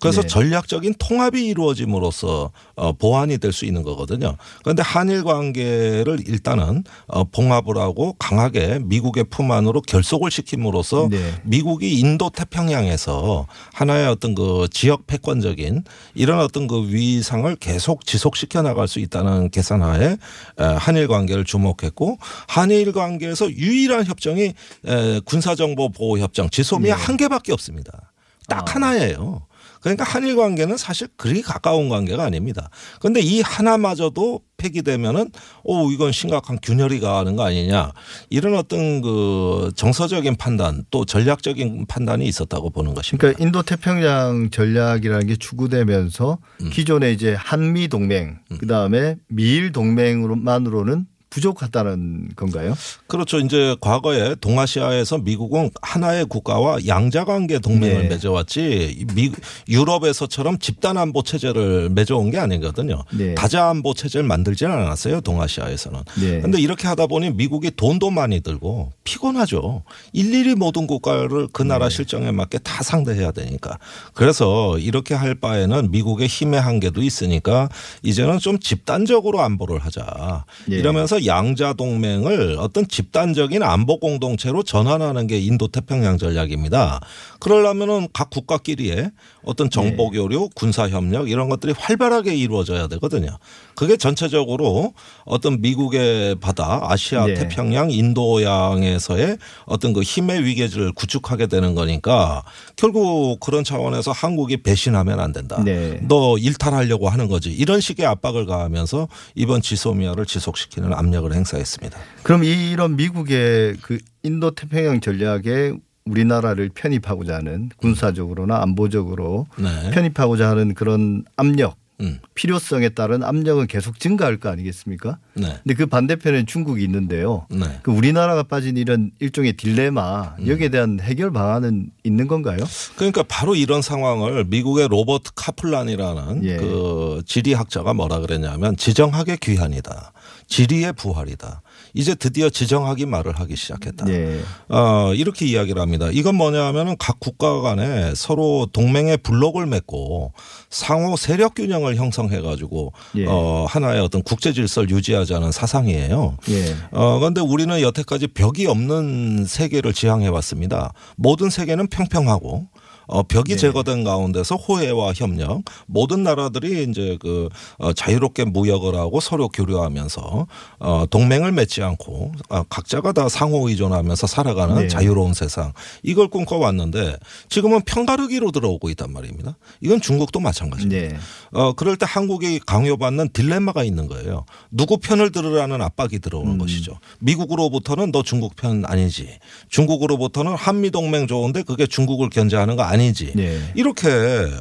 그래서 0.00 0.22
네. 0.22 0.28
전략적인 0.28 0.94
통합이 0.98 1.44
이루어짐으로써 1.46 2.50
어, 2.76 2.92
보완이 2.92 3.36
될 3.38 3.52
수 3.52 3.64
있는 3.64 3.82
거거든요. 3.82 4.36
그런데 4.62 4.82
한일 4.82 5.24
관계를 5.24 6.18
일단은 6.26 6.84
어, 7.08 7.24
봉합을 7.24 7.76
하고 7.78 8.14
강하게 8.18 8.78
미국의 8.82 9.24
품 9.24 9.50
안으로 9.50 9.80
결속을 9.80 10.30
시킴으로써 10.30 11.08
네. 11.10 11.40
미국이 11.44 11.98
인도 11.98 12.30
태평양에서 12.30 13.46
하나의 13.72 14.06
어떤 14.06 14.34
그 14.34 14.68
지역 14.70 15.06
패권적인 15.06 15.82
이런 16.14 16.40
어떤 16.40 16.68
그 16.68 16.88
위상을 16.92 17.56
계속 17.56 18.04
지속시켜 18.06 18.62
나갈 18.62 18.86
수 18.86 19.00
있다는 19.00 19.50
계산하에 19.50 20.04
에, 20.04 20.16
한일 20.64 21.08
관계를 21.08 21.44
주목했고 21.44 22.18
한일 22.46 22.92
관계에서 22.92 23.50
유일한 23.50 24.04
협정이 24.04 24.52
에, 24.86 25.20
군사정보 25.24 25.88
보호 25.90 26.18
협정 26.18 26.48
지소미아 26.50 26.96
네. 26.96 27.02
한 27.02 27.16
개밖에 27.16 27.52
없습니다. 27.52 28.12
딱 28.46 28.68
아. 28.68 28.74
하나예요. 28.74 29.47
그러니까 29.80 30.04
한일 30.04 30.36
관계는 30.36 30.76
사실 30.76 31.08
그리 31.16 31.42
가까운 31.42 31.88
관계가 31.88 32.24
아닙니다. 32.24 32.70
그런데 33.00 33.20
이 33.20 33.40
하나마저도 33.40 34.40
폐기되면은 34.56 35.30
오 35.62 35.90
이건 35.90 36.12
심각한 36.12 36.58
균열이 36.60 37.00
가는 37.00 37.36
거 37.36 37.44
아니냐 37.44 37.92
이런 38.28 38.56
어떤 38.56 39.00
그 39.00 39.70
정서적인 39.76 40.36
판단 40.36 40.84
또 40.90 41.04
전략적인 41.04 41.86
판단이 41.86 42.26
있었다고 42.26 42.70
보는 42.70 42.94
것입니다. 42.94 43.20
그러니까 43.20 43.44
인도 43.44 43.62
태평양 43.62 44.50
전략이라는 44.50 45.26
게 45.26 45.36
추구되면서 45.36 46.38
음. 46.62 46.70
기존의 46.70 47.14
이제 47.14 47.34
한미 47.38 47.88
동맹 47.88 48.40
그다음에 48.58 49.16
미일 49.28 49.72
동맹으로만으로는 49.72 51.06
부족하다는 51.30 52.30
건가요? 52.36 52.74
그렇죠. 53.06 53.38
이제 53.38 53.76
과거에 53.80 54.34
동아시아에서 54.40 55.18
미국은 55.18 55.70
하나의 55.82 56.24
국가와 56.26 56.78
양자관계 56.86 57.58
동맹을 57.58 58.02
네. 58.02 58.08
맺어왔지 58.08 59.06
미, 59.14 59.30
유럽에서처럼 59.68 60.58
집단 60.58 60.96
안보 60.96 61.22
체제를 61.22 61.90
맺어온 61.90 62.30
게 62.30 62.38
아니거든요. 62.38 63.04
네. 63.12 63.34
다자 63.34 63.68
안보 63.68 63.94
체제를 63.94 64.26
만들지는 64.26 64.72
않았어요. 64.72 65.20
동아시아에서는. 65.20 66.00
네. 66.20 66.38
그런데 66.38 66.60
이렇게 66.60 66.88
하다 66.88 67.06
보니 67.06 67.30
미국이 67.32 67.70
돈도 67.70 68.10
많이 68.10 68.40
들고 68.40 68.92
피곤하죠. 69.04 69.82
일일이 70.12 70.54
모든 70.54 70.86
국가를 70.86 71.48
그 71.52 71.62
나라 71.62 71.88
네. 71.88 71.94
실정에 71.94 72.30
맞게 72.30 72.58
다 72.58 72.82
상대해야 72.82 73.32
되니까. 73.32 73.78
그래서 74.14 74.78
이렇게 74.78 75.14
할 75.14 75.34
바에는 75.34 75.90
미국의 75.90 76.26
힘의 76.26 76.60
한계도 76.60 77.02
있으니까 77.02 77.68
이제는 78.02 78.38
좀 78.38 78.58
집단적으로 78.58 79.40
안보를 79.40 79.78
하자. 79.78 80.44
예. 80.70 80.76
이러면서 80.76 81.17
양자 81.26 81.72
동맹을 81.74 82.56
어떤 82.58 82.86
집단적인 82.86 83.62
안보 83.62 83.98
공동체로 83.98 84.62
전환하는 84.62 85.26
게 85.26 85.38
인도 85.38 85.68
태평양 85.68 86.18
전략입니다. 86.18 87.00
그러려면은 87.40 88.08
각 88.12 88.30
국가끼리의 88.30 89.10
어떤 89.44 89.70
정보 89.70 90.10
네. 90.10 90.18
교류, 90.18 90.48
군사 90.54 90.88
협력 90.88 91.30
이런 91.30 91.48
것들이 91.48 91.72
활발하게 91.76 92.34
이루어져야 92.34 92.86
되거든요. 92.88 93.38
그게 93.74 93.96
전체적으로 93.96 94.92
어떤 95.24 95.60
미국의 95.60 96.34
바다, 96.36 96.80
아시아 96.82 97.26
네. 97.26 97.34
태평양, 97.34 97.90
인도양에서의 97.90 99.38
어떤 99.64 99.92
그 99.92 100.02
힘의 100.02 100.44
위계질을 100.44 100.92
구축하게 100.92 101.46
되는 101.46 101.74
거니까 101.74 102.42
결국 102.76 103.40
그런 103.40 103.64
차원에서 103.64 104.12
한국이 104.12 104.62
배신하면 104.62 105.20
안 105.20 105.32
된다. 105.32 105.62
네. 105.64 106.00
너 106.02 106.36
일탈하려고 106.36 107.08
하는 107.08 107.28
거지. 107.28 107.50
이런 107.50 107.80
식의 107.80 108.04
압박을 108.04 108.46
가하면서 108.46 109.08
이번 109.34 109.62
지소미아를 109.62 110.26
지속시키는 110.26 110.92
압력 110.92 111.07
을 111.14 111.32
행사했습니다. 111.34 111.98
그럼 112.22 112.44
이런 112.44 112.96
미국의 112.96 113.76
그 113.82 113.98
인도 114.22 114.50
태평양 114.50 115.00
전략에 115.00 115.72
우리나라를 116.04 116.70
편입하고자 116.74 117.36
하는 117.36 117.70
군사적으로나 117.76 118.62
안보적으로 118.62 119.46
네. 119.56 119.90
편입하고자 119.90 120.48
하는 120.48 120.74
그런 120.74 121.24
압력, 121.36 121.76
음. 122.00 122.20
필요성에 122.34 122.90
따른 122.90 123.24
압력은 123.24 123.66
계속 123.66 123.98
증가할 123.98 124.38
거 124.38 124.48
아니겠습니까? 124.50 125.18
네. 125.34 125.58
근데 125.64 125.74
그 125.74 125.86
반대편에 125.86 126.44
중국이 126.44 126.82
있는데요. 126.84 127.46
네. 127.50 127.66
그 127.82 127.90
우리나라가 127.90 128.44
빠진 128.44 128.76
이런 128.76 129.10
일종의 129.18 129.54
딜레마 129.54 130.36
음. 130.38 130.46
여기에 130.46 130.68
대한 130.68 131.00
해결 131.00 131.32
방안은 131.32 131.90
있는 132.04 132.28
건가요? 132.28 132.58
그러니까 132.96 133.24
바로 133.24 133.54
이런 133.54 133.82
상황을 133.82 134.44
미국의 134.44 134.88
로버트 134.88 135.32
카플란이라는 135.34 136.44
예. 136.44 136.56
그 136.56 137.22
지리학자가 137.26 137.94
뭐라 137.94 138.20
그랬냐면 138.20 138.76
지정학의 138.76 139.38
귀환이다. 139.38 140.12
지리의 140.46 140.92
부활이다. 140.94 141.62
이제 141.98 142.14
드디어 142.14 142.48
지정학이 142.48 143.06
말을 143.06 143.40
하기 143.40 143.56
시작했다. 143.56 144.04
네. 144.04 144.40
어, 144.68 145.12
이렇게 145.14 145.46
이야기를 145.46 145.82
합니다. 145.82 146.08
이건 146.12 146.36
뭐냐 146.36 146.64
하면은 146.66 146.94
각 146.96 147.18
국가 147.18 147.60
간에 147.60 148.14
서로 148.14 148.68
동맹의 148.72 149.16
블록을 149.18 149.66
맺고 149.66 150.32
상호 150.70 151.16
세력 151.16 151.56
균형을 151.56 151.96
형성해 151.96 152.40
가지고 152.40 152.92
예. 153.16 153.26
어, 153.26 153.66
하나의 153.68 154.00
어떤 154.00 154.22
국제 154.22 154.52
질서를 154.52 154.90
유지하자는 154.90 155.50
사상이에요. 155.50 156.36
예. 156.50 156.76
어, 156.92 157.18
그런데 157.18 157.40
우리는 157.40 157.80
여태까지 157.80 158.28
벽이 158.28 158.68
없는 158.68 159.44
세계를 159.44 159.92
지향해 159.92 160.28
왔습니다. 160.28 160.92
모든 161.16 161.50
세계는 161.50 161.88
평평하고 161.88 162.68
어, 163.08 163.22
벽이 163.22 163.52
네. 163.52 163.56
제거된 163.56 164.04
가운데서 164.04 164.56
호혜와 164.56 165.14
협력 165.16 165.62
모든 165.86 166.22
나라들이 166.22 166.84
이제 166.88 167.16
그 167.20 167.48
어, 167.78 167.92
자유롭게 167.92 168.44
무역을 168.44 168.94
하고 168.94 169.20
서로 169.20 169.48
교류하면서 169.48 170.46
어, 170.78 171.04
동맹을 171.10 171.52
맺지 171.52 171.82
않고 171.82 172.32
아, 172.50 172.64
각자가 172.68 173.12
다 173.12 173.28
상호 173.28 173.68
의존하면서 173.68 174.26
살아가는 174.26 174.74
네. 174.82 174.88
자유로운 174.88 175.32
세상 175.32 175.72
이걸 176.02 176.28
꿈꿔왔는데 176.28 177.16
지금은 177.48 177.80
평가르기로 177.82 178.52
들어오고 178.52 178.90
있단 178.90 179.12
말입니다. 179.12 179.56
이건 179.80 180.00
중국도 180.02 180.40
마찬가지입니다. 180.40 181.14
네. 181.14 181.18
어, 181.52 181.72
그럴 181.72 181.96
때 181.96 182.04
한국이 182.06 182.60
강요받는 182.60 183.30
딜레마가 183.32 183.84
있는 183.84 184.06
거예요. 184.06 184.44
누구 184.70 184.98
편을 184.98 185.32
들으라는 185.32 185.80
압박이 185.80 186.18
들어오는 186.18 186.52
음. 186.52 186.58
것이죠. 186.58 186.98
미국으로부터는 187.20 188.12
너 188.12 188.22
중국 188.22 188.54
편 188.54 188.84
아니지. 188.84 189.38
중국으로부터는 189.70 190.54
한미 190.54 190.90
동맹 190.90 191.26
좋은데 191.26 191.62
그게 191.62 191.86
중국을 191.86 192.28
견제하는 192.28 192.76
거 192.76 192.82
아니 192.82 192.97
지. 193.14 193.32
네. 193.34 193.58
이렇게 193.74 194.08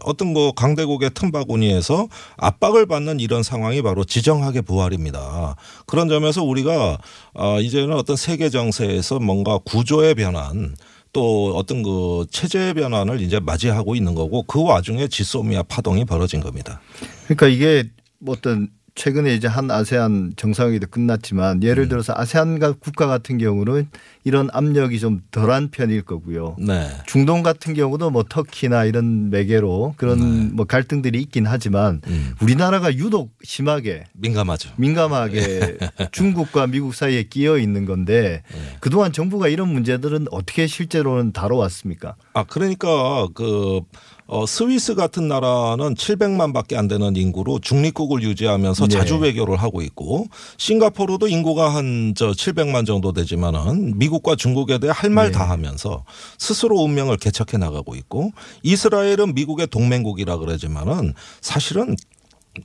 어떤 0.05 0.33
뭐 0.33 0.51
강대국의 0.51 1.11
틈바구니에서 1.13 2.07
압박을 2.37 2.85
받는 2.85 3.19
이런 3.19 3.43
상황이 3.43 3.81
바로 3.81 4.03
지정학의 4.03 4.61
부활입니다. 4.61 5.55
그런 5.85 6.07
점에서 6.07 6.43
우리가 6.43 6.97
어, 7.33 7.59
이제는 7.59 7.93
어떤 7.93 8.15
세계 8.15 8.49
정세에서 8.49 9.19
뭔가 9.19 9.57
구조의 9.57 10.15
변환 10.15 10.75
또 11.13 11.55
어떤 11.55 11.83
그 11.83 12.25
체제의 12.31 12.73
변환을 12.75 13.21
이제 13.21 13.39
맞이하고 13.39 13.95
있는 13.95 14.13
거고 14.13 14.43
그 14.43 14.63
와중에 14.63 15.07
지소미아 15.07 15.63
파동이 15.63 16.05
벌어진 16.05 16.41
겁니다. 16.41 16.79
그러니까 17.25 17.47
이게 17.47 17.89
뭐 18.19 18.35
어떤 18.37 18.69
최근에 18.97 19.35
이제 19.35 19.47
한 19.47 19.69
아세안 19.69 20.33
정상회의도 20.35 20.87
끝났지만 20.87 21.61
예를 21.61 21.83
음. 21.83 21.89
들어서 21.89 22.13
아세안 22.17 22.57
국가 22.79 23.05
같은 23.05 23.37
경우는 23.37 23.89
이런 24.23 24.49
압력이 24.51 24.99
좀 24.99 25.21
덜한 25.29 25.69
편일 25.69 26.01
거고요. 26.01 26.55
네. 26.59 26.89
중동 27.05 27.43
같은 27.43 27.75
경우도 27.75 28.09
뭐 28.09 28.25
터키나 28.27 28.85
이런 28.85 29.29
매개로 29.29 29.93
그런 29.97 30.55
뭐 30.55 30.65
갈등들이 30.65 31.21
있긴 31.21 31.45
하지만 31.45 32.01
네. 32.01 32.11
음. 32.11 32.33
우리나라가 32.41 32.91
유독 32.93 33.29
심하게 33.43 34.05
민감하죠. 34.13 34.71
민감하게 34.77 35.77
중국과 36.11 36.65
미국 36.65 36.95
사이에 36.95 37.23
끼어 37.23 37.59
있는 37.59 37.85
건데 37.85 38.41
네. 38.51 38.57
그동안 38.79 39.13
정부가 39.13 39.47
이런 39.47 39.71
문제들은 39.71 40.25
어떻게 40.31 40.65
실제로는 40.65 41.33
다뤄왔습니까? 41.33 42.15
아 42.33 42.43
그러니까 42.45 43.27
그 43.35 43.81
어, 44.27 44.45
스위스 44.45 44.93
같은 44.95 45.27
나라는 45.27 45.95
700만밖에 45.95 46.75
안 46.75 46.87
되는 46.87 47.15
인구로 47.15 47.59
중립국을 47.59 48.21
유지하면서 48.23 48.87
네. 48.87 48.97
자주 48.97 49.17
외교를 49.17 49.55
하고 49.57 49.81
있고 49.81 50.27
싱가포르도 50.57 51.27
인구가 51.27 51.73
한 51.73 51.97
저 52.15 52.31
700만 52.31 52.85
정도 52.85 53.13
되지만은 53.13 53.97
미국과 53.97 54.35
중국에 54.35 54.77
대해 54.79 54.91
할말 54.95 55.27
네. 55.27 55.31
다 55.31 55.49
하면서 55.49 56.03
스스로 56.37 56.77
운명을 56.77 57.17
개척해 57.17 57.57
나가고 57.57 57.95
있고 57.95 58.31
이스라엘은 58.63 59.35
미국의 59.35 59.67
동맹국이라 59.67 60.37
그러지만은 60.37 61.13
사실은 61.41 61.95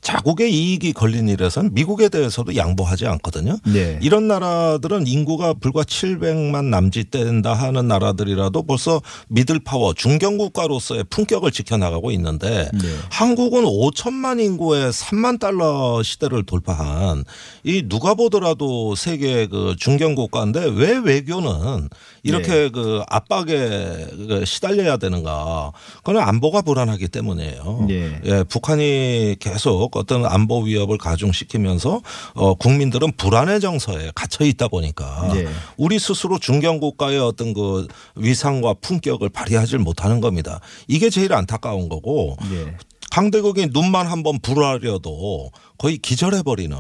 자국의 0.01 0.53
이익이 0.53 0.93
걸린 0.93 1.29
일에선 1.29 1.71
미국에 1.73 2.09
대해서도 2.09 2.57
양보하지 2.57 3.07
않거든요. 3.07 3.59
네. 3.67 3.99
이런 4.03 4.29
나라들은 4.29 5.07
인구가 5.07 5.55
불과 5.55 5.83
700만 5.83 6.65
남짓 6.65 7.11
된다 7.11 7.53
하는 7.55 7.89
나라들이라도 7.89 8.63
벌써 8.63 9.01
미들 9.29 9.61
파워 9.61 9.93
중견 9.95 10.39
국가로서의 10.39 11.05
품격을 11.11 11.51
지켜나가고 11.51 12.11
있는데 12.13 12.71
네. 12.73 12.89
한국은 13.11 13.65
5천만 13.65 14.41
인구의 14.41 14.91
3만 14.91 15.39
달러 15.39 16.03
시대를 16.03 16.45
돌파한 16.45 17.25
이 17.65 17.83
누가 17.89 18.15
보더라도 18.15 18.95
세계 18.95 19.47
그 19.47 19.75
중견 19.79 20.15
국가인데 20.15 20.67
왜 20.75 20.97
외교는 20.97 21.89
이렇게 22.23 22.53
네. 22.53 22.69
그 22.69 23.03
압박에 23.09 24.07
그 24.29 24.45
시달려야 24.45 24.97
되는가? 24.97 25.73
그건 26.03 26.19
안보가 26.19 26.63
불안하기 26.63 27.09
때문이에요. 27.09 27.87
네. 27.89 28.21
예, 28.25 28.45
북한이 28.45 29.37
계속 29.41 29.97
어떤 29.97 30.25
안보 30.25 30.61
위협을 30.61 30.99
가중시키면서 30.99 32.01
어 32.35 32.55
국민들은 32.55 33.13
불안의 33.17 33.61
정서에 33.61 34.13
갇혀 34.15 34.45
있다 34.45 34.69
보니까 34.69 35.33
예. 35.35 35.49
우리 35.77 35.99
스스로 35.99 36.39
중견 36.39 36.81
국가의 36.81 37.19
어떤 37.19 37.53
그 37.53 37.87
위상과 38.17 38.75
품격을 38.75 39.29
발휘하지 39.29 39.79
못하는 39.79 40.21
겁니다. 40.21 40.61
이게 40.87 41.11
제일 41.11 41.33
안타까운 41.33 41.89
거고 41.89 42.37
예. 42.53 42.77
강대국이 43.11 43.69
눈만 43.73 44.07
한번 44.07 44.39
불하려도 44.41 45.51
거의 45.79 45.99
기절해버리는 45.99 46.77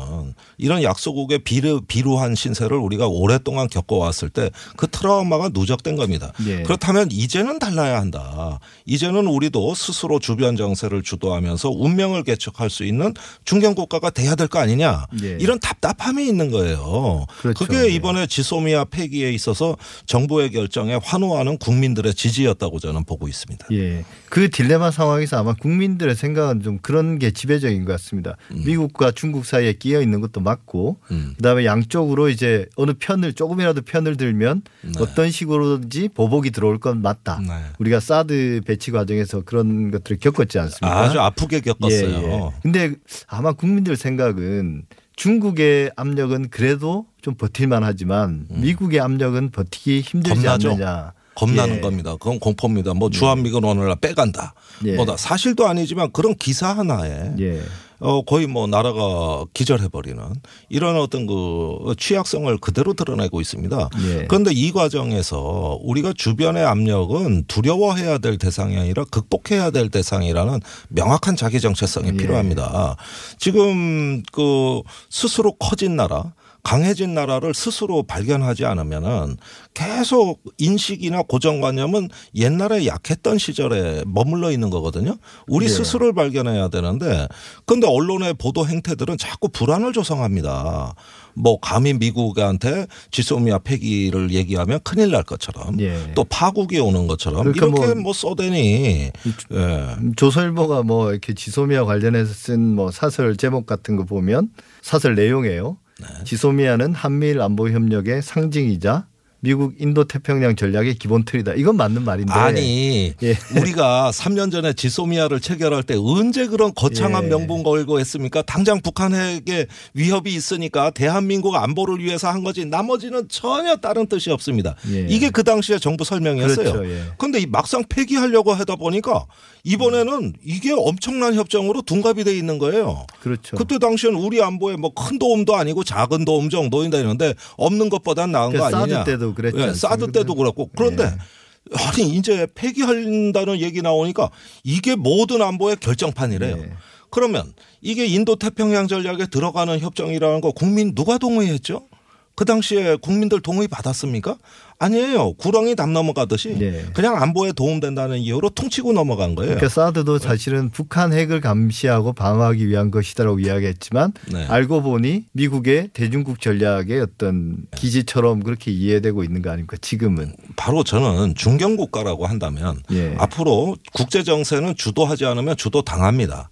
이런 0.58 0.82
약소국의 0.82 1.40
비루, 1.40 1.80
비루한 1.86 2.34
신세를 2.34 2.76
우리가 2.76 3.08
오랫동안 3.08 3.68
겪어왔을 3.68 4.28
때 4.30 4.50
그 4.76 4.86
트라우마가 4.88 5.50
누적된 5.52 5.96
겁니다. 5.96 6.32
예. 6.46 6.62
그렇다면 6.62 7.08
이제는 7.10 7.58
달라야 7.58 8.00
한다. 8.00 8.58
이제는 8.86 9.26
우리도 9.26 9.74
스스로 9.74 10.18
주변 10.18 10.56
정세를 10.56 11.02
주도하면서 11.02 11.70
운명을 11.70 12.22
개척할 12.24 12.70
수 12.70 12.84
있는 12.84 13.14
중견 13.44 13.74
국가가 13.74 14.10
돼야 14.10 14.34
될 14.34 14.48
거 14.48 14.58
아니냐. 14.58 15.06
예. 15.22 15.38
이런 15.40 15.58
답답함이 15.60 16.26
있는 16.26 16.50
거예요. 16.50 17.26
그렇죠. 17.40 17.64
그게 17.64 17.84
예. 17.84 17.88
이번에 17.88 18.26
지소미아 18.26 18.84
폐기에 18.86 19.32
있어서 19.32 19.76
정부의 20.06 20.50
결정에 20.50 20.98
환호하는 21.02 21.58
국민들의 21.58 22.12
지지였다고 22.14 22.78
저는 22.80 23.04
보고 23.04 23.28
있습니다. 23.28 23.66
예. 23.72 24.04
그 24.28 24.50
딜레마 24.50 24.90
상황에서 24.90 25.38
아마 25.38 25.54
국민들의 25.54 26.14
생각은 26.16 26.62
좀 26.62 26.78
그런 26.82 27.18
게 27.18 27.30
지배적인 27.30 27.84
것 27.84 27.92
같습니다. 27.92 28.36
미국 28.50 28.81
과 28.88 29.10
중국 29.10 29.44
사이에 29.46 29.72
끼어 29.74 30.00
있는 30.02 30.20
것도 30.20 30.40
맞고 30.40 30.98
음. 31.10 31.34
그다음에 31.36 31.64
양쪽으로 31.64 32.28
이제 32.28 32.66
어느 32.76 32.92
편을 32.98 33.32
조금이라도 33.32 33.82
편을 33.82 34.16
들면 34.16 34.62
어떤 34.98 35.30
식으로든지 35.30 36.08
보복이 36.08 36.50
들어올 36.50 36.78
건 36.78 37.02
맞다. 37.02 37.40
네. 37.40 37.48
우리가 37.78 38.00
사드 38.00 38.62
배치 38.66 38.90
과정에서 38.90 39.42
그런 39.42 39.90
것들을 39.90 40.18
겪었지 40.18 40.58
않습니까? 40.58 41.00
아주 41.00 41.20
아프게 41.20 41.60
겪었어요. 41.60 42.08
예, 42.08 42.32
예. 42.32 42.50
근데 42.62 42.94
아마 43.26 43.52
국민들 43.52 43.96
생각은 43.96 44.84
중국의 45.16 45.92
압력은 45.96 46.48
그래도 46.50 47.06
좀 47.20 47.34
버틸만 47.34 47.84
하지만 47.84 48.46
미국의 48.50 49.00
압력은 49.00 49.50
버티기 49.50 50.00
힘들지 50.00 50.40
음. 50.40 50.44
겁나죠. 50.44 50.70
않느냐. 50.70 51.12
겁나는 51.34 51.76
예. 51.76 51.80
겁니다. 51.80 52.12
그건 52.12 52.38
공포입니다. 52.38 52.94
뭐 52.94 53.10
주한미군 53.10 53.64
오늘날 53.64 53.96
빼간다. 53.96 54.54
예. 54.84 54.96
뭐다 54.96 55.16
사실도 55.16 55.66
아니지만 55.66 56.10
그런 56.12 56.34
기사 56.34 56.68
하나에 56.76 57.32
예. 57.40 57.62
어 58.02 58.22
거의 58.22 58.48
뭐 58.48 58.66
나라가 58.66 59.44
기절해버리는 59.54 60.20
이런 60.68 60.96
어떤 60.96 61.26
그 61.26 61.94
취약성을 61.96 62.58
그대로 62.58 62.94
드러내고 62.94 63.40
있습니다. 63.40 63.88
예. 64.08 64.26
그런데 64.28 64.50
이 64.52 64.72
과정에서 64.72 65.78
우리가 65.82 66.12
주변의 66.12 66.64
압력은 66.64 67.44
두려워해야 67.46 68.18
될 68.18 68.38
대상이 68.38 68.76
아니라 68.76 69.04
극복해야 69.04 69.70
될 69.70 69.88
대상이라는 69.88 70.60
명확한 70.88 71.36
자기 71.36 71.60
정체성이 71.60 72.08
예. 72.08 72.12
필요합니다. 72.12 72.96
지금 73.38 74.24
그 74.32 74.82
스스로 75.08 75.52
커진 75.52 75.94
나라 75.94 76.32
강해진 76.62 77.12
나라를 77.14 77.54
스스로 77.54 78.02
발견하지 78.04 78.64
않으면은 78.64 79.36
계속 79.74 80.40
인식이나 80.58 81.22
고정관념은 81.22 82.08
옛날에 82.36 82.86
약했던 82.86 83.38
시절에 83.38 84.04
머물러 84.06 84.50
있는 84.52 84.70
거거든요. 84.70 85.16
우리 85.48 85.66
네. 85.66 85.72
스스로를 85.72 86.12
발견해야 86.14 86.68
되는데 86.68 87.26
근데 87.66 87.86
언론의 87.86 88.34
보도 88.34 88.66
행태들은 88.66 89.18
자꾸 89.18 89.48
불안을 89.48 89.92
조성합니다. 89.92 90.94
뭐 91.34 91.58
감히 91.60 91.94
미국한테 91.94 92.86
지소미아 93.10 93.58
폐기를 93.60 94.30
얘기하면 94.32 94.80
큰일 94.84 95.10
날 95.10 95.22
것처럼 95.22 95.80
예. 95.80 96.12
또 96.14 96.24
파국이 96.24 96.78
오는 96.78 97.06
것처럼 97.06 97.52
그러니까 97.52 97.66
이렇게 97.66 97.94
뭐 97.94 98.02
뭐 98.02 98.12
써대니 98.12 99.10
예. 99.52 99.96
조선일보가 100.16 100.82
뭐 100.82 101.10
이렇게 101.10 101.32
지소미아 101.34 101.84
관련해서 101.84 102.32
쓴 102.34 102.74
뭐 102.74 102.90
사설 102.90 103.36
제목 103.36 103.66
같은 103.66 103.96
거 103.96 104.04
보면 104.04 104.50
사설 104.82 105.14
내용이에요. 105.14 105.78
네. 106.02 106.24
지소미아는 106.24 106.94
한미일 106.94 107.40
안보 107.40 107.68
협력의 107.68 108.22
상징이자 108.22 109.06
미국 109.44 109.74
인도 109.80 110.04
태평양 110.04 110.54
전략의 110.54 110.94
기본 110.94 111.24
틀이다. 111.24 111.54
이건 111.54 111.76
맞는 111.76 112.04
말인데. 112.04 112.32
아니 112.32 113.12
예. 113.24 113.36
우리가 113.58 114.12
3년 114.14 114.52
전에 114.52 114.72
지소미아를 114.72 115.40
체결할 115.40 115.82
때 115.82 115.96
언제 115.98 116.46
그런 116.46 116.72
거창한 116.76 117.24
예. 117.24 117.28
명분 117.28 117.64
걸고 117.64 117.98
했습니까? 117.98 118.42
당장 118.42 118.80
북한에게 118.80 119.66
위협이 119.94 120.32
있으니까 120.32 120.90
대한민국 120.90 121.56
안보를 121.56 121.98
위해서 121.98 122.28
한 122.30 122.44
거지 122.44 122.64
나머지는 122.64 123.26
전혀 123.28 123.74
다른 123.76 124.06
뜻이 124.06 124.30
없습니다. 124.30 124.76
예. 124.92 125.06
이게 125.08 125.28
그 125.28 125.42
당시에 125.42 125.80
정부 125.80 126.04
설명이었어요. 126.04 126.72
그렇죠. 126.72 126.88
예. 126.88 127.02
그런데 127.18 127.40
이 127.40 127.46
막상 127.46 127.82
폐기하려고 127.88 128.52
하다 128.52 128.76
보니까 128.76 129.26
이번에는 129.64 130.34
이게 130.44 130.72
엄청난 130.72 131.34
협정으로 131.34 131.82
둔갑이 131.82 132.22
돼 132.22 132.36
있는 132.36 132.58
거예요. 132.58 133.06
그렇죠. 133.20 133.56
그때 133.56 133.80
당시엔 133.80 134.14
우리 134.14 134.40
안보에 134.40 134.76
뭐 134.76 134.92
큰 134.94 135.18
도움도 135.18 135.56
아니고 135.56 135.82
작은 135.84 136.24
도움 136.26 136.50
정도인다 136.50 136.98
이런데 136.98 137.34
없는 137.56 137.88
것보단 137.88 138.30
나은 138.30 138.52
거그 138.52 138.64
아니냐. 138.64 138.98
사드 138.98 139.10
때도 139.10 139.31
그랬지 139.34 139.58
예, 139.58 139.62
않습니까? 139.64 139.88
사드 139.88 140.12
때도 140.12 140.34
그렇고 140.34 140.70
그런데 140.76 141.04
예. 141.04 141.76
아니 141.76 142.16
이제 142.16 142.46
폐기한다는 142.54 143.60
얘기 143.60 143.82
나오니까 143.82 144.30
이게 144.64 144.96
모든 144.96 145.42
안보의 145.42 145.76
결정판이래요. 145.76 146.56
예. 146.58 146.72
그러면 147.10 147.52
이게 147.80 148.06
인도 148.06 148.36
태평양 148.36 148.88
전략에 148.88 149.26
들어가는 149.26 149.78
협정이라는 149.78 150.40
거 150.40 150.52
국민 150.52 150.94
누가 150.94 151.18
동의했죠? 151.18 151.86
그 152.34 152.44
당시에 152.44 152.96
국민들 152.96 153.40
동의 153.40 153.68
받았습니까? 153.68 154.36
아니에요. 154.78 155.34
구렁이 155.34 155.76
담 155.76 155.92
넘어가듯이 155.92 156.56
네. 156.58 156.84
그냥 156.92 157.22
안보에 157.22 157.52
도움된다는 157.52 158.18
이유로 158.18 158.50
퉁치고 158.50 158.92
넘어간 158.92 159.36
거예요. 159.36 159.54
그러니까 159.54 159.68
사드도 159.68 160.18
사실은 160.18 160.70
북한 160.70 161.12
핵을 161.12 161.40
감시하고 161.40 162.12
방어하기 162.14 162.66
위한 162.68 162.90
것이다라고 162.90 163.38
이야기했지만 163.38 164.12
네. 164.32 164.44
알고 164.46 164.82
보니 164.82 165.26
미국의 165.32 165.90
대중국 165.92 166.40
전략의 166.40 167.00
어떤 167.00 167.58
기지처럼 167.76 168.42
그렇게 168.42 168.72
이해되고 168.72 169.22
있는 169.22 169.40
거 169.40 169.50
아닙니까? 169.50 169.76
지금은. 169.80 170.34
바로 170.56 170.82
저는 170.82 171.36
중견 171.36 171.76
국가라고 171.76 172.26
한다면 172.26 172.82
예. 172.90 173.14
앞으로 173.18 173.76
국제 173.92 174.24
정세는 174.24 174.74
주도하지 174.74 175.26
않으면 175.26 175.56
주도 175.56 175.82
당합니다. 175.82 176.50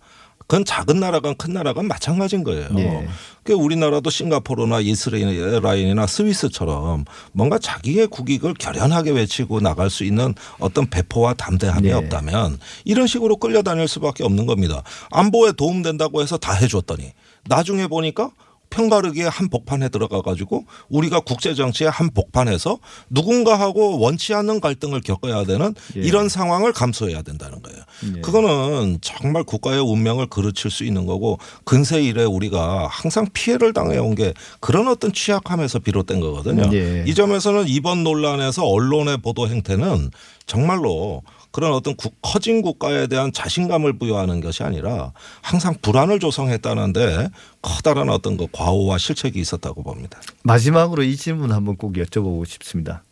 그건 0.51 0.65
작은 0.65 0.99
나라건 0.99 1.37
큰 1.37 1.53
나라건 1.53 1.87
마찬가지인 1.87 2.43
거예요. 2.43 2.67
예. 2.77 3.09
그 3.45 3.53
우리나라도 3.53 4.11
싱가포르나 4.11 4.81
이스라엘이나 4.81 6.09
스위스처럼 6.09 7.05
뭔가 7.31 7.61
자기의 7.61 8.09
국익을 8.09 8.55
결연하게 8.55 9.13
외치고 9.13 9.61
나갈 9.61 9.91
수 9.91 10.03
있는 10.03 10.35
어떤 10.59 10.91
배포와 10.91 11.35
담대함이 11.35 11.87
네. 11.87 11.93
없다면 11.93 12.59
이런 12.85 13.07
식으로 13.07 13.37
끌려다닐 13.37 13.87
수밖에 13.87 14.25
없는 14.25 14.47
겁니다. 14.47 14.83
안보에 15.13 15.53
도움된다고 15.53 16.21
해서 16.21 16.37
다 16.37 16.53
해줬더니 16.53 17.13
나중에 17.47 17.87
보니까 17.87 18.33
평가르기의 18.71 19.29
한 19.29 19.49
복판에 19.49 19.89
들어가 19.89 20.23
가지고 20.23 20.65
우리가 20.89 21.21
국제 21.21 21.55
정치의 21.55 21.91
한 21.91 22.11
복판에서 22.11 22.79
누군가하고 23.11 23.99
원치 23.99 24.33
않는 24.35 24.61
갈등을 24.61 25.01
겪어야 25.03 25.45
되는 25.45 25.75
예. 25.97 26.01
이런 26.01 26.29
상황을 26.29 26.73
감수해야 26.73 27.23
된다는 27.23 27.61
거예요. 27.63 27.79
예. 28.17 28.21
그거는 28.21 28.99
정말 29.03 29.43
국가의 29.45 29.81
운명을 29.81 30.27
그르칠 30.27 30.71
수 30.71 30.85
있는 30.85 31.05
거고 31.07 31.39
근세 31.65 32.03
이래 32.03 32.25
우리가 32.25 32.87
항상 32.89 33.27
피해를 33.33 33.73
당해온 33.73 34.15
게 34.15 34.33
그런 34.61 34.89
어떤 34.89 35.13
취약함에서 35.13 35.81
비롯된 35.81 36.21
거거든요. 36.21 36.71
예. 36.73 37.05
이 37.07 37.15
점에서는 37.15 37.65
이번 37.69 38.05
논란에서 38.05 38.65
언론의 38.65 39.19
보도 39.19 39.49
행태는 39.49 40.11
정말로 40.47 41.23
그런 41.53 41.73
어떤 41.73 41.97
국- 41.97 42.15
커진 42.23 42.63
국가에 42.63 43.09
대한 43.09 43.33
자신감을 43.33 43.99
부여하는 43.99 44.41
것이 44.41 44.63
아니라 44.63 45.13
항상 45.43 45.75
불안을 45.83 46.21
조성했다는데 46.21 47.29
커다란 47.63 48.09
어떤 48.09 48.37
그 48.37 48.47
과오와 48.51 48.99
실책이 48.99 49.39
있었다고 49.39 49.83
봅니다. 49.83 50.21
마지막으로 50.45 51.03
이 51.03 51.17
질문 51.17 51.53
한번 51.53 51.77
꼭 51.77 51.95
여쭤보고 51.95 52.47
싶습니다. 52.47 53.05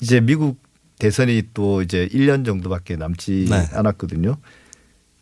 이제 0.00 0.20
미국 0.20 0.58
대선이 0.98 1.42
또 1.54 1.82
이제 1.82 2.08
1년 2.12 2.44
정도밖에 2.44 2.96
남지 2.96 3.46
네. 3.50 3.68
않았거든요. 3.72 4.36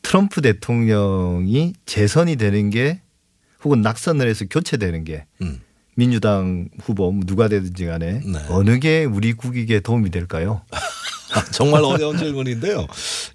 트럼프 0.03 0.43
대통령이 0.43 1.73
재선이 1.87 2.37
되는 2.37 2.71
게 2.71 3.01
혹은 3.65 3.81
낙선을 3.81 4.29
해서 4.29 4.45
교체되는 4.49 5.05
게 5.05 5.25
음. 5.41 5.61
민주당 5.97 6.69
후보 6.81 7.11
뭐 7.11 7.25
누가 7.27 7.49
되든지 7.49 7.87
간에 7.87 8.21
네. 8.21 8.39
어느 8.51 8.79
게 8.79 9.05
우리 9.05 9.33
국익에 9.33 9.81
도움이 9.81 10.11
될까요? 10.11 10.63
정말 11.53 11.85
어려운 11.85 12.17
질문인데요. 12.17 12.87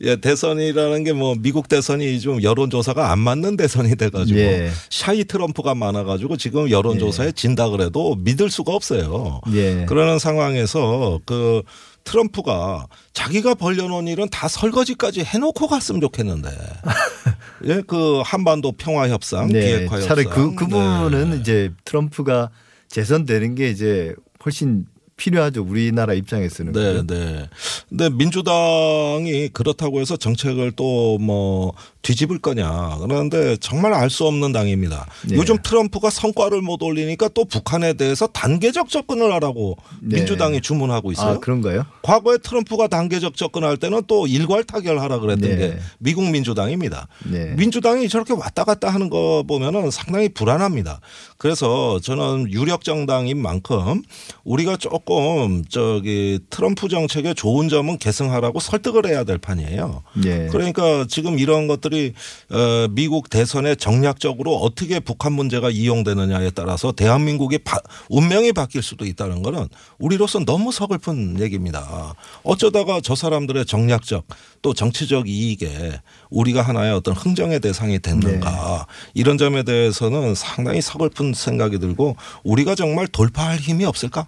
예, 0.01 0.15
대선이라는 0.15 1.03
게 1.03 1.19
뭐 1.19 1.35
미국 1.37 1.67
대선이 1.67 2.19
좀 2.21 2.41
여론조사가 2.41 3.11
안 3.11 3.19
맞는 3.19 3.57
대선이 3.57 3.95
돼가지고 3.95 4.39
예. 4.39 4.71
샤이 4.89 5.25
트럼프가 5.25 5.75
많아가지고 5.75 6.37
지금 6.37 6.69
여론조사에 6.69 7.33
진다 7.33 7.69
그래도 7.69 8.15
믿을 8.15 8.49
수가 8.49 8.73
없어요. 8.73 9.41
예. 9.53 9.85
그러는 9.85 10.17
상황에서 10.17 11.19
그 11.25 11.61
트럼프가 12.05 12.87
자기가 13.13 13.55
벌려놓은 13.55 14.07
일은 14.07 14.29
다 14.29 14.47
설거지까지 14.47 15.23
해놓고 15.25 15.67
갔으면 15.67 15.99
좋겠는데. 16.01 16.49
예, 17.67 17.81
그 17.85 18.21
한반도 18.23 18.71
평화 18.71 19.09
협상, 19.09 19.47
네, 19.49 19.59
비핵화 19.59 19.99
차라리 19.99 20.25
협상. 20.25 20.55
그, 20.55 20.65
그 20.65 20.67
부분은 20.67 21.31
네. 21.31 21.37
이제 21.37 21.71
트럼프가 21.85 22.49
재선되는 22.87 23.55
게 23.55 23.69
이제 23.69 24.15
훨씬 24.45 24.85
필요하죠. 25.19 25.63
우리나라 25.63 26.13
입장에서는. 26.13 26.71
네, 26.71 27.03
네. 27.05 27.49
근데 27.89 28.09
민주당이 28.09 29.49
그렇다고 29.49 29.99
해서 29.99 30.17
정책을 30.17 30.71
또 30.71 31.19
뭐 31.19 31.73
뒤집을 32.01 32.39
거냐. 32.39 32.97
그런데 33.01 33.57
정말 33.57 33.93
알 33.93 34.09
수 34.09 34.25
없는 34.25 34.51
당입니다. 34.51 35.05
네. 35.27 35.35
요즘 35.35 35.57
트럼프가 35.61 36.09
성과를 36.09 36.61
못 36.61 36.81
올리니까 36.81 37.29
또 37.29 37.45
북한에 37.45 37.93
대해서 37.93 38.25
단계적 38.25 38.89
접근을 38.89 39.31
하라고 39.33 39.77
네. 40.01 40.17
민주당이 40.17 40.61
주문하고 40.61 41.11
있어요. 41.11 41.35
아, 41.35 41.39
그런가요? 41.39 41.85
과거에 42.01 42.39
트럼프가 42.39 42.87
단계적 42.87 43.35
접근할 43.35 43.77
때는 43.77 44.01
또 44.07 44.25
일괄 44.25 44.63
타결하라 44.63 45.19
그랬던 45.19 45.49
네. 45.49 45.57
게 45.57 45.77
미국 45.99 46.27
민주당입니다. 46.29 47.07
네. 47.25 47.53
민주당이 47.55 48.09
저렇게 48.09 48.33
왔다 48.33 48.63
갔다 48.63 48.89
하는 48.89 49.09
거 49.09 49.43
보면은 49.47 49.91
상당히 49.91 50.29
불안합니다. 50.29 51.01
그래서 51.37 51.99
저는 51.99 52.51
유력 52.51 52.83
정당인 52.83 53.37
만큼 53.41 54.01
우리가 54.43 54.77
조금 54.77 55.63
저기 55.69 56.39
트럼프 56.49 56.87
정책의 56.87 57.35
좋은 57.35 57.69
점은 57.69 57.97
계승하라고 57.99 58.59
설득을 58.59 59.05
해야 59.05 59.23
될 59.23 59.37
판이에요. 59.37 60.03
네. 60.23 60.47
그러니까 60.47 61.05
지금 61.07 61.37
이런 61.37 61.67
것들 61.67 61.88
이 61.93 62.13
어, 62.51 62.87
미국 62.91 63.29
대선에 63.29 63.75
정략적으로 63.75 64.55
어떻게 64.57 64.99
북한 64.99 65.33
문제가 65.33 65.69
이용되느냐에 65.69 66.51
따라서 66.51 66.91
대한민국의 66.91 67.59
바- 67.59 67.79
운명이 68.09 68.53
바뀔 68.53 68.81
수도 68.81 69.05
있다는 69.05 69.41
거는 69.43 69.67
우리로서 69.97 70.39
너무 70.39 70.71
서글픈 70.71 71.39
얘기입니다. 71.39 72.15
어쩌다가 72.43 72.99
저 73.01 73.15
사람들의 73.15 73.65
정략적 73.65 74.25
또 74.61 74.73
정치적 74.73 75.27
이익에 75.29 75.99
우리가 76.29 76.61
하나의 76.61 76.93
어떤 76.93 77.13
흥정의 77.15 77.59
대상이 77.59 77.99
됐는가 77.99 78.87
이런 79.13 79.37
점에 79.37 79.63
대해서는 79.63 80.35
상당히 80.35 80.81
서글픈 80.81 81.33
생각이 81.33 81.79
들고 81.79 82.15
우리가 82.43 82.75
정말 82.75 83.07
돌파할 83.07 83.57
힘이 83.59 83.85
없을까? 83.85 84.27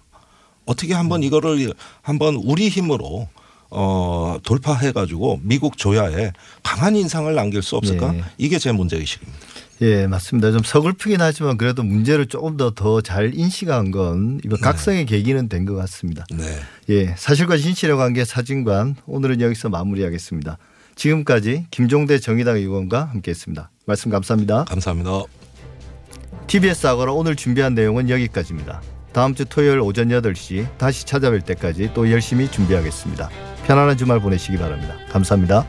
어떻게 0.64 0.94
한번 0.94 1.22
이거를 1.24 1.74
한번 2.02 2.36
우리 2.36 2.68
힘으로 2.68 3.28
어, 3.74 4.38
돌파해 4.42 4.92
가지고 4.92 5.40
미국 5.42 5.78
조야에 5.78 6.32
강한 6.62 6.94
인상을 6.94 7.34
남길 7.34 7.62
수 7.62 7.76
없을까? 7.76 8.12
네. 8.12 8.22
이게 8.38 8.58
제 8.58 8.70
문제 8.72 8.96
의식입니다. 8.96 9.38
예, 9.80 10.06
맞습니다. 10.06 10.52
좀 10.52 10.62
서글프긴 10.62 11.20
하지만 11.20 11.56
그래도 11.56 11.82
문제를 11.82 12.26
조금 12.26 12.56
더 12.56 12.70
더 12.70 13.00
잘 13.00 13.32
인식한 13.34 13.90
건 13.90 14.40
이번 14.44 14.60
각성의 14.60 15.06
계기는 15.06 15.48
된 15.48 15.64
것 15.64 15.74
같습니다. 15.74 16.24
네. 16.30 16.44
예, 16.90 17.14
사실과 17.16 17.56
진실의 17.56 17.96
관계 17.96 18.24
사진관 18.24 18.94
오늘은 19.06 19.40
여기서 19.40 19.70
마무리하겠습니다. 19.70 20.58
지금까지 20.94 21.66
김종대 21.70 22.18
정의당 22.18 22.56
의원과 22.56 23.06
함께했습니다. 23.06 23.70
말씀 23.86 24.10
감사합니다. 24.10 24.64
감사합니다. 24.64 25.22
TBS 26.46 26.86
아고라 26.86 27.12
오늘 27.12 27.34
준비한 27.34 27.74
내용은 27.74 28.08
여기까지입니다. 28.10 28.82
다음 29.12 29.34
주 29.34 29.44
토요일 29.46 29.80
오전 29.80 30.08
8시 30.08 30.66
다시 30.78 31.04
찾아뵐 31.06 31.44
때까지 31.44 31.90
또 31.94 32.10
열심히 32.10 32.50
준비하겠습니다. 32.50 33.30
편안한 33.66 33.96
주말 33.96 34.20
보내시기 34.20 34.58
바랍니다. 34.58 34.94
감사합니다. 35.10 35.64